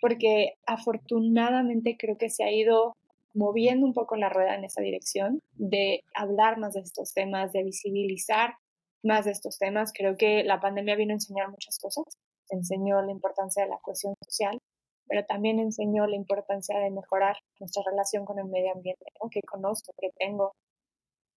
porque 0.00 0.54
afortunadamente 0.66 1.96
creo 1.98 2.18
que 2.18 2.28
se 2.28 2.44
ha 2.44 2.52
ido 2.52 2.96
moviendo 3.34 3.84
un 3.86 3.92
poco 3.92 4.16
la 4.16 4.28
rueda 4.28 4.54
en 4.54 4.64
esa 4.64 4.80
dirección, 4.80 5.40
de 5.54 6.00
hablar 6.14 6.58
más 6.58 6.74
de 6.74 6.80
estos 6.80 7.12
temas, 7.12 7.52
de 7.52 7.64
visibilizar 7.64 8.54
más 9.02 9.24
de 9.24 9.32
estos 9.32 9.58
temas. 9.58 9.92
Creo 9.92 10.16
que 10.16 10.44
la 10.44 10.60
pandemia 10.60 10.96
vino 10.96 11.12
a 11.12 11.16
enseñar 11.16 11.50
muchas 11.50 11.78
cosas. 11.78 12.04
Enseñó 12.48 13.02
la 13.02 13.10
importancia 13.10 13.64
de 13.64 13.70
la 13.70 13.78
cohesión 13.82 14.14
social, 14.24 14.58
pero 15.06 15.24
también 15.26 15.58
enseñó 15.58 16.06
la 16.06 16.16
importancia 16.16 16.78
de 16.78 16.90
mejorar 16.90 17.36
nuestra 17.60 17.82
relación 17.90 18.24
con 18.24 18.38
el 18.38 18.46
medio 18.46 18.72
ambiente, 18.72 19.04
que 19.30 19.40
conozco, 19.42 19.92
que 19.98 20.10
tengo 20.16 20.52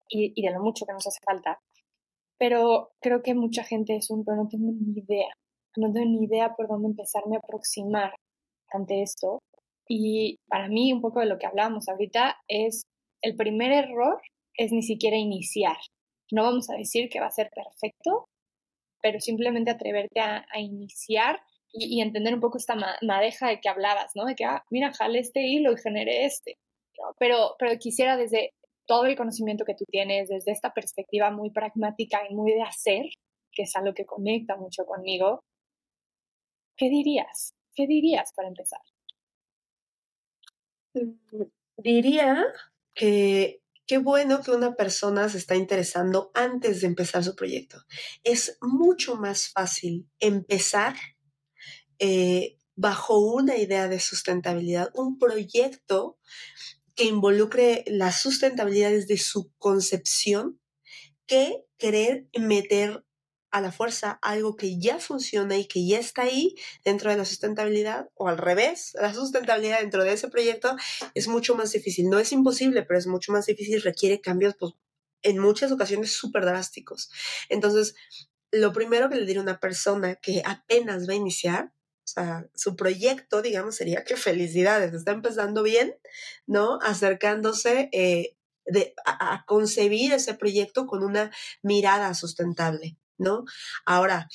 y, 0.09 0.31
y, 0.35 0.45
de 0.45 0.53
lo 0.53 0.61
mucho 0.61 0.85
que 0.85 0.93
nos 0.93 1.07
hace 1.07 1.19
falta. 1.25 1.59
Pero 2.37 2.91
creo 3.01 3.23
que 3.23 3.33
mucha 3.33 3.63
gente 3.63 3.95
es 3.95 4.09
un, 4.09 4.23
pero 4.23 4.37
no 4.37 4.47
tengo 4.47 4.71
ni 4.71 4.99
idea, 4.99 5.33
no 5.75 5.91
tengo 5.91 6.05
ni 6.05 6.25
idea 6.25 6.53
por 6.55 6.67
dónde 6.67 6.89
empezarme 6.89 7.35
a 7.35 7.39
aproximar 7.39 8.13
ante 8.71 9.01
esto 9.01 9.39
y 9.87 10.37
para 10.47 10.67
mí, 10.67 10.91
un 10.93 11.01
poco 11.01 11.19
de 11.19 11.27
lo 11.27 11.37
que 11.37 11.47
hablábamos 11.47 11.87
ahorita 11.87 12.37
es 12.47 12.83
el 13.21 13.35
primer 13.35 13.71
error 13.71 14.21
es 14.57 14.71
ni 14.71 14.81
siquiera 14.83 15.17
iniciar. 15.17 15.77
No 16.31 16.43
vamos 16.43 16.69
a 16.69 16.75
decir 16.75 17.09
que 17.09 17.19
va 17.19 17.27
a 17.27 17.31
ser 17.31 17.49
perfecto, 17.53 18.25
pero 19.01 19.19
simplemente 19.19 19.71
atreverte 19.71 20.19
a, 20.19 20.45
iniciar 20.59 21.39
y, 21.71 22.01
entender 22.01 22.33
un 22.33 22.41
poco 22.41 22.57
esta 22.57 22.75
madeja 23.01 23.49
de 23.49 23.59
que 23.61 23.69
hablabas, 23.69 24.11
¿no? 24.15 24.25
De 24.25 24.35
que, 24.35 24.45
ah, 24.45 24.63
mira, 24.71 24.91
jale 24.93 25.19
este 25.19 25.41
hilo 25.41 25.71
y 25.71 25.77
generé 25.77 26.25
este. 26.25 26.55
Pero, 27.19 27.55
pero 27.59 27.77
quisiera 27.77 28.17
desde 28.17 28.51
todo 28.87 29.05
el 29.05 29.15
conocimiento 29.15 29.65
que 29.65 29.75
tú 29.75 29.85
tienes, 29.89 30.29
desde 30.29 30.51
esta 30.51 30.73
perspectiva 30.73 31.29
muy 31.31 31.51
pragmática 31.51 32.21
y 32.29 32.33
muy 32.33 32.53
de 32.53 32.63
hacer, 32.63 33.05
que 33.51 33.63
es 33.63 33.75
algo 33.75 33.93
que 33.93 34.05
conecta 34.05 34.55
mucho 34.55 34.85
conmigo, 34.85 35.41
¿qué 36.77 36.89
dirías? 36.89 37.53
¿Qué 37.75 37.85
dirías 37.85 38.31
para 38.35 38.47
empezar? 38.47 38.81
Diría 41.77 42.43
que 42.93 43.61
qué 43.87 43.97
bueno 43.97 44.41
que 44.41 44.51
una 44.51 44.75
persona 44.75 45.29
se 45.29 45.37
está 45.37 45.55
interesando 45.55 46.31
antes 46.33 46.81
de 46.81 46.87
empezar 46.87 47.23
su 47.23 47.35
proyecto. 47.35 47.83
Es 48.23 48.57
mucho 48.61 49.15
más 49.15 49.49
fácil 49.49 50.09
empezar 50.19 50.95
eh, 51.99 52.57
bajo 52.75 53.19
una 53.19 53.57
idea 53.57 53.87
de 53.87 53.99
sustentabilidad, 53.99 54.91
un 54.93 55.17
proyecto 55.17 56.19
que 56.95 57.05
involucre 57.05 57.83
la 57.87 58.11
sustentabilidad 58.11 58.91
desde 58.91 59.17
su 59.17 59.51
concepción, 59.57 60.59
que 61.25 61.65
querer 61.77 62.27
meter 62.37 63.05
a 63.51 63.61
la 63.61 63.71
fuerza 63.71 64.19
algo 64.21 64.55
que 64.55 64.79
ya 64.79 64.99
funciona 64.99 65.57
y 65.57 65.65
que 65.65 65.85
ya 65.85 65.99
está 65.99 66.23
ahí 66.23 66.55
dentro 66.83 67.09
de 67.09 67.17
la 67.17 67.25
sustentabilidad 67.25 68.09
o 68.15 68.27
al 68.27 68.37
revés, 68.37 68.93
la 68.99 69.13
sustentabilidad 69.13 69.79
dentro 69.79 70.03
de 70.03 70.13
ese 70.13 70.27
proyecto 70.27 70.75
es 71.13 71.27
mucho 71.27 71.55
más 71.55 71.71
difícil. 71.71 72.09
No 72.09 72.19
es 72.19 72.31
imposible, 72.31 72.83
pero 72.83 72.99
es 72.99 73.07
mucho 73.07 73.31
más 73.31 73.45
difícil, 73.45 73.81
requiere 73.81 74.21
cambios 74.21 74.55
pues, 74.59 74.73
en 75.23 75.39
muchas 75.39 75.71
ocasiones 75.71 76.13
súper 76.13 76.45
drásticos. 76.45 77.09
Entonces, 77.49 77.95
lo 78.51 78.73
primero 78.73 79.09
que 79.09 79.15
le 79.15 79.25
diría 79.25 79.41
a 79.41 79.43
una 79.43 79.59
persona 79.59 80.15
que 80.15 80.41
apenas 80.45 81.07
va 81.07 81.13
a 81.13 81.17
iniciar, 81.17 81.73
o 82.05 82.09
sea, 82.09 82.47
su 82.55 82.75
proyecto, 82.75 83.41
digamos, 83.41 83.75
sería 83.75 84.03
que 84.03 84.15
felicidades, 84.15 84.93
está 84.93 85.11
empezando 85.11 85.63
bien, 85.63 85.95
¿no? 86.45 86.79
Acercándose 86.81 87.89
eh, 87.91 88.35
a 89.05 89.45
concebir 89.45 90.13
ese 90.13 90.33
proyecto 90.33 90.87
con 90.87 91.03
una 91.03 91.31
mirada 91.61 92.13
sustentable. 92.13 92.97
¿No? 93.17 93.45
Ahora, 93.85 94.27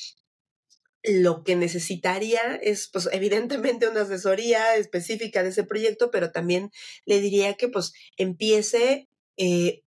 lo 1.05 1.43
que 1.43 1.57
necesitaría 1.57 2.55
es, 2.57 2.89
pues, 2.93 3.09
evidentemente 3.13 3.89
una 3.89 4.03
asesoría 4.03 4.77
específica 4.77 5.43
de 5.43 5.49
ese 5.51 5.65
proyecto, 5.65 6.11
pero 6.11 6.31
también 6.31 6.71
le 7.07 7.21
diría 7.21 7.55
que, 7.55 7.69
pues, 7.69 7.93
empiece, 8.17 9.09
eh, 9.37 9.83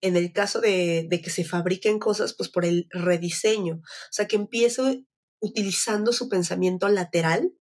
en 0.00 0.16
el 0.16 0.32
caso 0.32 0.60
de, 0.60 1.08
que 1.22 1.30
se 1.30 1.44
fabriquen 1.44 1.98
cosas, 1.98 2.34
pues, 2.34 2.48
por 2.48 2.64
el 2.64 2.88
rediseño. 2.90 3.76
O 3.76 4.12
sea, 4.12 4.26
que 4.26 4.36
empiece 4.36 5.04
utilizando 5.40 6.12
su 6.12 6.28
pensamiento 6.28 6.88
lateral, 6.88 7.52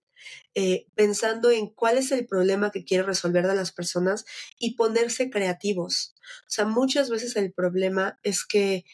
eh, 0.55 0.87
pensando 0.95 1.51
en 1.51 1.67
cuál 1.67 1.97
es 1.97 2.11
el 2.11 2.25
problema 2.25 2.71
que 2.71 2.85
quiere 2.85 3.03
resolver 3.03 3.45
de 3.45 3.55
las 3.55 3.73
personas 3.73 4.25
y 4.57 4.75
ponerse 4.75 5.29
creativos. 5.29 6.15
O 6.47 6.49
sea, 6.49 6.65
muchas 6.65 7.09
veces 7.09 7.35
el 7.35 7.51
problema 7.51 8.19
es 8.23 8.45
que, 8.45 8.85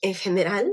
en 0.00 0.14
general, 0.14 0.72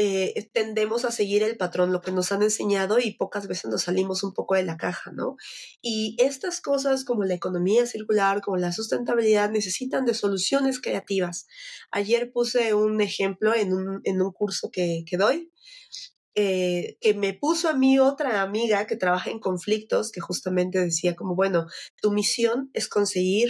eh, 0.00 0.48
tendemos 0.52 1.04
a 1.04 1.10
seguir 1.10 1.42
el 1.42 1.56
patrón, 1.56 1.90
lo 1.90 2.00
que 2.00 2.12
nos 2.12 2.30
han 2.30 2.44
enseñado 2.44 3.00
y 3.00 3.14
pocas 3.14 3.48
veces 3.48 3.68
nos 3.68 3.82
salimos 3.82 4.22
un 4.22 4.32
poco 4.32 4.54
de 4.54 4.62
la 4.62 4.76
caja, 4.76 5.10
¿no? 5.10 5.36
Y 5.82 6.16
estas 6.20 6.60
cosas 6.60 7.04
como 7.04 7.24
la 7.24 7.34
economía 7.34 7.84
circular, 7.84 8.40
como 8.40 8.58
la 8.58 8.70
sustentabilidad, 8.70 9.50
necesitan 9.50 10.04
de 10.04 10.14
soluciones 10.14 10.80
creativas. 10.80 11.48
Ayer 11.90 12.30
puse 12.30 12.74
un 12.74 13.00
ejemplo 13.00 13.52
en 13.54 13.72
un, 13.72 14.00
en 14.04 14.22
un 14.22 14.32
curso 14.32 14.70
que, 14.70 15.02
que 15.04 15.16
doy. 15.16 15.52
Eh, 16.36 16.96
que 17.00 17.14
me 17.14 17.34
puso 17.34 17.68
a 17.68 17.74
mí 17.74 17.98
otra 17.98 18.42
amiga 18.42 18.86
que 18.86 18.94
trabaja 18.94 19.30
en 19.30 19.40
conflictos, 19.40 20.12
que 20.12 20.20
justamente 20.20 20.78
decía 20.78 21.16
como, 21.16 21.34
bueno, 21.34 21.66
tu 22.00 22.12
misión 22.12 22.70
es 22.72 22.86
conseguir 22.86 23.48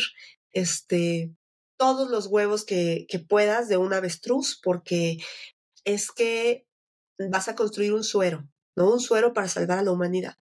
este, 0.52 1.34
todos 1.76 2.08
los 2.10 2.28
huevos 2.28 2.64
que, 2.64 3.04
que 3.10 3.18
puedas 3.18 3.68
de 3.68 3.76
un 3.76 3.92
avestruz, 3.92 4.58
porque 4.62 5.18
es 5.88 6.12
que 6.12 6.66
vas 7.18 7.48
a 7.48 7.54
construir 7.54 7.94
un 7.94 8.04
suero, 8.04 8.48
¿no? 8.76 8.92
Un 8.92 9.00
suero 9.00 9.32
para 9.32 9.48
salvar 9.48 9.78
a 9.78 9.82
la 9.82 9.92
humanidad. 9.92 10.36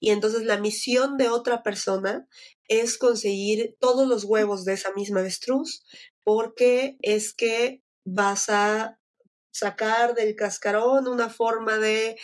Y 0.00 0.10
entonces 0.10 0.42
la 0.42 0.58
misión 0.58 1.16
de 1.16 1.28
otra 1.28 1.62
persona 1.62 2.26
es 2.68 2.98
conseguir 2.98 3.76
todos 3.78 4.08
los 4.08 4.24
huevos 4.24 4.64
de 4.64 4.72
esa 4.72 4.92
misma 4.92 5.20
avestruz, 5.20 5.84
porque 6.24 6.96
es 7.02 7.32
que 7.32 7.82
vas 8.04 8.48
a 8.48 8.98
sacar 9.52 10.14
del 10.14 10.34
cascarón 10.34 11.06
una 11.06 11.30
forma 11.30 11.78
de 11.78 12.18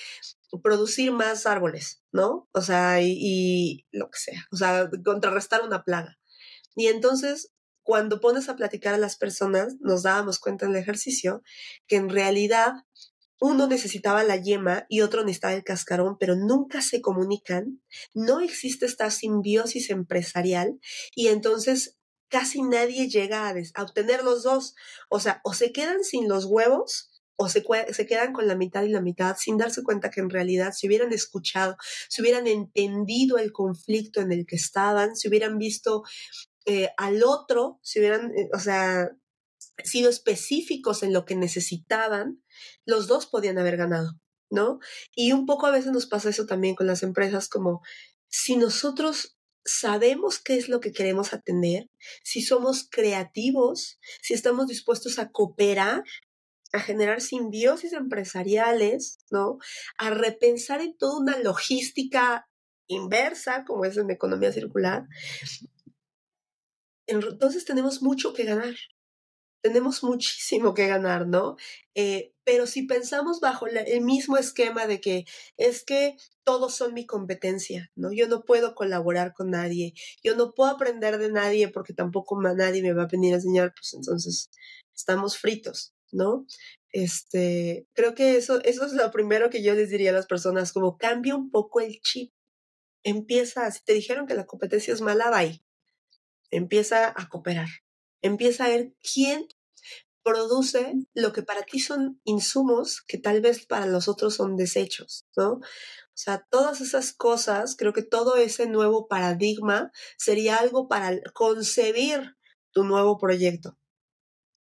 producir 0.62 1.12
más 1.12 1.46
árboles, 1.46 2.02
¿no? 2.12 2.48
O 2.52 2.62
sea, 2.62 3.00
y, 3.00 3.16
y, 3.16 3.86
lo 3.92 4.10
que 4.10 4.18
sea, 4.18 4.46
o 4.50 4.56
sea, 4.56 4.90
contrarrestar 5.04 5.62
una 5.62 5.84
plaga. 5.84 6.18
Y 6.74 6.88
entonces 6.88 7.52
cuando 7.86 8.20
pones 8.20 8.48
a 8.48 8.56
platicar 8.56 8.94
a 8.94 8.98
las 8.98 9.16
personas, 9.16 9.76
nos 9.78 10.02
dábamos 10.02 10.40
cuenta 10.40 10.66
en 10.66 10.72
el 10.72 10.78
ejercicio 10.78 11.44
que 11.86 11.94
en 11.94 12.08
realidad 12.08 12.72
uno 13.40 13.68
necesitaba 13.68 14.24
la 14.24 14.36
yema 14.36 14.86
y 14.88 15.02
otro 15.02 15.22
necesitaba 15.22 15.54
el 15.54 15.62
cascarón, 15.62 16.16
pero 16.18 16.34
nunca 16.34 16.82
se 16.82 17.00
comunican, 17.00 17.80
no 18.12 18.40
existe 18.40 18.86
esta 18.86 19.08
simbiosis 19.12 19.90
empresarial 19.90 20.80
y 21.14 21.28
entonces 21.28 21.96
casi 22.28 22.60
nadie 22.62 23.08
llega 23.08 23.48
a, 23.48 23.82
obtener 23.82 24.24
los 24.24 24.42
dos. 24.42 24.74
O 25.08 25.20
sea, 25.20 25.40
o 25.44 25.54
se 25.54 25.70
quedan 25.70 26.02
sin 26.02 26.28
los 26.28 26.44
huevos 26.44 27.12
o 27.36 27.48
se, 27.48 27.62
se, 27.92 28.06
quedan 28.06 28.32
con 28.32 28.48
la 28.48 28.56
mitad 28.56 28.82
y 28.82 28.88
la 28.88 29.00
mitad 29.00 29.36
sin 29.38 29.58
darse 29.58 29.84
cuenta 29.84 30.10
que 30.10 30.20
en 30.20 30.30
realidad 30.30 30.72
si 30.72 30.88
hubieran 30.88 31.12
escuchado, 31.12 31.76
si 32.08 32.20
hubieran 32.20 32.48
entendido 32.48 33.38
el 33.38 33.52
conflicto 33.52 34.20
en 34.22 34.32
el 34.32 34.44
que 34.44 34.56
estaban, 34.56 35.14
si 35.14 35.28
hubieran 35.28 35.58
visto 35.58 36.02
eh, 36.66 36.90
al 36.96 37.22
otro, 37.22 37.78
si 37.82 38.00
hubieran, 38.00 38.32
eh, 38.36 38.48
o 38.52 38.58
sea, 38.58 39.10
sido 39.84 40.10
específicos 40.10 41.02
en 41.02 41.12
lo 41.12 41.24
que 41.24 41.36
necesitaban, 41.36 42.42
los 42.84 43.06
dos 43.06 43.26
podían 43.26 43.58
haber 43.58 43.76
ganado, 43.76 44.18
¿no? 44.50 44.80
Y 45.14 45.32
un 45.32 45.46
poco 45.46 45.66
a 45.66 45.70
veces 45.70 45.92
nos 45.92 46.06
pasa 46.06 46.30
eso 46.30 46.46
también 46.46 46.74
con 46.74 46.86
las 46.86 47.02
empresas, 47.02 47.48
como 47.48 47.82
si 48.28 48.56
nosotros 48.56 49.36
sabemos 49.64 50.38
qué 50.38 50.56
es 50.56 50.68
lo 50.68 50.80
que 50.80 50.92
queremos 50.92 51.32
atender, 51.32 51.88
si 52.22 52.42
somos 52.42 52.88
creativos, 52.90 53.98
si 54.22 54.34
estamos 54.34 54.68
dispuestos 54.68 55.18
a 55.18 55.30
cooperar, 55.30 56.04
a 56.72 56.80
generar 56.80 57.20
simbiosis 57.20 57.92
empresariales, 57.92 59.18
¿no? 59.30 59.58
A 59.98 60.10
repensar 60.10 60.80
en 60.80 60.96
toda 60.96 61.20
una 61.20 61.38
logística 61.38 62.48
inversa, 62.88 63.64
como 63.64 63.84
es 63.84 63.96
en 63.96 64.10
economía 64.10 64.52
circular, 64.52 65.04
entonces 67.06 67.64
tenemos 67.64 68.02
mucho 68.02 68.32
que 68.32 68.44
ganar. 68.44 68.74
Tenemos 69.62 70.02
muchísimo 70.04 70.74
que 70.74 70.86
ganar, 70.86 71.26
¿no? 71.26 71.56
Eh, 71.94 72.32
pero 72.44 72.66
si 72.66 72.82
pensamos 72.84 73.40
bajo 73.40 73.66
el 73.66 74.00
mismo 74.02 74.36
esquema 74.36 74.86
de 74.86 75.00
que 75.00 75.24
es 75.56 75.84
que 75.84 76.16
todos 76.44 76.76
son 76.76 76.94
mi 76.94 77.06
competencia, 77.06 77.90
¿no? 77.96 78.12
Yo 78.12 78.28
no 78.28 78.44
puedo 78.44 78.74
colaborar 78.74 79.34
con 79.34 79.50
nadie, 79.50 79.94
yo 80.22 80.36
no 80.36 80.52
puedo 80.54 80.70
aprender 80.70 81.18
de 81.18 81.32
nadie 81.32 81.68
porque 81.68 81.94
tampoco 81.94 82.40
nadie 82.40 82.82
me 82.82 82.92
va 82.92 83.04
a 83.04 83.08
venir 83.08 83.34
a 83.34 83.36
enseñar, 83.38 83.74
pues 83.74 83.94
entonces 83.94 84.50
estamos 84.94 85.38
fritos, 85.38 85.94
¿no? 86.12 86.46
Este, 86.92 87.88
creo 87.94 88.14
que 88.14 88.36
eso, 88.36 88.62
eso 88.62 88.86
es 88.86 88.92
lo 88.92 89.10
primero 89.10 89.50
que 89.50 89.62
yo 89.62 89.74
les 89.74 89.90
diría 89.90 90.10
a 90.10 90.14
las 90.14 90.26
personas, 90.26 90.72
como 90.72 90.96
cambia 90.96 91.34
un 91.34 91.50
poco 91.50 91.80
el 91.80 92.00
chip. 92.00 92.32
Empieza, 93.04 93.70
si 93.70 93.84
te 93.84 93.94
dijeron 93.94 94.26
que 94.26 94.34
la 94.34 94.46
competencia 94.46 94.94
es 94.94 95.00
mala, 95.00 95.30
bye 95.30 95.65
empieza 96.50 97.08
a 97.08 97.28
cooperar, 97.28 97.68
empieza 98.22 98.64
a 98.64 98.68
ver 98.68 98.92
quién 99.02 99.46
produce 100.26 100.94
lo 101.14 101.32
que 101.32 101.44
para 101.44 101.62
ti 101.62 101.78
son 101.78 102.20
insumos 102.24 103.00
que 103.00 103.16
tal 103.16 103.40
vez 103.40 103.64
para 103.64 103.86
los 103.86 104.08
otros 104.08 104.34
son 104.34 104.56
desechos, 104.56 105.24
¿no? 105.36 105.52
O 105.52 106.18
sea, 106.18 106.44
todas 106.50 106.80
esas 106.80 107.12
cosas, 107.12 107.76
creo 107.76 107.92
que 107.92 108.02
todo 108.02 108.36
ese 108.36 108.66
nuevo 108.66 109.06
paradigma 109.06 109.92
sería 110.18 110.56
algo 110.56 110.88
para 110.88 111.20
concebir 111.32 112.36
tu 112.72 112.82
nuevo 112.82 113.18
proyecto. 113.18 113.78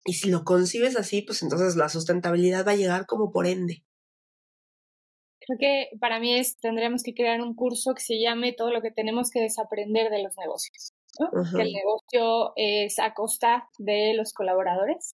Y 0.04 0.14
si 0.14 0.30
lo 0.30 0.44
concibes 0.44 0.98
así, 0.98 1.24
pues 1.24 1.42
entonces 1.42 1.76
la 1.76 1.90
sustentabilidad 1.90 2.68
va 2.68 2.74
a 2.74 2.76
llegar 2.76 3.08
como 3.08 3.32
por 3.32 3.48
ende. 3.48 3.84
Creo 5.40 5.58
que 5.60 5.98
para 6.00 6.20
mí 6.20 6.38
es, 6.38 6.58
tendremos 6.58 7.02
que 7.02 7.14
crear 7.16 7.42
un 7.42 7.56
curso 7.56 7.94
que 7.96 8.02
se 8.02 8.20
llame 8.20 8.54
todo 8.54 8.72
lo 8.72 8.82
que 8.82 8.92
tenemos 8.92 9.32
que 9.32 9.42
desaprender 9.42 10.12
de 10.12 10.22
los 10.22 10.38
negocios 10.38 10.95
que 11.18 11.61
el 11.61 11.72
negocio 11.72 12.53
es 12.55 12.99
a 12.99 13.13
costa 13.13 13.70
de 13.78 14.13
los 14.13 14.34
colaboradores, 14.34 15.16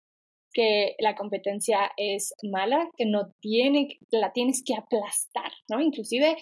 que 0.53 0.95
la 0.99 1.15
competencia 1.15 1.91
es 1.97 2.33
mala, 2.43 2.89
que 2.97 3.05
no 3.05 3.31
tiene, 3.41 3.99
la 4.09 4.33
tienes 4.33 4.63
que 4.65 4.75
aplastar, 4.75 5.51
¿no? 5.69 5.81
Inclusive 5.81 6.37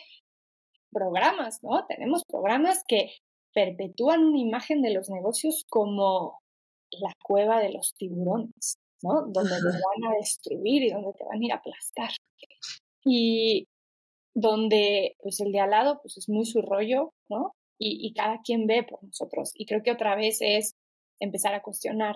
programas, 0.91 1.59
¿no? 1.63 1.85
Tenemos 1.87 2.23
programas 2.25 2.83
que 2.87 3.11
perpetúan 3.53 4.23
una 4.23 4.39
imagen 4.39 4.81
de 4.81 4.93
los 4.93 5.09
negocios 5.09 5.65
como 5.69 6.39
la 6.91 7.13
cueva 7.23 7.59
de 7.59 7.71
los 7.71 7.93
tiburones, 7.95 8.77
¿no? 9.01 9.25
Donde 9.27 9.55
te 9.57 9.65
van 9.65 10.11
a 10.11 10.15
destruir 10.17 10.83
y 10.83 10.91
donde 10.91 11.13
te 11.13 11.25
van 11.25 11.41
a 11.41 11.45
ir 11.45 11.51
a 11.51 11.57
aplastar. 11.57 12.11
Y 13.03 13.67
donde 14.33 15.15
pues 15.21 15.39
el 15.39 15.51
de 15.51 15.59
al 15.59 15.71
lado 15.71 15.99
pues 16.01 16.17
es 16.17 16.29
muy 16.29 16.45
su 16.45 16.61
rollo, 16.61 17.13
¿no? 17.29 17.53
Y, 17.77 18.13
cada 18.13 18.41
quien 18.41 18.67
ve 18.67 18.83
por 18.83 19.03
nosotros. 19.03 19.51
Y 19.53 19.65
creo 19.65 19.83
que 19.83 19.91
otra 19.91 20.15
vez 20.15 20.37
es 20.41 20.75
empezar 21.19 21.53
a 21.53 21.61
cuestionar 21.61 22.15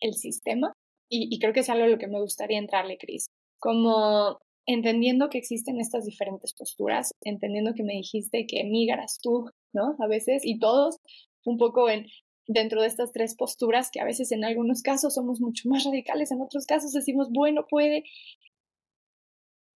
el 0.00 0.14
sistema 0.14 0.72
y, 1.10 1.38
creo 1.38 1.52
que 1.52 1.60
es 1.60 1.70
algo 1.70 1.84
a 1.84 1.88
lo 1.88 1.98
que 1.98 2.06
me 2.06 2.20
gustaría 2.20 2.58
entrarle, 2.58 2.98
Cris. 2.98 3.28
Como 3.58 4.38
entendiendo 4.66 5.30
que 5.30 5.38
existen 5.38 5.80
estas 5.80 6.04
diferentes 6.04 6.52
posturas, 6.52 7.12
entendiendo 7.22 7.74
que 7.74 7.82
me 7.82 7.94
dijiste 7.94 8.46
que 8.46 8.64
migras 8.64 9.18
tú, 9.22 9.50
¿no? 9.72 9.96
A 9.98 10.06
veces, 10.06 10.44
y 10.44 10.58
todos, 10.58 10.98
un 11.46 11.56
poco 11.56 11.88
en, 11.88 12.06
dentro 12.46 12.82
de 12.82 12.88
estas 12.88 13.12
tres 13.12 13.34
posturas, 13.34 13.90
que 13.90 14.00
a 14.00 14.04
veces 14.04 14.30
en 14.32 14.44
algunos 14.44 14.82
casos 14.82 15.14
somos 15.14 15.40
mucho 15.40 15.68
más 15.70 15.84
radicales, 15.84 16.30
en 16.30 16.42
otros 16.42 16.66
casos 16.66 16.92
decimos, 16.92 17.30
bueno, 17.30 17.66
puede. 17.68 18.04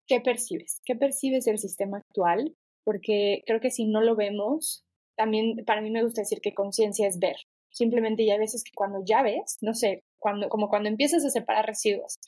¿Qué 0.08 0.20
percibes? 0.20 0.80
¿Qué 0.84 0.96
percibes 0.96 1.44
del 1.44 1.58
sistema 1.58 1.98
actual? 1.98 2.56
Porque 2.82 3.44
creo 3.46 3.60
que 3.60 3.70
si 3.70 3.86
no 3.86 4.00
lo 4.00 4.16
vemos, 4.16 4.84
también 5.20 5.66
para 5.66 5.82
mí 5.82 5.90
me 5.90 6.02
gusta 6.02 6.22
decir 6.22 6.40
que 6.40 6.54
conciencia 6.54 7.06
es 7.06 7.18
ver. 7.18 7.36
Simplemente 7.68 8.24
ya 8.24 8.32
hay 8.32 8.38
veces 8.38 8.64
que 8.64 8.72
cuando 8.74 9.02
ya 9.04 9.22
ves, 9.22 9.58
no 9.60 9.74
sé, 9.74 10.02
cuando, 10.18 10.48
como 10.48 10.70
cuando 10.70 10.88
empiezas 10.88 11.22
a 11.26 11.30
separar 11.30 11.66
residuos, 11.66 12.18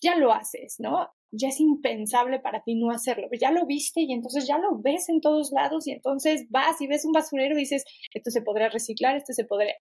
ya 0.00 0.16
lo 0.16 0.32
haces, 0.32 0.76
¿no? 0.78 1.10
Ya 1.32 1.48
es 1.48 1.60
impensable 1.60 2.40
para 2.40 2.62
ti 2.62 2.76
no 2.76 2.90
hacerlo. 2.90 3.28
Ya 3.38 3.50
lo 3.50 3.66
viste 3.66 4.00
y 4.00 4.12
entonces 4.14 4.46
ya 4.46 4.56
lo 4.56 4.78
ves 4.78 5.10
en 5.10 5.20
todos 5.20 5.52
lados 5.52 5.86
y 5.86 5.90
entonces 5.90 6.46
vas 6.48 6.80
y 6.80 6.86
ves 6.86 7.04
un 7.04 7.12
basurero 7.12 7.56
y 7.56 7.60
dices, 7.60 7.84
esto 8.14 8.30
se 8.30 8.40
podría 8.40 8.70
reciclar, 8.70 9.16
esto 9.16 9.34
se 9.34 9.44
podría 9.44 9.74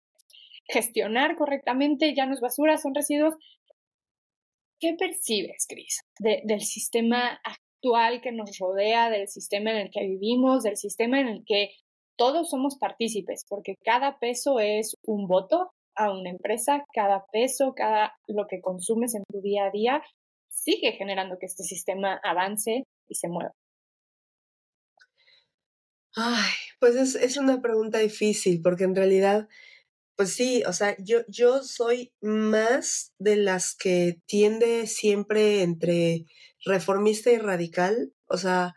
gestionar 0.67 1.37
correctamente, 1.37 2.13
ya 2.13 2.25
no 2.25 2.33
es 2.33 2.41
basura, 2.41 2.77
son 2.77 2.93
residuos. 2.93 3.35
¿Qué 4.81 4.95
percibes, 4.99 5.65
Cris, 5.65 6.01
del 6.19 6.59
sistema 6.59 7.39
actual 7.45 8.19
que 8.19 8.33
nos 8.33 8.59
rodea, 8.59 9.09
del 9.09 9.29
sistema 9.29 9.71
en 9.71 9.77
el 9.77 9.91
que 9.91 10.05
vivimos, 10.05 10.63
del 10.63 10.75
sistema 10.75 11.21
en 11.21 11.29
el 11.29 11.43
que 11.45 11.69
todos 12.23 12.49
somos 12.49 12.77
partícipes, 12.77 13.43
porque 13.49 13.75
cada 13.83 14.17
peso 14.17 14.61
es 14.61 14.95
un 15.05 15.27
voto 15.27 15.73
a 15.93 16.09
una 16.09 16.29
empresa, 16.29 16.85
cada 16.93 17.25
peso, 17.33 17.73
cada 17.75 18.13
lo 18.27 18.47
que 18.47 18.61
consumes 18.61 19.13
en 19.13 19.23
tu 19.29 19.41
día 19.41 19.65
a 19.65 19.71
día, 19.71 20.01
sigue 20.49 20.93
generando 20.93 21.35
que 21.37 21.47
este 21.47 21.63
sistema 21.63 22.21
avance 22.23 22.85
y 23.09 23.15
se 23.15 23.27
mueva. 23.27 23.51
Ay, 26.15 26.53
pues 26.79 26.95
es, 26.95 27.15
es 27.15 27.35
una 27.35 27.61
pregunta 27.61 27.97
difícil, 27.97 28.61
porque 28.61 28.85
en 28.85 28.95
realidad, 28.95 29.49
pues 30.15 30.33
sí, 30.33 30.63
o 30.65 30.71
sea, 30.71 30.95
yo, 30.99 31.23
yo 31.27 31.61
soy 31.61 32.13
más 32.21 33.11
de 33.19 33.35
las 33.35 33.75
que 33.75 34.21
tiende 34.27 34.87
siempre 34.87 35.61
entre 35.61 36.23
reformista 36.63 37.33
y 37.33 37.37
radical, 37.37 38.13
o 38.27 38.37
sea, 38.37 38.75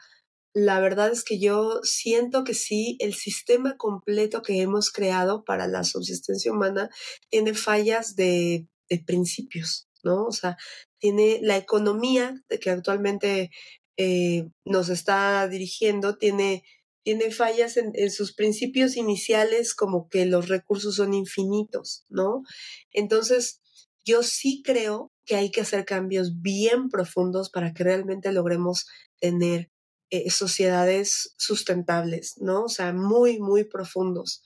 la 0.57 0.81
verdad 0.81 1.13
es 1.13 1.23
que 1.23 1.39
yo 1.39 1.81
siento 1.83 2.43
que 2.43 2.55
sí, 2.55 2.97
el 3.01 3.13
sistema 3.13 3.77
completo 3.77 4.41
que 4.41 4.63
hemos 4.63 4.91
creado 4.91 5.45
para 5.45 5.69
la 5.69 5.85
subsistencia 5.85 6.51
humana 6.51 6.89
tiene 7.29 7.53
fallas 7.53 8.17
de, 8.17 8.67
principios, 9.05 9.87
¿no? 10.03 10.25
O 10.25 10.33
sea, 10.33 10.57
tiene 10.99 11.41
la 11.43 11.59
economía 11.59 12.43
que 12.59 12.71
actualmente 12.71 13.51
eh, 13.99 14.49
nos 14.65 14.89
está 14.89 15.47
dirigiendo, 15.47 16.17
tiene, 16.17 16.65
tiene 17.05 17.31
fallas 17.33 17.77
en, 17.77 18.11
sus 18.11 18.33
principios 18.33 18.97
iniciales 18.97 19.75
como 19.75 20.09
que 20.09 20.25
los 20.25 20.49
recursos 20.49 20.97
son 20.97 21.13
infinitos, 21.13 22.07
¿no? 22.09 22.45
Entonces, 22.93 23.61
yo 24.07 24.23
sí 24.23 24.63
creo 24.65 25.13
que 25.27 25.37
hay 25.37 25.51
que 25.51 25.61
hacer 25.61 25.85
cambios 25.85 26.41
bien 26.41 26.89
profundos 26.89 27.51
para 27.51 27.75
que 27.75 27.85
realmente 27.85 28.33
logremos 28.33 28.87
tener 29.21 29.71
eh, 30.11 30.31
sociedades 30.31 31.35
sustentables, 31.37 32.35
¿no? 32.39 32.65
O 32.65 32.69
sea, 32.69 32.93
muy, 32.93 33.41
muy 33.41 33.65
profundos. 33.65 34.45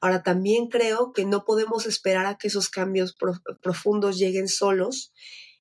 Ahora, 0.00 0.22
también 0.22 0.68
creo 0.68 1.12
que 1.12 1.24
no 1.24 1.44
podemos 1.44 1.84
esperar 1.86 2.26
a 2.26 2.38
que 2.38 2.46
esos 2.46 2.68
cambios 2.68 3.16
profundos 3.60 4.18
lleguen 4.18 4.46
solos 4.46 5.12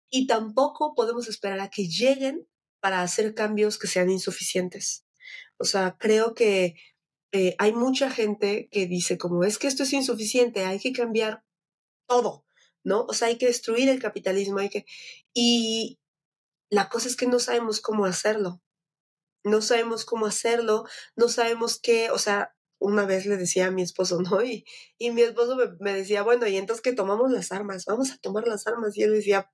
y 0.10 0.28
tampoco 0.28 0.94
podemos 0.94 1.28
esperar 1.28 1.60
a 1.62 1.70
que 1.70 1.88
lleguen 1.88 2.48
para 2.80 3.02
hacer 3.02 3.34
cambios 3.34 3.80
que 3.80 3.88
sean 3.88 4.12
insuficientes. 4.12 5.06
O 5.58 5.66
sea, 5.66 5.98
creo 6.00 6.36
que 6.36 6.76
eh, 7.32 7.56
hay 7.58 7.74
mucha 7.74 8.12
gente 8.12 8.70
que 8.72 8.86
dice 8.86 9.18
como 9.18 9.44
es 9.44 9.58
que 9.58 9.68
esto 9.68 9.82
es 9.82 9.94
insuficiente, 9.94 10.66
hay 10.66 10.80
que 10.80 10.94
cambiar 10.94 11.44
todo, 12.08 12.46
¿no? 12.84 13.06
O 13.10 13.14
sea, 13.14 13.30
hay 13.30 13.40
que 13.40 13.48
destruir 13.48 13.90
el 13.90 14.00
capitalismo, 14.00 14.60
hay 14.60 14.70
que... 14.70 14.86
Y 15.34 16.00
la 16.70 16.88
cosa 16.88 17.08
es 17.08 17.16
que 17.16 17.26
no 17.26 17.40
sabemos 17.40 17.82
cómo 17.82 18.06
hacerlo 18.06 18.62
no 19.44 19.62
sabemos 19.62 20.06
cómo 20.06 20.26
hacerlo, 20.26 20.86
no 21.16 21.30
sabemos 21.30 21.80
qué, 21.80 22.12
o 22.12 22.18
sea, 22.18 22.56
una 22.80 23.06
vez 23.06 23.26
le 23.26 23.38
decía 23.38 23.68
a 23.68 23.72
mi 23.72 23.82
esposo, 23.82 24.20
¿no? 24.22 24.44
Y, 24.44 24.66
y 24.98 25.12
mi 25.12 25.22
esposo 25.22 25.58
me, 25.80 25.94
decía, 25.94 26.24
bueno, 26.24 26.48
y 26.48 26.58
entonces 26.58 26.82
que 26.82 26.94
tomamos 26.94 27.32
las 27.32 27.52
armas, 27.52 27.86
vamos 27.86 28.12
a 28.12 28.18
tomar 28.18 28.48
las 28.48 28.68
armas. 28.68 28.98
Y 28.98 29.04
él 29.04 29.14
decía, 29.14 29.52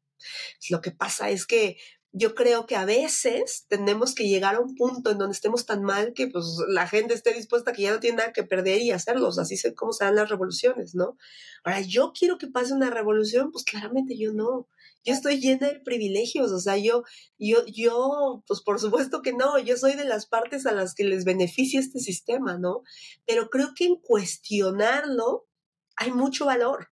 lo 0.70 0.82
que 0.82 0.92
pasa 0.92 1.30
es 1.30 1.46
que 1.46 1.78
yo 2.18 2.34
creo 2.34 2.66
que 2.66 2.78
a 2.78 2.86
veces 2.86 3.66
tenemos 3.68 4.16
que 4.16 4.30
llegar 4.30 4.56
a 4.56 4.62
un 4.62 4.76
punto 4.76 5.12
en 5.12 5.18
donde 5.18 5.34
estemos 5.34 5.66
tan 5.66 5.84
mal 5.84 6.14
que 6.14 6.28
pues 6.28 6.46
la 6.70 6.88
gente 6.88 7.14
esté 7.14 7.34
dispuesta 7.34 7.74
que 7.74 7.82
ya 7.82 7.92
no 7.92 8.00
tiene 8.00 8.18
nada 8.18 8.32
que 8.32 8.44
perder 8.44 8.82
y 8.82 8.92
hacerlos. 8.92 9.38
Así 9.38 9.56
es 9.56 9.74
como 9.76 9.92
se 9.92 10.06
dan 10.06 10.16
las 10.16 10.30
revoluciones, 10.30 10.96
¿no? 10.96 11.18
Ahora, 11.66 11.82
yo 11.82 12.14
quiero 12.18 12.38
que 12.38 12.48
pase 12.48 12.74
una 12.74 12.90
revolución, 12.90 13.52
pues 13.52 13.66
claramente 13.66 14.18
yo 14.18 14.32
no 14.32 14.70
yo 15.06 15.14
estoy 15.14 15.40
llena 15.40 15.70
de 15.70 15.80
privilegios, 15.80 16.52
o 16.52 16.60
sea, 16.60 16.78
yo, 16.78 17.04
yo, 17.38 17.64
yo, 17.68 18.44
pues 18.48 18.62
por 18.62 18.80
supuesto 18.80 19.22
que 19.22 19.34
no, 19.34 19.60
yo 19.60 19.78
soy 19.78 19.94
de 19.94 20.06
las 20.06 20.26
partes 20.26 20.66
a 20.66 20.72
las 20.72 20.96
que 20.96 21.04
les 21.04 21.24
beneficia 21.24 21.80
este 21.80 22.00
sistema, 22.00 22.58
¿no? 22.58 22.82
Pero 23.26 23.50
creo 23.50 23.74
que 23.76 23.86
en 23.86 23.96
cuestionarlo 23.98 25.48
hay 25.96 26.12
mucho 26.12 26.46
valor. 26.46 26.90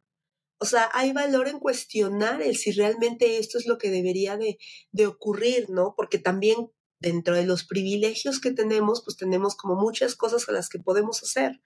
O 0.60 0.66
sea, 0.66 0.90
hay 0.94 1.12
valor 1.12 1.48
en 1.48 1.60
cuestionar 1.60 2.42
el 2.42 2.56
si 2.56 2.72
realmente 2.72 3.38
esto 3.38 3.58
es 3.58 3.66
lo 3.66 3.78
que 3.78 3.90
debería 3.90 4.38
de, 4.38 4.58
de 4.92 5.08
ocurrir, 5.08 5.70
¿no? 5.70 5.94
Porque 5.98 6.20
también 6.20 6.72
dentro 7.04 7.36
de 7.36 7.46
los 7.46 7.66
privilegios 7.66 8.40
que 8.40 8.52
tenemos, 8.52 9.04
pues 9.04 9.18
tenemos 9.18 9.56
como 9.56 9.76
muchas 9.76 10.16
cosas 10.16 10.48
a 10.48 10.54
las 10.54 10.70
que 10.70 10.80
podemos 10.80 11.22
hacer. 11.22 11.62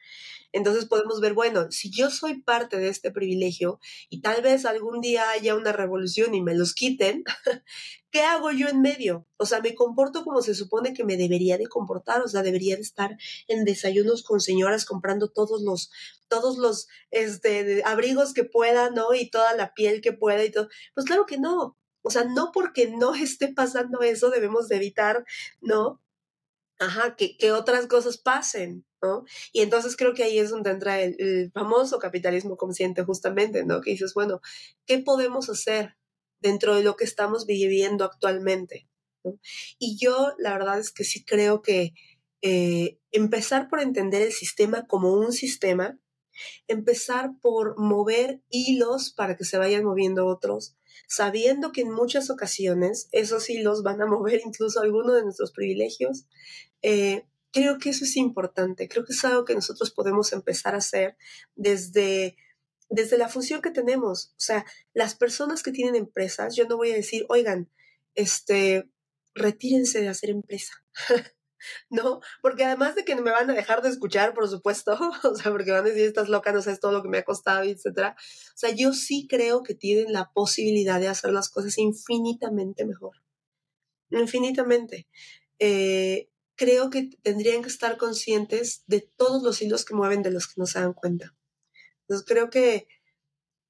Entonces 0.51 0.85
podemos 0.85 1.21
ver, 1.21 1.33
bueno, 1.33 1.71
si 1.71 1.91
yo 1.91 2.09
soy 2.09 2.41
parte 2.41 2.77
de 2.77 2.89
este 2.89 3.11
privilegio 3.11 3.79
y 4.09 4.21
tal 4.21 4.41
vez 4.41 4.65
algún 4.65 4.99
día 4.99 5.29
haya 5.29 5.55
una 5.55 5.73
revolución 5.73 6.33
y 6.33 6.41
me 6.41 6.55
los 6.55 6.73
quiten, 6.73 7.23
¿qué 8.11 8.21
hago 8.21 8.51
yo 8.51 8.67
en 8.67 8.81
medio? 8.81 9.27
O 9.37 9.45
sea, 9.45 9.61
me 9.61 9.75
comporto 9.75 10.23
como 10.23 10.41
se 10.41 10.55
supone 10.55 10.93
que 10.93 11.03
me 11.03 11.17
debería 11.17 11.57
de 11.57 11.67
comportar, 11.67 12.21
o 12.21 12.27
sea, 12.27 12.41
debería 12.41 12.75
de 12.75 12.81
estar 12.81 13.17
en 13.47 13.63
desayunos 13.63 14.23
con 14.23 14.39
señoras 14.39 14.85
comprando 14.85 15.29
todos 15.29 15.61
los 15.61 15.91
todos 16.29 16.57
los 16.57 16.87
este, 17.11 17.83
abrigos 17.85 18.33
que 18.33 18.43
pueda, 18.43 18.89
¿no? 18.89 19.13
Y 19.13 19.29
toda 19.29 19.53
la 19.55 19.73
piel 19.73 20.01
que 20.01 20.13
pueda 20.13 20.43
y 20.43 20.51
todo. 20.51 20.67
Pues 20.93 21.05
claro 21.05 21.25
que 21.25 21.37
no. 21.37 21.77
O 22.07 22.09
sea, 22.09 22.23
no 22.23 22.51
porque 22.53 22.89
no 22.89 23.13
esté 23.15 23.49
pasando 23.53 24.01
eso 24.01 24.29
debemos 24.29 24.69
de 24.69 24.77
evitar, 24.77 25.25
¿no? 25.59 26.01
Ajá, 26.79 27.17
que, 27.17 27.35
que 27.37 27.51
otras 27.51 27.87
cosas 27.87 28.17
pasen, 28.17 28.85
¿no? 29.01 29.25
Y 29.51 29.59
entonces 29.59 29.97
creo 29.97 30.13
que 30.13 30.23
ahí 30.23 30.39
es 30.39 30.49
donde 30.49 30.71
entra 30.71 31.01
el, 31.01 31.51
famoso 31.53 31.99
capitalismo 31.99 32.55
consciente 32.55 33.03
justamente, 33.03 33.65
¿no? 33.65 33.81
Que 33.81 33.91
dices, 33.91 34.13
bueno, 34.13 34.39
¿qué 34.85 34.99
podemos 34.99 35.49
hacer 35.49 35.97
dentro 36.39 36.75
de 36.75 36.83
lo 36.83 36.95
que 36.95 37.03
estamos 37.03 37.45
viviendo 37.45 38.05
actualmente? 38.05 38.87
Y 39.77 39.97
yo 39.97 40.33
la 40.37 40.53
verdad 40.53 40.79
es 40.79 40.91
que 40.91 41.03
sí 41.03 41.25
creo 41.25 41.61
que 41.61 41.93
eh, 42.41 42.99
empezar 43.11 43.67
por 43.67 43.81
entender 43.81 44.21
el 44.21 44.31
sistema 44.31 44.87
como 44.87 45.11
un 45.11 45.33
sistema, 45.33 45.99
empezar 46.69 47.31
por 47.41 47.77
mover 47.77 48.41
hilos 48.49 49.11
para 49.11 49.35
que 49.35 49.43
se 49.43 49.57
vayan 49.57 49.83
moviendo 49.83 50.25
otros, 50.25 50.77
sabiendo 51.07 51.71
que 51.71 51.81
en 51.81 51.91
muchas 51.91 52.29
ocasiones 52.29 53.09
esos 53.11 53.49
hilos 53.49 53.83
van 53.83 54.01
a 54.01 54.05
mover 54.05 54.41
incluso 54.45 54.81
algunos 54.81 55.15
de 55.15 55.23
nuestros 55.23 55.51
privilegios. 55.51 56.25
Eh, 56.81 57.25
creo 57.51 57.77
que 57.77 57.89
eso 57.89 58.05
es 58.05 58.15
importante, 58.17 58.87
creo 58.87 59.05
que 59.05 59.13
es 59.13 59.25
algo 59.25 59.45
que 59.45 59.55
nosotros 59.55 59.91
podemos 59.91 60.31
empezar 60.33 60.75
a 60.75 60.79
hacer 60.79 61.17
desde, 61.55 62.35
desde 62.89 63.17
la 63.17 63.29
función 63.29 63.61
que 63.61 63.71
tenemos. 63.71 64.31
O 64.31 64.39
sea, 64.39 64.65
las 64.93 65.15
personas 65.15 65.63
que 65.63 65.71
tienen 65.71 65.95
empresas, 65.95 66.55
yo 66.55 66.65
no 66.67 66.77
voy 66.77 66.91
a 66.91 66.95
decir, 66.95 67.25
oigan, 67.29 67.69
este, 68.15 68.89
retírense 69.33 70.01
de 70.01 70.09
hacer 70.09 70.29
empresa. 70.29 70.73
¿no? 71.89 72.21
Porque 72.41 72.65
además 72.65 72.95
de 72.95 73.05
que 73.05 73.15
me 73.15 73.31
van 73.31 73.49
a 73.49 73.53
dejar 73.53 73.81
de 73.81 73.89
escuchar, 73.89 74.33
por 74.33 74.47
supuesto, 74.47 74.97
o 75.23 75.35
sea, 75.35 75.51
porque 75.51 75.71
van 75.71 75.85
a 75.85 75.89
decir, 75.89 76.05
estás 76.05 76.29
loca, 76.29 76.51
no 76.51 76.61
sabes 76.61 76.79
todo 76.79 76.91
lo 76.91 77.01
que 77.01 77.09
me 77.09 77.19
ha 77.19 77.23
costado, 77.23 77.63
etcétera. 77.63 78.15
O 78.17 78.57
sea, 78.57 78.71
yo 78.71 78.93
sí 78.93 79.27
creo 79.29 79.63
que 79.63 79.75
tienen 79.75 80.13
la 80.13 80.31
posibilidad 80.33 80.99
de 80.99 81.07
hacer 81.07 81.31
las 81.31 81.49
cosas 81.49 81.77
infinitamente 81.77 82.85
mejor. 82.85 83.17
Infinitamente. 84.09 85.07
Eh, 85.59 86.29
creo 86.55 86.89
que 86.89 87.09
tendrían 87.23 87.61
que 87.61 87.69
estar 87.69 87.97
conscientes 87.97 88.83
de 88.87 89.01
todos 89.01 89.43
los 89.43 89.61
hilos 89.61 89.85
que 89.85 89.95
mueven 89.95 90.23
de 90.23 90.31
los 90.31 90.47
que 90.47 90.55
no 90.57 90.65
se 90.65 90.79
dan 90.79 90.93
cuenta. 90.93 91.35
Entonces, 92.01 92.25
creo 92.27 92.49
que 92.49 92.87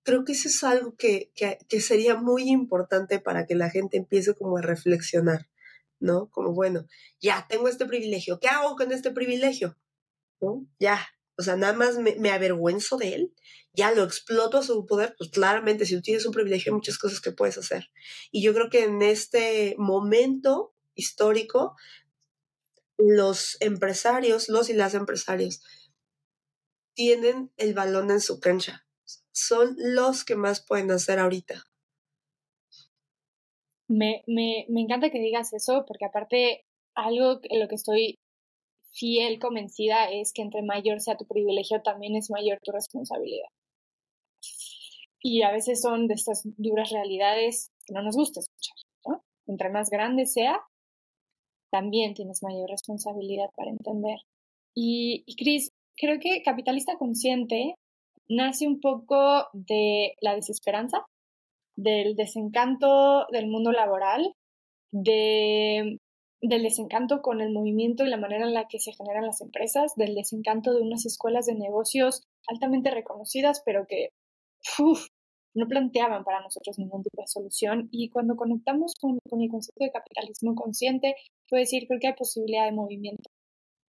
creo 0.07 0.23
que 0.23 0.31
eso 0.31 0.47
es 0.47 0.63
algo 0.63 0.95
que, 0.95 1.33
que, 1.35 1.57
que 1.67 1.81
sería 1.81 2.15
muy 2.15 2.49
importante 2.49 3.19
para 3.19 3.45
que 3.45 3.55
la 3.55 3.69
gente 3.69 3.97
empiece 3.97 4.33
como 4.35 4.57
a 4.57 4.61
reflexionar. 4.61 5.49
¿No? 5.99 6.29
Como, 6.29 6.53
bueno, 6.53 6.85
ya 7.19 7.45
tengo 7.49 7.67
este 7.67 7.85
privilegio, 7.85 8.39
¿qué 8.39 8.47
hago 8.47 8.75
con 8.75 8.91
este 8.91 9.11
privilegio? 9.11 9.77
¿No? 10.39 10.67
Ya, 10.79 11.07
o 11.37 11.43
sea, 11.43 11.55
nada 11.55 11.73
más 11.73 11.97
me, 11.97 12.31
avergüenzo 12.31 12.97
de 12.97 13.13
él, 13.13 13.33
ya 13.73 13.91
lo 13.91 14.03
exploto 14.03 14.57
a 14.57 14.63
su 14.63 14.87
poder, 14.87 15.15
pues 15.17 15.29
claramente 15.29 15.85
si 15.85 15.95
tú 15.95 16.01
tienes 16.01 16.25
un 16.25 16.33
privilegio 16.33 16.71
hay 16.71 16.75
muchas 16.75 16.97
cosas 16.97 17.21
que 17.21 17.31
puedes 17.31 17.59
hacer. 17.59 17.91
Y 18.31 18.41
yo 18.41 18.53
creo 18.53 18.69
que 18.71 18.83
en 18.83 19.03
este 19.03 19.75
momento 19.77 20.73
histórico, 20.95 21.75
los 22.97 23.57
empresarios, 23.59 24.49
los 24.49 24.69
y 24.71 24.73
las 24.73 24.95
empresarios, 24.95 25.61
tienen 26.95 27.51
el 27.57 27.75
balón 27.75 28.09
en 28.09 28.21
su 28.21 28.39
cancha. 28.39 28.87
Son 29.31 29.75
los 29.77 30.25
que 30.25 30.35
más 30.35 30.65
pueden 30.65 30.89
hacer 30.89 31.19
ahorita. 31.19 31.63
Me, 33.87 34.23
me, 34.27 34.65
me 34.69 34.81
encanta 34.81 35.09
que 35.09 35.19
digas 35.19 35.53
eso, 35.53 35.85
porque 35.87 36.05
aparte, 36.05 36.65
algo 36.95 37.39
en 37.43 37.59
lo 37.59 37.67
que 37.67 37.75
estoy 37.75 38.15
fiel 38.91 39.39
convencida 39.39 40.09
es 40.11 40.33
que 40.33 40.41
entre 40.41 40.63
mayor 40.63 40.99
sea 40.99 41.17
tu 41.17 41.25
privilegio, 41.25 41.81
también 41.81 42.15
es 42.15 42.29
mayor 42.29 42.59
tu 42.63 42.71
responsabilidad. 42.71 43.47
Y 45.21 45.43
a 45.43 45.51
veces 45.51 45.81
son 45.81 46.07
de 46.07 46.15
estas 46.15 46.41
duras 46.57 46.89
realidades 46.91 47.69
que 47.85 47.93
no 47.93 48.01
nos 48.01 48.15
gusta 48.15 48.39
escuchar. 48.39 48.75
¿no? 49.05 49.23
Entre 49.45 49.69
más 49.69 49.89
grande 49.89 50.25
sea, 50.25 50.61
también 51.71 52.13
tienes 52.13 52.43
mayor 52.43 52.69
responsabilidad 52.69 53.49
para 53.55 53.71
entender. 53.71 54.19
Y, 54.75 55.23
y 55.25 55.35
Cris, 55.35 55.71
creo 55.95 56.19
que 56.19 56.43
capitalista 56.43 56.97
consciente 56.97 57.75
nace 58.29 58.67
un 58.67 58.79
poco 58.79 59.47
de 59.53 60.13
la 60.21 60.35
desesperanza 60.35 61.05
del 61.77 62.15
desencanto 62.15 63.27
del 63.31 63.47
mundo 63.47 63.71
laboral, 63.71 64.33
de, 64.91 65.99
del 66.41 66.63
desencanto 66.63 67.21
con 67.21 67.39
el 67.39 67.53
movimiento 67.53 68.03
y 68.03 68.09
la 68.09 68.17
manera 68.17 68.45
en 68.45 68.53
la 68.53 68.67
que 68.67 68.79
se 68.79 68.91
generan 68.91 69.25
las 69.25 69.41
empresas, 69.41 69.93
del 69.95 70.15
desencanto 70.15 70.73
de 70.73 70.81
unas 70.81 71.05
escuelas 71.05 71.45
de 71.45 71.55
negocios 71.55 72.23
altamente 72.47 72.91
reconocidas, 72.91 73.61
pero 73.65 73.85
que 73.87 74.09
no 75.53 75.67
planteaban 75.67 76.23
para 76.23 76.41
nosotros 76.41 76.77
ningún 76.79 77.03
tipo 77.03 77.21
de 77.21 77.27
solución. 77.27 77.89
Y 77.91 78.09
cuando 78.09 78.35
conectamos 78.35 78.93
con, 78.99 79.19
con 79.29 79.41
el 79.41 79.49
concepto 79.49 79.83
de 79.83 79.91
capitalismo 79.91 80.55
consciente, 80.55 81.15
puedo 81.49 81.61
decir, 81.61 81.87
creo 81.87 81.99
que 81.99 82.07
hay 82.07 82.13
posibilidad 82.13 82.65
de 82.65 82.71
movimiento 82.71 83.29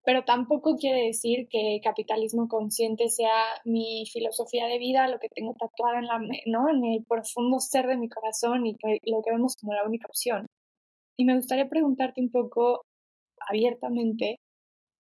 pero 0.06 0.24
tampoco 0.24 0.76
quiere 0.76 1.02
decir 1.08 1.48
que 1.50 1.80
capitalismo 1.82 2.46
consciente 2.46 3.08
sea 3.08 3.42
mi 3.64 4.04
filosofía 4.06 4.66
de 4.68 4.78
vida, 4.78 5.08
lo 5.08 5.18
que 5.18 5.28
tengo 5.28 5.52
tatuado 5.58 5.98
en, 5.98 6.06
la, 6.06 6.20
¿no? 6.46 6.68
en 6.70 6.84
el 6.84 7.04
profundo 7.04 7.58
ser 7.58 7.88
de 7.88 7.96
mi 7.96 8.08
corazón 8.08 8.64
y 8.66 8.76
lo 9.10 9.20
que 9.22 9.32
vemos 9.32 9.56
como 9.60 9.74
la 9.74 9.84
única 9.84 10.06
opción. 10.06 10.46
Y 11.18 11.24
me 11.24 11.34
gustaría 11.34 11.68
preguntarte 11.68 12.20
un 12.20 12.30
poco 12.30 12.82
abiertamente, 13.48 14.36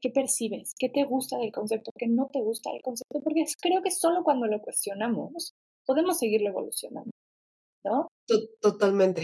¿qué 0.00 0.10
percibes? 0.10 0.74
¿Qué 0.76 0.88
te 0.88 1.04
gusta 1.04 1.38
del 1.38 1.52
concepto? 1.52 1.92
¿Qué 1.96 2.08
no 2.08 2.26
te 2.32 2.40
gusta 2.40 2.72
del 2.72 2.82
concepto? 2.82 3.20
Porque 3.22 3.44
creo 3.62 3.82
que 3.82 3.92
solo 3.92 4.24
cuando 4.24 4.48
lo 4.48 4.60
cuestionamos 4.60 5.52
podemos 5.86 6.18
seguirlo 6.18 6.48
evolucionando. 6.48 7.12
¿no? 7.84 8.08
Totalmente, 8.60 9.22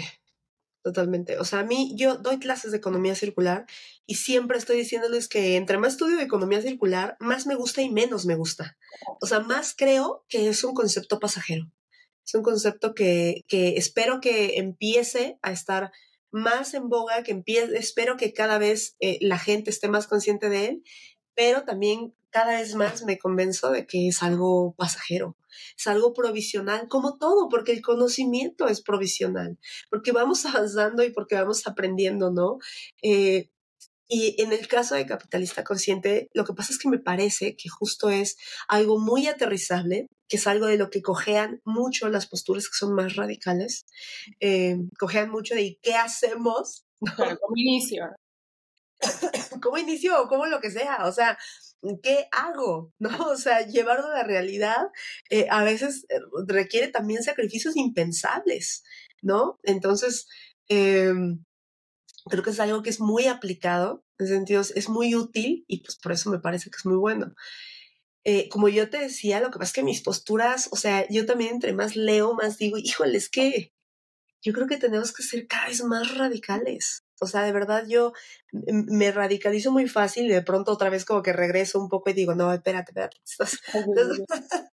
totalmente. 0.82 1.38
O 1.38 1.44
sea, 1.44 1.60
a 1.60 1.64
mí 1.64 1.92
yo 1.96 2.16
doy 2.16 2.38
clases 2.38 2.72
de 2.72 2.78
economía 2.78 3.14
circular 3.14 3.66
y 4.06 4.16
siempre 4.16 4.58
estoy 4.58 4.76
diciéndoles 4.76 5.28
que 5.28 5.56
entre 5.56 5.78
más 5.78 5.92
estudio 5.92 6.16
de 6.16 6.24
economía 6.24 6.60
circular, 6.60 7.16
más 7.20 7.46
me 7.46 7.54
gusta 7.54 7.82
y 7.82 7.90
menos 7.90 8.26
me 8.26 8.34
gusta. 8.34 8.76
O 9.20 9.26
sea, 9.26 9.40
más 9.40 9.74
creo 9.76 10.24
que 10.28 10.48
es 10.48 10.64
un 10.64 10.74
concepto 10.74 11.18
pasajero. 11.18 11.70
Es 12.24 12.34
un 12.34 12.42
concepto 12.42 12.94
que, 12.94 13.44
que 13.48 13.76
espero 13.76 14.20
que 14.20 14.58
empiece 14.58 15.38
a 15.42 15.52
estar 15.52 15.92
más 16.30 16.74
en 16.74 16.88
boga, 16.88 17.22
que 17.22 17.32
empiece, 17.32 17.76
espero 17.76 18.16
que 18.16 18.32
cada 18.32 18.58
vez 18.58 18.96
eh, 19.00 19.18
la 19.20 19.38
gente 19.38 19.70
esté 19.70 19.88
más 19.88 20.06
consciente 20.06 20.48
de 20.48 20.66
él, 20.66 20.84
pero 21.34 21.64
también 21.64 22.14
cada 22.30 22.58
vez 22.58 22.74
más 22.74 23.04
me 23.04 23.18
convenzo 23.18 23.70
de 23.70 23.86
que 23.86 24.08
es 24.08 24.22
algo 24.22 24.74
pasajero, 24.76 25.36
es 25.78 25.86
algo 25.86 26.12
provisional, 26.12 26.88
como 26.88 27.18
todo, 27.18 27.48
porque 27.48 27.72
el 27.72 27.82
conocimiento 27.82 28.68
es 28.68 28.82
provisional, 28.82 29.58
porque 29.90 30.12
vamos 30.12 30.44
avanzando 30.46 31.02
y 31.04 31.10
porque 31.10 31.36
vamos 31.36 31.66
aprendiendo, 31.66 32.30
¿no? 32.30 32.58
Eh, 33.02 33.48
y 34.14 34.40
en 34.42 34.52
el 34.52 34.68
caso 34.68 34.94
de 34.94 35.06
capitalista 35.06 35.64
consciente, 35.64 36.28
lo 36.34 36.44
que 36.44 36.52
pasa 36.52 36.72
es 36.72 36.78
que 36.78 36.90
me 36.90 36.98
parece 36.98 37.56
que 37.56 37.70
justo 37.70 38.10
es 38.10 38.36
algo 38.68 38.98
muy 38.98 39.26
aterrizable, 39.26 40.06
que 40.28 40.36
es 40.36 40.46
algo 40.46 40.66
de 40.66 40.76
lo 40.76 40.90
que 40.90 41.00
cojean 41.00 41.62
mucho 41.64 42.10
las 42.10 42.26
posturas 42.26 42.68
que 42.68 42.76
son 42.76 42.94
más 42.94 43.16
radicales, 43.16 43.86
eh, 44.40 44.76
cojean 44.98 45.30
mucho 45.30 45.54
de 45.54 45.78
¿qué 45.80 45.94
hacemos? 45.94 46.84
como 47.16 47.56
inicio. 47.56 48.04
¿Cómo 49.62 49.78
inicio 49.78 50.20
o 50.22 50.28
como 50.28 50.46
lo 50.46 50.60
que 50.60 50.70
sea? 50.70 51.06
O 51.06 51.12
sea, 51.12 51.38
¿qué 52.02 52.28
hago? 52.32 52.92
¿No? 52.98 53.10
O 53.30 53.36
sea, 53.36 53.66
llevarlo 53.66 54.06
a 54.06 54.18
la 54.18 54.24
realidad 54.24 54.88
eh, 55.30 55.46
a 55.50 55.64
veces 55.64 56.06
eh, 56.08 56.18
requiere 56.46 56.88
también 56.88 57.22
sacrificios 57.22 57.76
impensables, 57.76 58.84
¿no? 59.22 59.58
Entonces, 59.62 60.28
em, 60.68 61.44
creo 62.26 62.42
que 62.42 62.50
es 62.50 62.60
algo 62.60 62.82
que 62.82 62.90
es 62.90 63.00
muy 63.00 63.26
aplicado, 63.26 64.04
en 64.18 64.28
sentidos, 64.28 64.72
es 64.76 64.88
muy 64.88 65.14
útil 65.14 65.64
y 65.66 65.82
pues 65.82 65.96
por 65.96 66.12
eso 66.12 66.30
me 66.30 66.38
parece 66.38 66.70
que 66.70 66.76
es 66.76 66.86
muy 66.86 66.96
bueno. 66.96 67.34
Eh, 68.24 68.48
como 68.48 68.68
yo 68.68 68.88
te 68.88 68.98
decía, 68.98 69.40
lo 69.40 69.50
que 69.50 69.58
pasa 69.58 69.70
es 69.70 69.72
que 69.72 69.82
mis 69.82 70.02
posturas, 70.02 70.68
o 70.70 70.76
sea, 70.76 71.08
yo 71.08 71.26
también 71.26 71.54
entre 71.54 71.72
más 71.72 71.96
leo, 71.96 72.34
más 72.34 72.56
digo, 72.56 72.78
híjole, 72.78 73.18
es 73.18 73.28
que 73.28 73.72
yo 74.42 74.52
creo 74.52 74.66
que 74.66 74.76
tenemos 74.76 75.12
que 75.12 75.22
ser 75.22 75.46
cada 75.46 75.68
vez 75.68 75.82
más 75.84 76.16
radicales. 76.16 77.02
O 77.22 77.26
sea, 77.26 77.42
de 77.42 77.52
verdad 77.52 77.84
yo 77.88 78.12
me 78.50 79.12
radicalizo 79.12 79.70
muy 79.70 79.88
fácil 79.88 80.26
y 80.26 80.32
de 80.32 80.42
pronto 80.42 80.72
otra 80.72 80.90
vez 80.90 81.04
como 81.04 81.22
que 81.22 81.32
regreso 81.32 81.80
un 81.80 81.88
poco 81.88 82.10
y 82.10 82.14
digo, 82.14 82.34
no, 82.34 82.52
espérate, 82.52 82.90
espérate. 82.90 83.16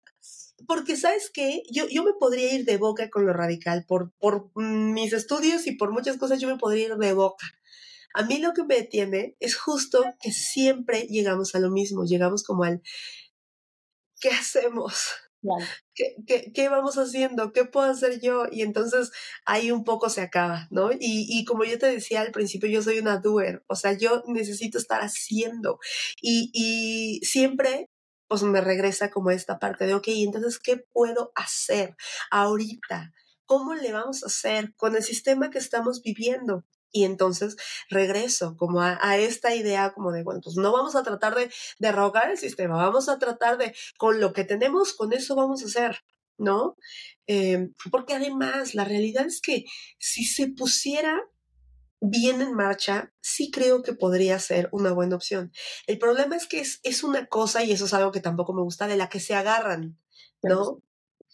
Porque 0.66 0.96
sabes 0.96 1.30
qué, 1.32 1.62
yo, 1.70 1.88
yo 1.90 2.04
me 2.04 2.14
podría 2.14 2.54
ir 2.54 2.66
de 2.66 2.78
boca 2.78 3.10
con 3.10 3.26
lo 3.26 3.34
radical. 3.34 3.86
Por, 3.86 4.12
por 4.18 4.50
mis 4.56 5.12
estudios 5.14 5.68
y 5.68 5.74
por 5.74 5.92
muchas 5.92 6.18
cosas 6.18 6.40
yo 6.40 6.48
me 6.48 6.58
podría 6.58 6.88
ir 6.88 6.96
de 6.96 7.14
boca. 7.14 7.46
A 8.14 8.24
mí 8.24 8.40
lo 8.40 8.54
que 8.54 8.64
me 8.64 8.76
detiene 8.76 9.36
es 9.40 9.56
justo 9.56 10.04
que 10.22 10.32
siempre 10.32 11.02
llegamos 11.02 11.54
a 11.54 11.60
lo 11.60 11.70
mismo, 11.70 12.06
llegamos 12.06 12.44
como 12.44 12.64
al, 12.64 12.82
¿qué 14.20 14.30
hacemos? 14.30 15.12
¿Qué, 15.94 16.52
¿Qué, 16.54 16.70
vamos 16.70 16.98
haciendo? 16.98 17.52
¿Qué 17.54 17.66
puedo 17.66 17.90
hacer 17.90 18.20
yo? 18.22 18.46
Y 18.52 18.62
entonces 18.62 19.12
ahí 19.46 19.72
un 19.72 19.84
poco 19.84 20.10
se 20.10 20.22
acaba, 20.22 20.68
¿no? 20.72 20.92
Y, 20.92 20.98
y 21.30 21.46
como 21.46 21.64
yo 21.64 21.78
te 21.80 21.88
decía 21.88 22.22
al 22.22 22.32
principio, 22.32 22.70
yo 22.70 22.82
soy 22.82 23.00
una 23.00 23.18
doer, 23.18 23.64
o 23.68 23.76
sea, 23.76 23.94
yo 23.94 24.24
necesito 24.28 24.78
estar 24.78 25.02
haciendo. 25.02 25.80
Y, 26.22 26.52
y 26.54 27.26
siempre 27.26 27.90
pues 28.28 28.44
me 28.44 28.62
regresa 28.62 29.10
como 29.10 29.32
esta 29.32 29.58
parte 29.60 29.86
de, 29.86 29.94
ok, 29.94 30.08
entonces, 30.10 30.60
¿qué 30.60 30.78
puedo 30.78 31.32
hacer 31.36 31.96
ahorita? 32.32 33.14
¿Cómo 33.46 33.74
le 33.76 33.94
vamos 33.94 34.24
a 34.24 34.28
hacer 34.28 34.74
con 34.76 34.96
el 34.98 35.04
sistema 35.04 35.50
que 35.50 35.60
estamos 35.60 36.02
viviendo? 36.02 36.66
Y 36.92 37.04
entonces 37.04 37.56
regreso 37.90 38.56
como 38.58 38.82
a, 38.82 39.18
esta 39.18 39.54
idea 39.54 39.94
como 39.94 40.12
de, 40.12 40.24
bueno, 40.24 40.42
pues 40.44 40.56
no 40.56 40.72
vamos 40.72 40.96
a 40.96 41.04
tratar 41.04 41.36
de 41.36 41.52
derrocar 41.80 42.32
el 42.32 42.38
sistema, 42.38 42.78
vamos 42.78 43.10
a 43.10 43.20
tratar 43.20 43.58
de, 43.58 43.76
con 43.98 44.20
lo 44.20 44.34
que 44.34 44.44
tenemos, 44.44 44.94
con 44.94 45.14
eso 45.14 45.36
vamos 45.36 45.64
a 45.64 45.66
hacer, 45.66 46.00
¿no? 46.38 46.78
Em, 47.28 47.74
porque 47.92 48.14
además 48.14 48.74
la 48.74 48.86
realidad 48.86 49.26
es 49.26 49.42
que 49.42 49.66
si 50.00 50.24
se 50.24 50.48
pusiera 50.48 51.22
bien 52.00 52.42
en 52.42 52.54
marcha, 52.54 53.12
sí 53.22 53.52
creo 53.52 53.84
que 53.84 53.94
podría 53.94 54.40
ser 54.40 54.70
una 54.72 54.94
buena 54.94 55.16
opción. 55.16 55.52
El 55.88 55.98
problema 55.98 56.36
es 56.36 56.48
que 56.48 56.60
es, 56.60 56.80
es 56.84 57.04
una 57.04 57.26
cosa, 57.28 57.64
y 57.64 57.72
eso 57.72 57.86
es 57.86 57.94
algo 57.94 58.12
que 58.12 58.22
tampoco 58.22 58.54
me 58.54 58.62
gusta, 58.62 58.88
de 58.88 58.98
la 58.98 59.10
que 59.10 59.20
se 59.20 59.36
agarran, 59.36 60.00
¿no? 60.42 60.82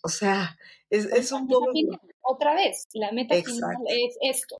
O 0.03 0.09
sea, 0.09 0.57
es, 0.89 1.05
es 1.05 1.31
un 1.31 1.47
poco... 1.47 1.71
Otra 2.21 2.55
vez, 2.55 2.87
la 2.93 3.11
meta 3.11 3.35
final 3.35 3.75
es 3.87 4.17
esto 4.21 4.57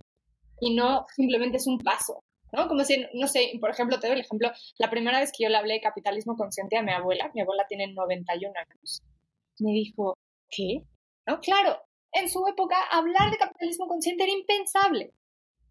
y 0.64 0.74
no 0.74 1.05
simplemente 1.16 1.57
es 1.57 1.68
un 1.68 1.78
paso, 1.80 2.24
¿no? 2.51 2.68
Como 2.68 2.84
si, 2.84 3.05
no 3.14 3.28
sé, 3.28 3.51
por 3.59 3.70
ejemplo, 3.70 3.99
te 3.99 4.07
doy 4.07 4.16
el 4.16 4.22
ejemplo, 4.22 4.49
la 4.78 4.89
primera 4.89 5.20
vez 5.20 5.32
que 5.32 5.43
yo 5.43 5.49
le 5.49 5.57
hablé 5.57 5.76
de 5.76 5.82
capitalismo 5.82 6.36
consciente 6.38 6.78
a 6.78 6.84
mi 6.84 6.91
abuela, 6.91 7.30
mi 7.34 7.41
abuela 7.41 7.66
tiene 7.68 7.91
91 7.91 8.53
años, 8.57 9.01
me 9.59 9.72
dijo, 9.72 10.18
¿qué? 10.49 10.84
No, 11.28 11.39
claro, 11.39 11.82
en 12.14 12.30
su 12.30 12.45
época 12.47 12.78
hablar 12.91 13.30
de 13.32 13.38
capitalismo 13.38 13.88
consciente 13.88 14.24
era 14.24 14.32
impensable. 14.32 15.14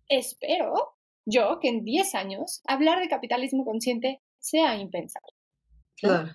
Espero 0.08 0.96
yo 1.24 1.58
que 1.60 1.68
en 1.68 1.84
10 1.84 2.14
años 2.14 2.62
hablar 2.66 3.00
de 3.00 3.08
capitalismo 3.08 3.64
consciente 3.64 4.20
sea 4.38 4.76
impensable. 4.76 5.32
Claro. 5.96 6.30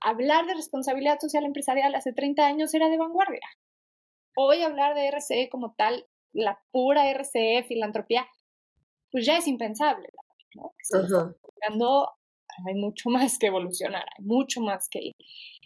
Hablar 0.00 0.46
de 0.46 0.54
responsabilidad 0.54 1.18
social 1.20 1.44
empresarial 1.44 1.94
hace 1.94 2.12
30 2.12 2.46
años 2.46 2.74
era 2.74 2.88
de 2.88 2.98
vanguardia. 2.98 3.46
Hoy 4.36 4.62
hablar 4.62 4.94
de 4.94 5.08
RCE 5.08 5.48
como 5.48 5.74
tal 5.74 6.06
la 6.32 6.58
pura 6.70 7.10
RCE, 7.10 7.64
filantropía, 7.66 8.26
pues 9.10 9.26
ya 9.26 9.38
es 9.38 9.46
impensable. 9.46 10.08
¿no? 10.54 12.06
hay 12.66 12.74
mucho 12.74 13.10
más 13.10 13.38
que 13.38 13.46
evolucionar, 13.46 14.04
hay 14.16 14.24
mucho 14.24 14.60
más 14.60 14.88
que... 14.90 15.12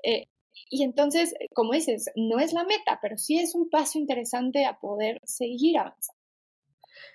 Eh, 0.04 0.26
y 0.68 0.84
entonces, 0.84 1.34
como 1.54 1.72
dices, 1.72 2.10
no 2.14 2.38
es 2.38 2.52
la 2.52 2.64
meta, 2.64 2.98
pero 3.00 3.16
sí 3.16 3.38
es 3.38 3.54
un 3.54 3.68
paso 3.70 3.98
interesante 3.98 4.64
a 4.64 4.78
poder 4.78 5.20
seguir 5.24 5.78
avanzando. 5.78 6.20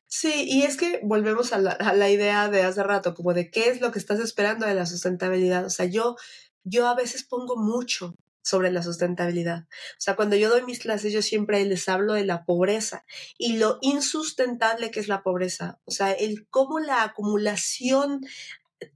Sí, 0.07 0.45
y 0.47 0.63
es 0.63 0.77
que 0.77 0.99
volvemos 1.03 1.53
a 1.53 1.59
la, 1.59 1.71
a 1.71 1.93
la, 1.93 2.09
idea 2.09 2.49
de 2.49 2.63
hace 2.63 2.81
rato, 2.81 3.13
como 3.13 3.33
de 3.33 3.51
qué 3.51 3.69
es 3.69 3.81
lo 3.81 3.91
que 3.91 3.99
estás 3.99 4.19
esperando 4.19 4.65
de 4.65 4.73
la 4.73 4.85
sustentabilidad. 4.85 5.65
O 5.65 5.69
sea, 5.69 5.85
yo, 5.85 6.15
yo 6.63 6.87
a 6.87 6.95
veces 6.95 7.23
pongo 7.23 7.57
mucho 7.57 8.15
sobre 8.47 8.71
la 8.71 8.81
sustentabilidad. 8.81 9.65
O 9.67 9.99
sea, 9.99 10.15
cuando 10.15 10.37
yo 10.37 10.49
doy 10.49 10.63
mis 10.63 10.79
clases, 10.79 11.11
yo 11.11 11.21
siempre 11.21 11.65
les 11.65 11.89
hablo 11.89 12.13
de 12.13 12.23
la 12.23 12.45
pobreza 12.45 13.03
y 13.37 13.57
lo 13.57 13.77
insustentable 13.81 14.89
que 14.89 15.01
es 15.01 15.09
la 15.09 15.21
pobreza. 15.21 15.81
O 15.83 15.91
sea, 15.91 16.13
el 16.13 16.47
cómo 16.49 16.79
la 16.79 17.03
acumulación 17.03 18.21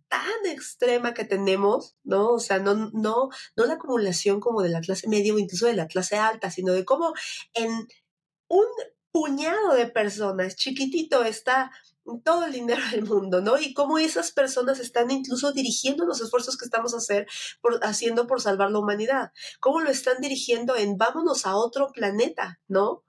tan 0.08 0.46
extrema 0.46 1.14
que 1.14 1.26
tenemos, 1.26 1.98
¿no? 2.04 2.30
O 2.30 2.40
sea, 2.40 2.60
no, 2.60 2.92
no, 2.94 3.30
no 3.58 3.66
la 3.66 3.74
acumulación 3.74 4.40
como 4.40 4.62
de 4.62 4.70
la 4.70 4.80
clase 4.80 5.10
media 5.10 5.34
o 5.34 5.40
incluso 5.40 5.66
de 5.66 5.76
la 5.76 5.88
clase 5.88 6.16
alta, 6.18 6.50
sino 6.50 6.72
de 6.72 6.86
cómo 6.86 7.14
en 7.54 7.88
un 8.48 8.66
puñado 9.12 9.74
de 9.74 9.88
personas 9.88 10.56
chiquitito 10.56 11.26
está 11.26 11.72
todo 12.24 12.46
el 12.46 12.54
dinero 12.54 12.82
del 12.92 13.06
mundo, 13.06 13.42
¿no? 13.42 13.60
Y 13.60 13.74
cómo 13.74 13.98
esas 13.98 14.32
personas 14.32 14.80
están 14.80 15.12
incluso 15.12 15.52
dirigiendo 15.52 16.06
los 16.06 16.22
esfuerzos 16.22 16.58
que 16.58 16.66
estamos 16.66 16.96
haciendo 17.82 18.28
por 18.28 18.42
salvar 18.42 18.72
la 18.72 18.80
humanidad. 18.80 19.32
Cómo 19.60 19.82
lo 19.82 19.90
están 19.90 20.20
dirigiendo 20.20 20.76
en 20.76 20.98
vámonos 20.98 21.46
a 21.46 21.56
otro 21.56 21.92
planeta, 21.92 22.60
¿no? 22.68 23.04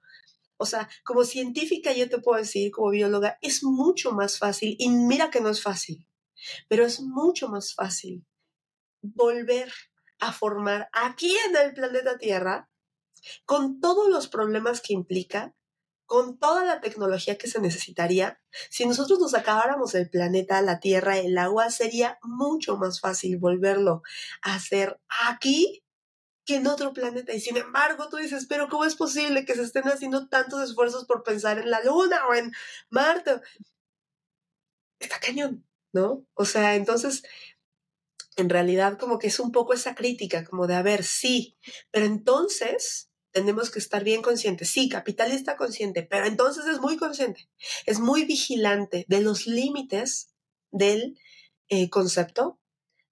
O 0.58 0.66
sea, 0.66 0.88
como 1.04 1.24
científica 1.24 1.92
yo 1.92 2.08
te 2.08 2.20
puedo 2.20 2.38
decir, 2.38 2.70
como 2.70 2.90
bióloga, 2.90 3.38
es 3.40 3.64
mucho 3.64 4.12
más 4.12 4.38
fácil, 4.38 4.76
y 4.78 4.90
mira 4.90 5.30
que 5.30 5.40
no 5.40 5.48
es 5.48 5.60
fácil, 5.60 6.06
pero 6.68 6.84
es 6.84 7.00
mucho 7.00 7.48
más 7.48 7.74
fácil 7.74 8.24
volver 9.00 9.72
a 10.20 10.32
formar 10.32 10.88
aquí 10.92 11.34
en 11.48 11.56
el 11.56 11.74
planeta 11.74 12.16
Tierra, 12.16 12.70
con 13.44 13.80
todos 13.80 14.08
los 14.08 14.28
problemas 14.28 14.80
que 14.80 14.92
implica, 14.92 15.56
con 16.12 16.36
toda 16.36 16.62
la 16.62 16.82
tecnología 16.82 17.38
que 17.38 17.48
se 17.48 17.58
necesitaría, 17.58 18.38
si 18.68 18.84
nosotros 18.84 19.18
nos 19.18 19.32
acabáramos 19.32 19.94
el 19.94 20.10
planeta, 20.10 20.60
la 20.60 20.78
Tierra, 20.78 21.16
el 21.16 21.38
agua, 21.38 21.70
sería 21.70 22.18
mucho 22.20 22.76
más 22.76 23.00
fácil 23.00 23.38
volverlo 23.38 24.02
a 24.42 24.56
hacer 24.56 25.00
aquí 25.26 25.82
que 26.44 26.56
en 26.56 26.66
otro 26.66 26.92
planeta. 26.92 27.32
Y 27.32 27.40
sin 27.40 27.56
embargo, 27.56 28.10
tú 28.10 28.18
dices, 28.18 28.44
pero 28.46 28.68
¿cómo 28.68 28.84
es 28.84 28.94
posible 28.94 29.46
que 29.46 29.54
se 29.54 29.62
estén 29.62 29.84
haciendo 29.84 30.28
tantos 30.28 30.60
esfuerzos 30.68 31.06
por 31.06 31.22
pensar 31.22 31.58
en 31.58 31.70
la 31.70 31.82
Luna 31.82 32.26
o 32.28 32.34
en 32.34 32.52
Marte? 32.90 33.40
Está 35.00 35.18
cañón, 35.18 35.66
¿no? 35.94 36.26
O 36.34 36.44
sea, 36.44 36.74
entonces, 36.74 37.22
en 38.36 38.50
realidad 38.50 38.98
como 38.98 39.18
que 39.18 39.28
es 39.28 39.40
un 39.40 39.50
poco 39.50 39.72
esa 39.72 39.94
crítica, 39.94 40.44
como 40.44 40.66
de, 40.66 40.74
a 40.74 40.82
ver, 40.82 41.04
sí, 41.04 41.56
pero 41.90 42.04
entonces 42.04 43.11
tenemos 43.32 43.70
que 43.70 43.78
estar 43.78 44.04
bien 44.04 44.22
conscientes. 44.22 44.70
Sí, 44.70 44.88
capitalista 44.88 45.56
consciente, 45.56 46.02
pero 46.02 46.26
entonces 46.26 46.66
es 46.66 46.80
muy 46.80 46.96
consciente, 46.96 47.48
es 47.86 47.98
muy 47.98 48.24
vigilante 48.24 49.04
de 49.08 49.20
los 49.20 49.46
límites 49.46 50.30
del 50.70 51.18
eh, 51.68 51.90
concepto, 51.90 52.58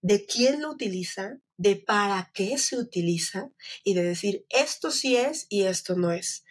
de 0.03 0.25
quién 0.27 0.63
lo 0.63 0.71
utiliza, 0.71 1.39
de 1.57 1.77
para 1.77 2.31
qué 2.33 2.57
se 2.59 2.79
utiliza 2.79 3.51
y 3.85 3.95
de 3.95 4.03
decir 4.03 4.47
esto 4.49 4.91
sí 4.91 5.17
es 5.17 5.47
y 5.51 5.65
esto 5.65 5.95
no 5.95 6.13
es. 6.13 6.45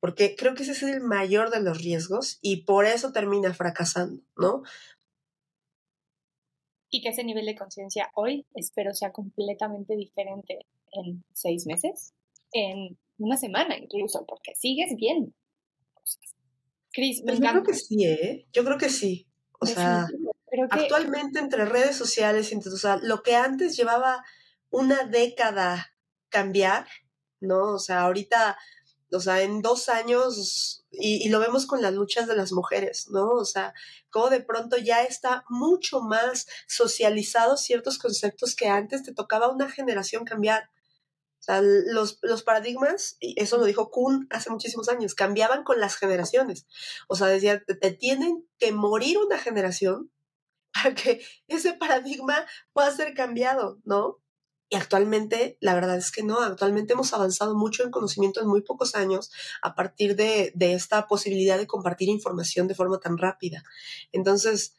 porque 0.00 0.36
creo 0.36 0.54
que 0.54 0.62
ese 0.62 0.72
es 0.72 0.82
el 0.82 1.00
mayor 1.00 1.50
de 1.50 1.60
los 1.60 1.78
riesgos 1.82 2.38
y 2.40 2.64
por 2.64 2.84
eso 2.84 3.12
termina 3.12 3.52
fracasando, 3.54 4.22
¿no? 4.36 4.62
Y 6.90 7.02
que 7.02 7.08
ese 7.08 7.24
nivel 7.24 7.46
de 7.46 7.56
conciencia 7.56 8.10
hoy 8.14 8.46
espero 8.54 8.94
sea 8.94 9.10
completamente 9.10 9.96
diferente 9.96 10.66
en 10.92 11.24
seis 11.32 11.66
meses, 11.66 12.14
en 12.52 12.96
una 13.18 13.36
semana 13.36 13.76
incluso, 13.76 14.24
porque 14.26 14.54
sigues 14.54 14.94
bien. 14.96 15.34
Cris, 16.92 17.22
me 17.24 17.32
pues 17.32 17.40
Yo 17.40 17.50
creo 17.50 17.62
que 17.62 17.74
sí, 17.74 18.04
¿eh? 18.04 18.46
Yo 18.52 18.64
creo 18.64 18.78
que 18.78 18.88
sí. 18.88 19.26
O 19.60 19.66
sea, 19.66 20.06
actualmente 20.70 21.38
entre 21.38 21.64
redes 21.64 21.96
sociales, 21.96 22.52
o 22.54 22.76
sea, 22.76 22.98
lo 23.02 23.22
que 23.22 23.36
antes 23.36 23.76
llevaba 23.76 24.24
una 24.70 25.04
década 25.04 25.92
cambiar, 26.28 26.86
¿no? 27.40 27.74
O 27.74 27.78
sea, 27.78 28.02
ahorita, 28.02 28.58
o 29.12 29.20
sea, 29.20 29.42
en 29.42 29.62
dos 29.62 29.88
años, 29.88 30.86
y, 30.90 31.28
lo 31.28 31.40
vemos 31.40 31.66
con 31.66 31.82
las 31.82 31.92
luchas 31.92 32.26
de 32.26 32.36
las 32.36 32.52
mujeres, 32.52 33.08
¿no? 33.10 33.28
O 33.30 33.44
sea, 33.44 33.74
como 34.10 34.30
de 34.30 34.40
pronto 34.40 34.76
ya 34.76 35.02
está 35.02 35.44
mucho 35.48 36.00
más 36.00 36.46
socializados 36.66 37.62
ciertos 37.62 37.98
conceptos 37.98 38.54
que 38.54 38.68
antes 38.68 39.02
te 39.02 39.14
tocaba 39.14 39.48
una 39.48 39.70
generación 39.70 40.24
cambiar. 40.24 40.70
O 41.40 41.42
sea, 41.46 41.60
los, 41.62 42.18
los 42.22 42.42
paradigmas, 42.42 43.16
y 43.20 43.40
eso 43.40 43.56
lo 43.56 43.64
dijo 43.64 43.90
Kuhn 43.90 44.26
hace 44.30 44.50
muchísimos 44.50 44.88
años, 44.88 45.14
cambiaban 45.14 45.62
con 45.62 45.78
las 45.80 45.96
generaciones. 45.96 46.66
O 47.08 47.14
sea, 47.14 47.28
decía, 47.28 47.62
te 47.64 47.90
tienen 47.92 48.48
que 48.58 48.72
morir 48.72 49.18
una 49.18 49.38
generación 49.38 50.10
para 50.74 50.94
que 50.94 51.22
ese 51.46 51.74
paradigma 51.74 52.46
pueda 52.72 52.90
ser 52.90 53.14
cambiado, 53.14 53.80
¿no? 53.84 54.20
Y 54.68 54.76
actualmente, 54.76 55.58
la 55.60 55.74
verdad 55.74 55.96
es 55.96 56.10
que 56.10 56.24
no, 56.24 56.40
actualmente 56.40 56.94
hemos 56.94 57.12
avanzado 57.12 57.54
mucho 57.54 57.84
en 57.84 57.92
conocimiento 57.92 58.40
en 58.40 58.48
muy 58.48 58.62
pocos 58.62 58.96
años 58.96 59.30
a 59.62 59.76
partir 59.76 60.16
de, 60.16 60.52
esta 60.58 61.06
posibilidad 61.06 61.56
de 61.56 61.68
compartir 61.68 62.08
información 62.08 62.66
de 62.66 62.74
forma 62.74 62.98
tan 62.98 63.16
rápida. 63.16 63.62
Entonces, 64.10 64.74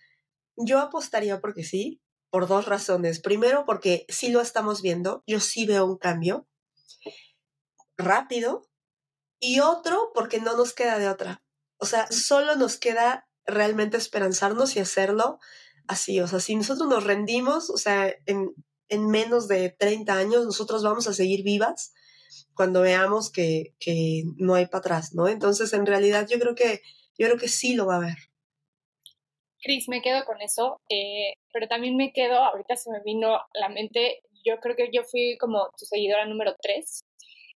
yo 0.58 0.80
apostaría 0.80 1.39
porque 1.39 1.64
sí, 1.64 2.01
por 2.30 2.47
dos 2.47 2.65
razones. 2.65 3.19
Primero, 3.19 3.65
porque 3.65 4.05
sí 4.09 4.30
lo 4.30 4.41
estamos 4.41 4.82
viendo, 4.82 5.23
yo 5.28 5.39
sí 5.39 5.65
veo 5.65 5.86
un 5.86 5.97
cambio 5.97 6.47
rápido. 7.97 8.67
Y 9.39 9.59
otro, 9.59 10.11
porque 10.15 10.39
no 10.39 10.57
nos 10.57 10.73
queda 10.73 10.97
de 10.97 11.09
otra. 11.09 11.43
O 11.78 11.86
sea, 11.86 12.07
solo 12.11 12.55
nos 12.55 12.78
queda 12.78 13.28
realmente 13.45 13.95
esperanzarnos 13.97 14.75
y 14.75 14.80
hacerlo 14.80 15.39
así. 15.88 16.19
O 16.21 16.28
sea, 16.28 16.39
si 16.39 16.55
nosotros 16.55 16.89
nos 16.89 17.03
rendimos, 17.03 17.69
o 17.69 17.78
sea, 17.78 18.15
en, 18.25 18.53
en 18.89 19.07
menos 19.09 19.47
de 19.47 19.69
30 19.69 20.13
años 20.13 20.45
nosotros 20.45 20.84
vamos 20.84 21.07
a 21.07 21.13
seguir 21.13 21.43
vivas 21.43 21.93
cuando 22.53 22.82
veamos 22.82 23.32
que, 23.32 23.75
que 23.80 24.23
no 24.38 24.55
hay 24.55 24.65
para 24.65 24.80
atrás, 24.80 25.13
¿no? 25.13 25.28
Entonces, 25.28 25.73
en 25.73 25.86
realidad, 25.86 26.28
yo 26.28 26.39
creo 26.39 26.55
que, 26.55 26.82
yo 27.17 27.28
creo 27.28 27.38
que 27.38 27.47
sí 27.47 27.75
lo 27.75 27.86
va 27.86 27.95
a 27.95 27.97
haber. 27.97 28.17
Cris, 29.61 29.88
me 29.88 30.01
quedo 30.01 30.25
con 30.25 30.41
eso, 30.41 30.80
eh, 30.89 31.34
pero 31.58 31.68
también 31.68 31.97
me 31.97 32.14
quedo, 32.14 32.38
ahorita 32.38 32.76
se 32.76 32.91
me 32.91 33.01
vino 33.03 33.34
a 33.34 33.47
la 33.55 33.70
mente, 33.70 34.22
yo 34.45 34.60
creo 34.60 34.76
que 34.76 34.91
yo 34.93 35.01
fui 35.03 35.36
como 35.39 35.72
tu 35.76 35.86
seguidora 35.86 36.28
número 36.28 36.55
3, 36.62 37.03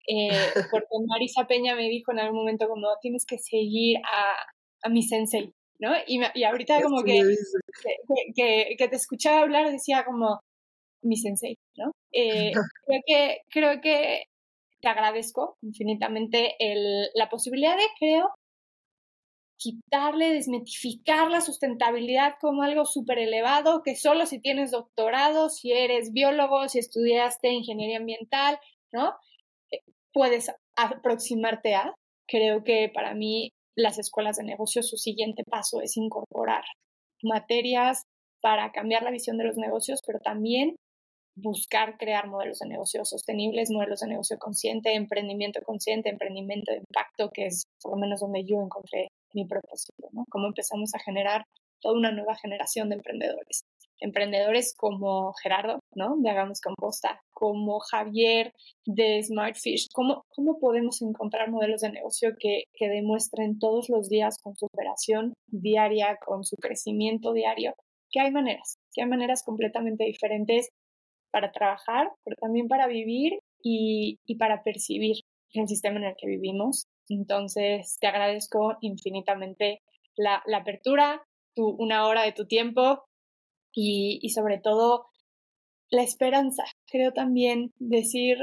eh, 0.09 0.29
porque 0.75 0.87
Marisa 1.07 1.47
Peña 1.47 1.77
me 1.77 1.87
dijo 1.91 2.11
en 2.11 2.21
algún 2.21 2.39
momento 2.39 2.67
como 2.67 2.89
tienes 3.03 3.27
que 3.27 3.37
seguir 3.37 3.99
a, 3.99 4.37
a 4.85 4.89
mi 4.89 5.03
sensei, 5.03 5.53
¿no? 5.79 5.93
Y, 6.07 6.19
y 6.33 6.45
ahorita 6.45 6.81
como 6.81 7.03
que, 7.03 7.21
que, 8.35 8.75
que, 8.79 8.89
te 8.89 8.97
escuchaba 8.97 9.43
hablar 9.43 9.71
decía 9.71 10.03
como, 10.07 10.41
mi 11.03 11.19
sensei, 11.19 11.59
¿no? 11.77 11.93
Eh, 12.11 12.53
creo, 12.87 13.01
que, 13.07 13.39
creo 13.51 13.81
que 13.83 14.23
te 14.81 14.89
agradezco 14.89 15.59
infinitamente 15.61 16.55
el, 16.59 17.11
la 17.13 17.29
posibilidad 17.29 17.77
de, 17.77 17.85
creo, 17.99 18.31
quitarle, 19.61 20.33
desmitificar 20.33 21.31
la 21.31 21.43
sustentabilidad 21.43 22.35
como 22.41 22.63
algo 22.63 22.87
súper 22.87 23.19
elevado, 23.19 23.83
que 23.83 23.95
solo 23.95 24.25
si 24.25 24.41
tienes 24.41 24.71
doctorado, 24.71 25.51
si 25.51 25.73
eres 25.73 26.13
biólogo, 26.13 26.69
si 26.69 26.79
estudiaste 26.79 27.53
ingeniería 27.53 27.99
ambiental, 27.99 28.59
¿no? 28.91 29.15
Eh, 29.71 29.81
puedes 30.13 30.51
aproximarte 30.77 31.75
a. 31.75 31.95
Creo 32.27 32.65
que 32.65 32.91
para 32.93 33.15
mí 33.15 33.53
las 33.77 33.99
escuelas 33.99 34.39
de 34.39 34.45
negocios, 34.45 34.89
su 34.89 34.97
siguiente 34.97 35.45
paso 35.45 35.83
es 35.83 35.97
incorporar 35.97 36.65
materias 37.23 38.05
para 38.41 38.73
cambiar 38.73 39.03
la 39.03 39.11
visión 39.11 39.37
de 39.37 39.45
los 39.45 39.59
negocios, 39.59 40.01
pero 40.07 40.21
también 40.21 40.77
buscar 41.37 41.99
crear 41.99 42.29
modelos 42.29 42.61
de 42.61 42.69
negocio 42.69 43.05
sostenibles, 43.05 43.71
modelos 43.71 44.01
de 44.01 44.09
negocio 44.09 44.39
consciente, 44.39 44.95
emprendimiento 44.95 45.61
consciente, 45.63 46.09
emprendimiento 46.09 46.73
de 46.73 46.79
impacto, 46.79 47.31
que 47.31 47.47
es 47.47 47.65
por 47.83 47.93
lo 47.93 47.99
menos 47.99 48.21
donde 48.21 48.45
yo 48.45 48.57
encontré 48.63 49.09
mi 49.35 49.47
propósito, 49.47 50.09
¿no? 50.13 50.25
Cómo 50.31 50.49
empezamos 50.49 50.95
a 50.95 50.99
generar 50.99 51.45
toda 51.81 51.97
una 51.97 52.13
nueva 52.13 52.35
generación 52.37 52.89
de 52.89 52.97
emprendedores. 52.97 53.65
Emprendedores 54.01 54.75
como 54.77 55.33
Gerardo, 55.43 55.81
¿no? 55.95 56.17
De 56.19 56.31
Hagamos 56.31 56.61
Composta, 56.61 57.21
como 57.33 57.81
Javier 57.81 58.53
de 58.87 59.23
Smartfish. 59.23 59.89
¿Cómo, 59.93 60.25
cómo 60.31 60.59
podemos 60.59 61.03
encontrar 61.03 61.51
modelos 61.51 61.83
de 61.83 61.93
negocio 61.93 62.31
que, 62.39 62.65
que 62.73 62.89
demuestren 62.89 63.59
todos 63.59 63.89
los 63.89 64.09
días 64.09 64.39
con 64.43 64.57
su 64.57 64.67
operación 64.67 65.35
diaria, 65.47 66.19
con 66.25 66.45
su 66.45 66.57
crecimiento 66.57 67.33
diario, 67.33 67.75
que 68.11 68.21
hay 68.21 68.31
maneras, 68.31 68.79
que 68.93 69.03
hay 69.03 69.09
maneras 69.09 69.43
completamente 69.45 70.05
diferentes 70.05 70.69
para 71.31 71.53
trabajar, 71.53 72.11
pero 72.25 72.37
también 72.41 72.69
para 72.69 72.87
vivir 72.87 73.39
y, 73.63 74.19
para 74.39 74.63
percibir 74.63 75.17
el 75.53 75.69
sistema 75.69 75.99
en 75.99 76.05
el 76.05 76.15
que 76.17 76.27
vivimos. 76.27 76.87
Entonces, 77.11 77.99
te 78.01 78.07
agradezco 78.07 78.79
infinitamente 78.81 79.83
la, 80.17 80.43
apertura, 80.57 81.27
tu, 81.55 81.69
una 81.71 82.07
hora 82.07 82.23
de 82.23 82.33
tu 82.33 82.47
tiempo 82.47 83.03
y, 83.73 84.29
sobre 84.31 84.59
todo 84.59 85.07
la 85.91 86.03
esperanza. 86.03 86.63
Creo 86.87 87.13
también 87.13 87.73
decir, 87.79 88.39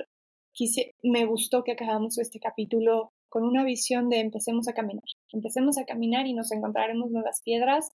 quise, 0.52 0.96
me 1.02 1.26
gustó 1.26 1.64
que 1.64 1.72
acabamos 1.72 2.18
este 2.18 2.40
capítulo 2.40 3.14
con 3.30 3.44
una 3.44 3.64
visión 3.64 4.10
de 4.10 4.20
empecemos 4.20 4.68
a 4.68 4.74
caminar. 4.74 5.04
Empecemos 5.32 5.78
a 5.78 5.86
caminar 5.86 6.28
y 6.28 6.34
nos 6.34 6.52
encontraremos 6.52 7.10
nuevas 7.10 7.42
piedras 7.44 7.90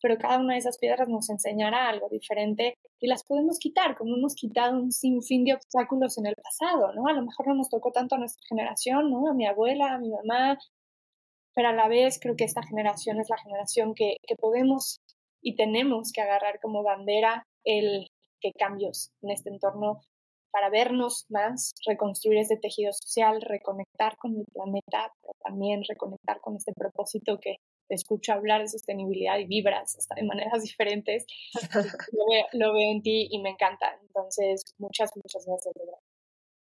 pero 0.00 0.16
cada 0.18 0.38
una 0.38 0.54
de 0.54 0.60
esas 0.60 0.78
piedras 0.78 1.08
nos 1.08 1.28
enseñará 1.30 1.88
algo 1.88 2.08
diferente 2.08 2.74
y 3.00 3.06
las 3.08 3.24
podemos 3.24 3.58
quitar, 3.58 3.96
como 3.96 4.16
hemos 4.16 4.34
quitado 4.34 4.80
un 4.80 4.92
sinfín 4.92 5.44
de 5.44 5.54
obstáculos 5.54 6.18
en 6.18 6.26
el 6.26 6.34
pasado, 6.36 6.92
¿no? 6.94 7.06
A 7.06 7.12
lo 7.12 7.22
mejor 7.22 7.48
no 7.48 7.54
nos 7.54 7.68
tocó 7.68 7.90
tanto 7.92 8.14
a 8.14 8.18
nuestra 8.18 8.42
generación, 8.48 9.10
¿no? 9.10 9.28
A 9.30 9.34
mi 9.34 9.46
abuela, 9.46 9.94
a 9.94 9.98
mi 9.98 10.10
mamá, 10.10 10.58
pero 11.54 11.68
a 11.68 11.72
la 11.72 11.88
vez 11.88 12.18
creo 12.20 12.36
que 12.36 12.44
esta 12.44 12.62
generación 12.62 13.20
es 13.20 13.28
la 13.28 13.38
generación 13.38 13.94
que, 13.94 14.16
que 14.26 14.36
podemos 14.36 15.00
y 15.42 15.56
tenemos 15.56 16.12
que 16.12 16.20
agarrar 16.20 16.60
como 16.60 16.82
bandera 16.82 17.44
el 17.64 18.06
que 18.40 18.52
cambios 18.52 19.10
en 19.22 19.30
este 19.30 19.50
entorno 19.50 20.00
para 20.50 20.70
vernos 20.70 21.26
más, 21.28 21.72
reconstruir 21.86 22.38
ese 22.38 22.56
tejido 22.56 22.92
social, 22.92 23.40
reconectar 23.42 24.16
con 24.16 24.36
el 24.36 24.44
planeta, 24.52 25.12
pero 25.20 25.34
también 25.44 25.82
reconectar 25.86 26.40
con 26.40 26.56
este 26.56 26.72
propósito 26.72 27.38
que 27.38 27.56
escucho 27.88 28.32
hablar 28.32 28.62
de 28.62 28.68
sostenibilidad 28.68 29.38
y 29.38 29.46
vibras 29.46 29.96
hasta 29.96 30.14
de 30.14 30.24
maneras 30.24 30.62
diferentes. 30.62 31.26
lo, 32.52 32.72
veo, 32.72 32.90
en 32.92 33.02
ti 33.02 33.28
y 33.30 33.40
me 33.40 33.50
encanta. 33.50 33.98
Entonces, 34.02 34.62
muchas, 34.78 35.10
muchas 35.16 35.44
gracias. 35.46 35.74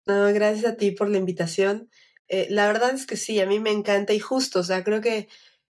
No, 0.07 0.33
gracias 0.33 0.73
a 0.73 0.77
ti 0.77 0.91
por 0.91 1.09
la 1.09 1.19
invitación. 1.19 1.91
Eh, 2.29 2.47
la 2.51 2.67
verdad 2.67 2.95
es 2.95 3.07
que 3.07 3.17
sí, 3.17 3.41
a 3.41 3.47
mí 3.47 3.61
me 3.61 3.71
encanta 3.71 4.13
y 4.13 4.19
justo, 4.19 4.61
o 4.61 4.63
sea, 4.63 4.83
creo 4.83 5.01
que 5.01 5.29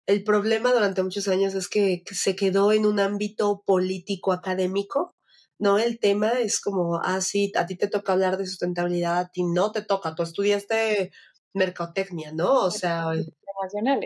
el 0.05 0.23
problema 0.23 0.73
durante 0.73 1.03
muchos 1.03 1.27
años 1.27 1.53
es 1.53 1.69
que 1.69 2.03
se 2.11 2.35
quedó 2.35 2.71
en 2.73 2.85
un 2.85 2.99
ámbito 2.99 3.63
político 3.65 4.33
académico, 4.33 5.15
¿no? 5.59 5.77
El 5.77 5.99
tema 5.99 6.31
es 6.39 6.59
como, 6.59 6.99
ah, 7.03 7.21
sí, 7.21 7.51
a 7.55 7.65
ti 7.65 7.75
te 7.75 7.87
toca 7.87 8.13
hablar 8.13 8.37
de 8.37 8.47
sustentabilidad, 8.47 9.19
a 9.19 9.29
ti 9.29 9.43
no 9.43 9.71
te 9.71 9.81
toca, 9.81 10.15
tú 10.15 10.23
estudiaste 10.23 11.11
mercotecnia, 11.53 12.31
¿no? 12.31 12.53
O 12.61 12.71
sea, 12.71 13.07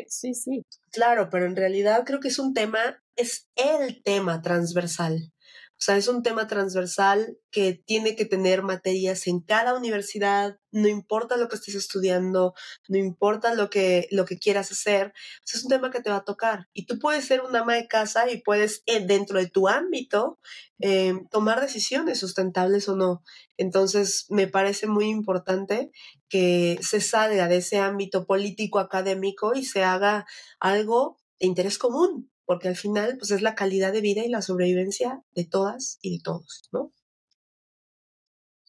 sí, 0.08 0.34
sí. 0.34 0.64
Claro, 0.92 1.30
pero 1.30 1.46
en 1.46 1.56
realidad 1.56 2.04
creo 2.06 2.20
que 2.20 2.30
es 2.30 2.40
un 2.40 2.54
tema, 2.54 2.80
es 3.16 3.50
el 3.56 4.02
tema 4.04 4.42
transversal. 4.42 5.32
O 5.78 5.84
sea, 5.86 5.98
es 5.98 6.08
un 6.08 6.24
tema 6.24 6.48
transversal 6.48 7.38
que 7.52 7.74
tiene 7.74 8.16
que 8.16 8.24
tener 8.24 8.64
materias 8.64 9.28
en 9.28 9.42
cada 9.42 9.76
universidad, 9.76 10.58
no 10.72 10.88
importa 10.88 11.36
lo 11.36 11.50
que 11.50 11.58
estés 11.58 11.76
estudiando, 11.76 12.54
no 12.88 12.98
importa 12.98 13.54
lo 13.54 13.70
que, 13.70 14.08
lo 14.10 14.24
que 14.24 14.40
quieras 14.40 14.72
hacer, 14.72 15.14
es 15.46 15.64
un 15.64 15.70
tema 15.70 15.92
que 15.92 16.02
te 16.02 16.10
va 16.10 16.18
a 16.18 16.24
tocar. 16.24 16.70
Y 16.74 16.86
tú 16.86 16.98
puedes 16.98 17.26
ser 17.26 17.42
una 17.42 17.60
ama 17.60 17.76
de 17.76 17.88
casa 17.88 18.32
y 18.32 18.42
puedes, 18.42 18.84
eh, 18.86 19.06
dentro 19.06 19.38
de 19.38 19.48
tu 19.48 19.68
ámbito, 19.68 20.40
eh, 20.80 21.14
tomar 21.30 21.60
decisiones 21.60 22.20
sustentables 22.20 22.88
o 22.88 22.96
no. 22.96 23.22
Entonces, 23.58 24.28
me 24.30 24.48
parece 24.48 24.88
muy 24.88 25.10
importante 25.10 25.92
que 26.30 26.80
se 26.82 27.02
salga 27.02 27.50
de 27.50 27.58
ese 27.58 27.80
ámbito 27.80 28.26
político 28.26 28.80
académico 28.80 29.54
y 29.56 29.66
se 29.66 29.84
haga 29.84 30.26
algo 30.60 31.18
de 31.40 31.48
interés 31.48 31.78
común, 31.78 32.32
porque 32.46 32.68
al 32.68 32.76
final 32.76 33.18
pues 33.18 33.32
es 33.32 33.42
la 33.42 33.56
calidad 33.56 33.92
de 33.92 34.02
vida 34.02 34.24
y 34.24 34.30
la 34.30 34.42
sobrevivencia 34.42 35.22
de 35.34 35.46
todas 35.46 35.98
y 36.02 36.18
de 36.18 36.24
todos, 36.24 36.70
¿no? 36.72 36.92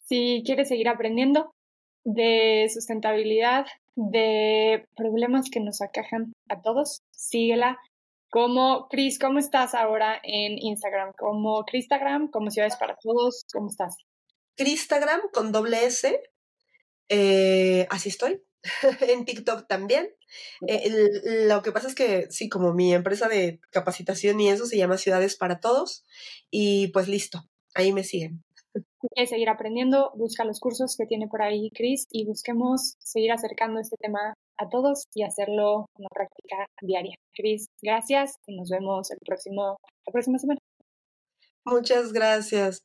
Si 0.05 0.41
quieres 0.45 0.69
seguir 0.69 0.87
aprendiendo 0.87 1.53
de 2.03 2.69
sustentabilidad, 2.73 3.65
de 3.95 4.85
problemas 4.95 5.49
que 5.49 5.59
nos 5.59 5.81
acajan 5.81 6.33
a 6.47 6.61
todos. 6.61 7.01
Síguela. 7.11 7.77
Como 8.29 8.87
Cris, 8.89 9.19
¿cómo 9.19 9.39
estás 9.39 9.73
ahora 9.73 10.19
en 10.23 10.57
Instagram? 10.57 11.13
Como 11.17 11.63
Cristagram, 11.65 12.29
como 12.29 12.51
Ciudades 12.51 12.75
para 12.75 12.95
Todos, 13.01 13.43
¿cómo 13.51 13.69
estás? 13.69 13.95
Cristagram 14.55 15.21
con 15.33 15.51
doble 15.51 15.85
S. 15.85 16.21
Eh, 17.09 17.87
así 17.89 18.09
estoy. 18.09 18.41
en 19.01 19.25
TikTok 19.25 19.67
también. 19.67 20.09
Eh, 20.67 21.45
lo 21.47 21.61
que 21.61 21.71
pasa 21.71 21.87
es 21.87 21.95
que 21.95 22.27
sí, 22.29 22.49
como 22.49 22.73
mi 22.73 22.93
empresa 22.93 23.27
de 23.27 23.59
capacitación 23.71 24.39
y 24.39 24.49
eso 24.49 24.65
se 24.65 24.77
llama 24.77 24.97
Ciudades 24.97 25.35
para 25.35 25.59
Todos. 25.59 26.05
Y 26.49 26.89
pues 26.89 27.07
listo, 27.07 27.43
ahí 27.75 27.93
me 27.93 28.03
siguen. 28.03 28.43
quieres 29.15 29.29
seguir 29.29 29.49
aprendiendo, 29.49 30.11
busca 30.15 30.43
los 30.43 30.59
cursos 30.59 30.95
que 30.97 31.05
tiene 31.05 31.27
por 31.27 31.41
ahí 31.41 31.69
Chris 31.73 32.07
y 32.11 32.25
busquemos 32.25 32.95
seguir 32.99 33.31
acercando 33.31 33.79
este 33.79 33.95
tema 33.99 34.33
a 34.57 34.69
todos 34.69 35.05
y 35.13 35.23
hacerlo 35.23 35.85
una 35.97 36.09
práctica 36.13 36.65
diaria. 36.81 37.15
Chris, 37.33 37.67
gracias 37.81 38.37
y 38.47 38.55
nos 38.55 38.69
vemos 38.69 39.11
el 39.11 39.19
próximo, 39.25 39.77
la 40.05 40.11
próxima 40.11 40.37
semana. 40.39 40.59
Muchas 41.65 42.13
gracias. 42.13 42.81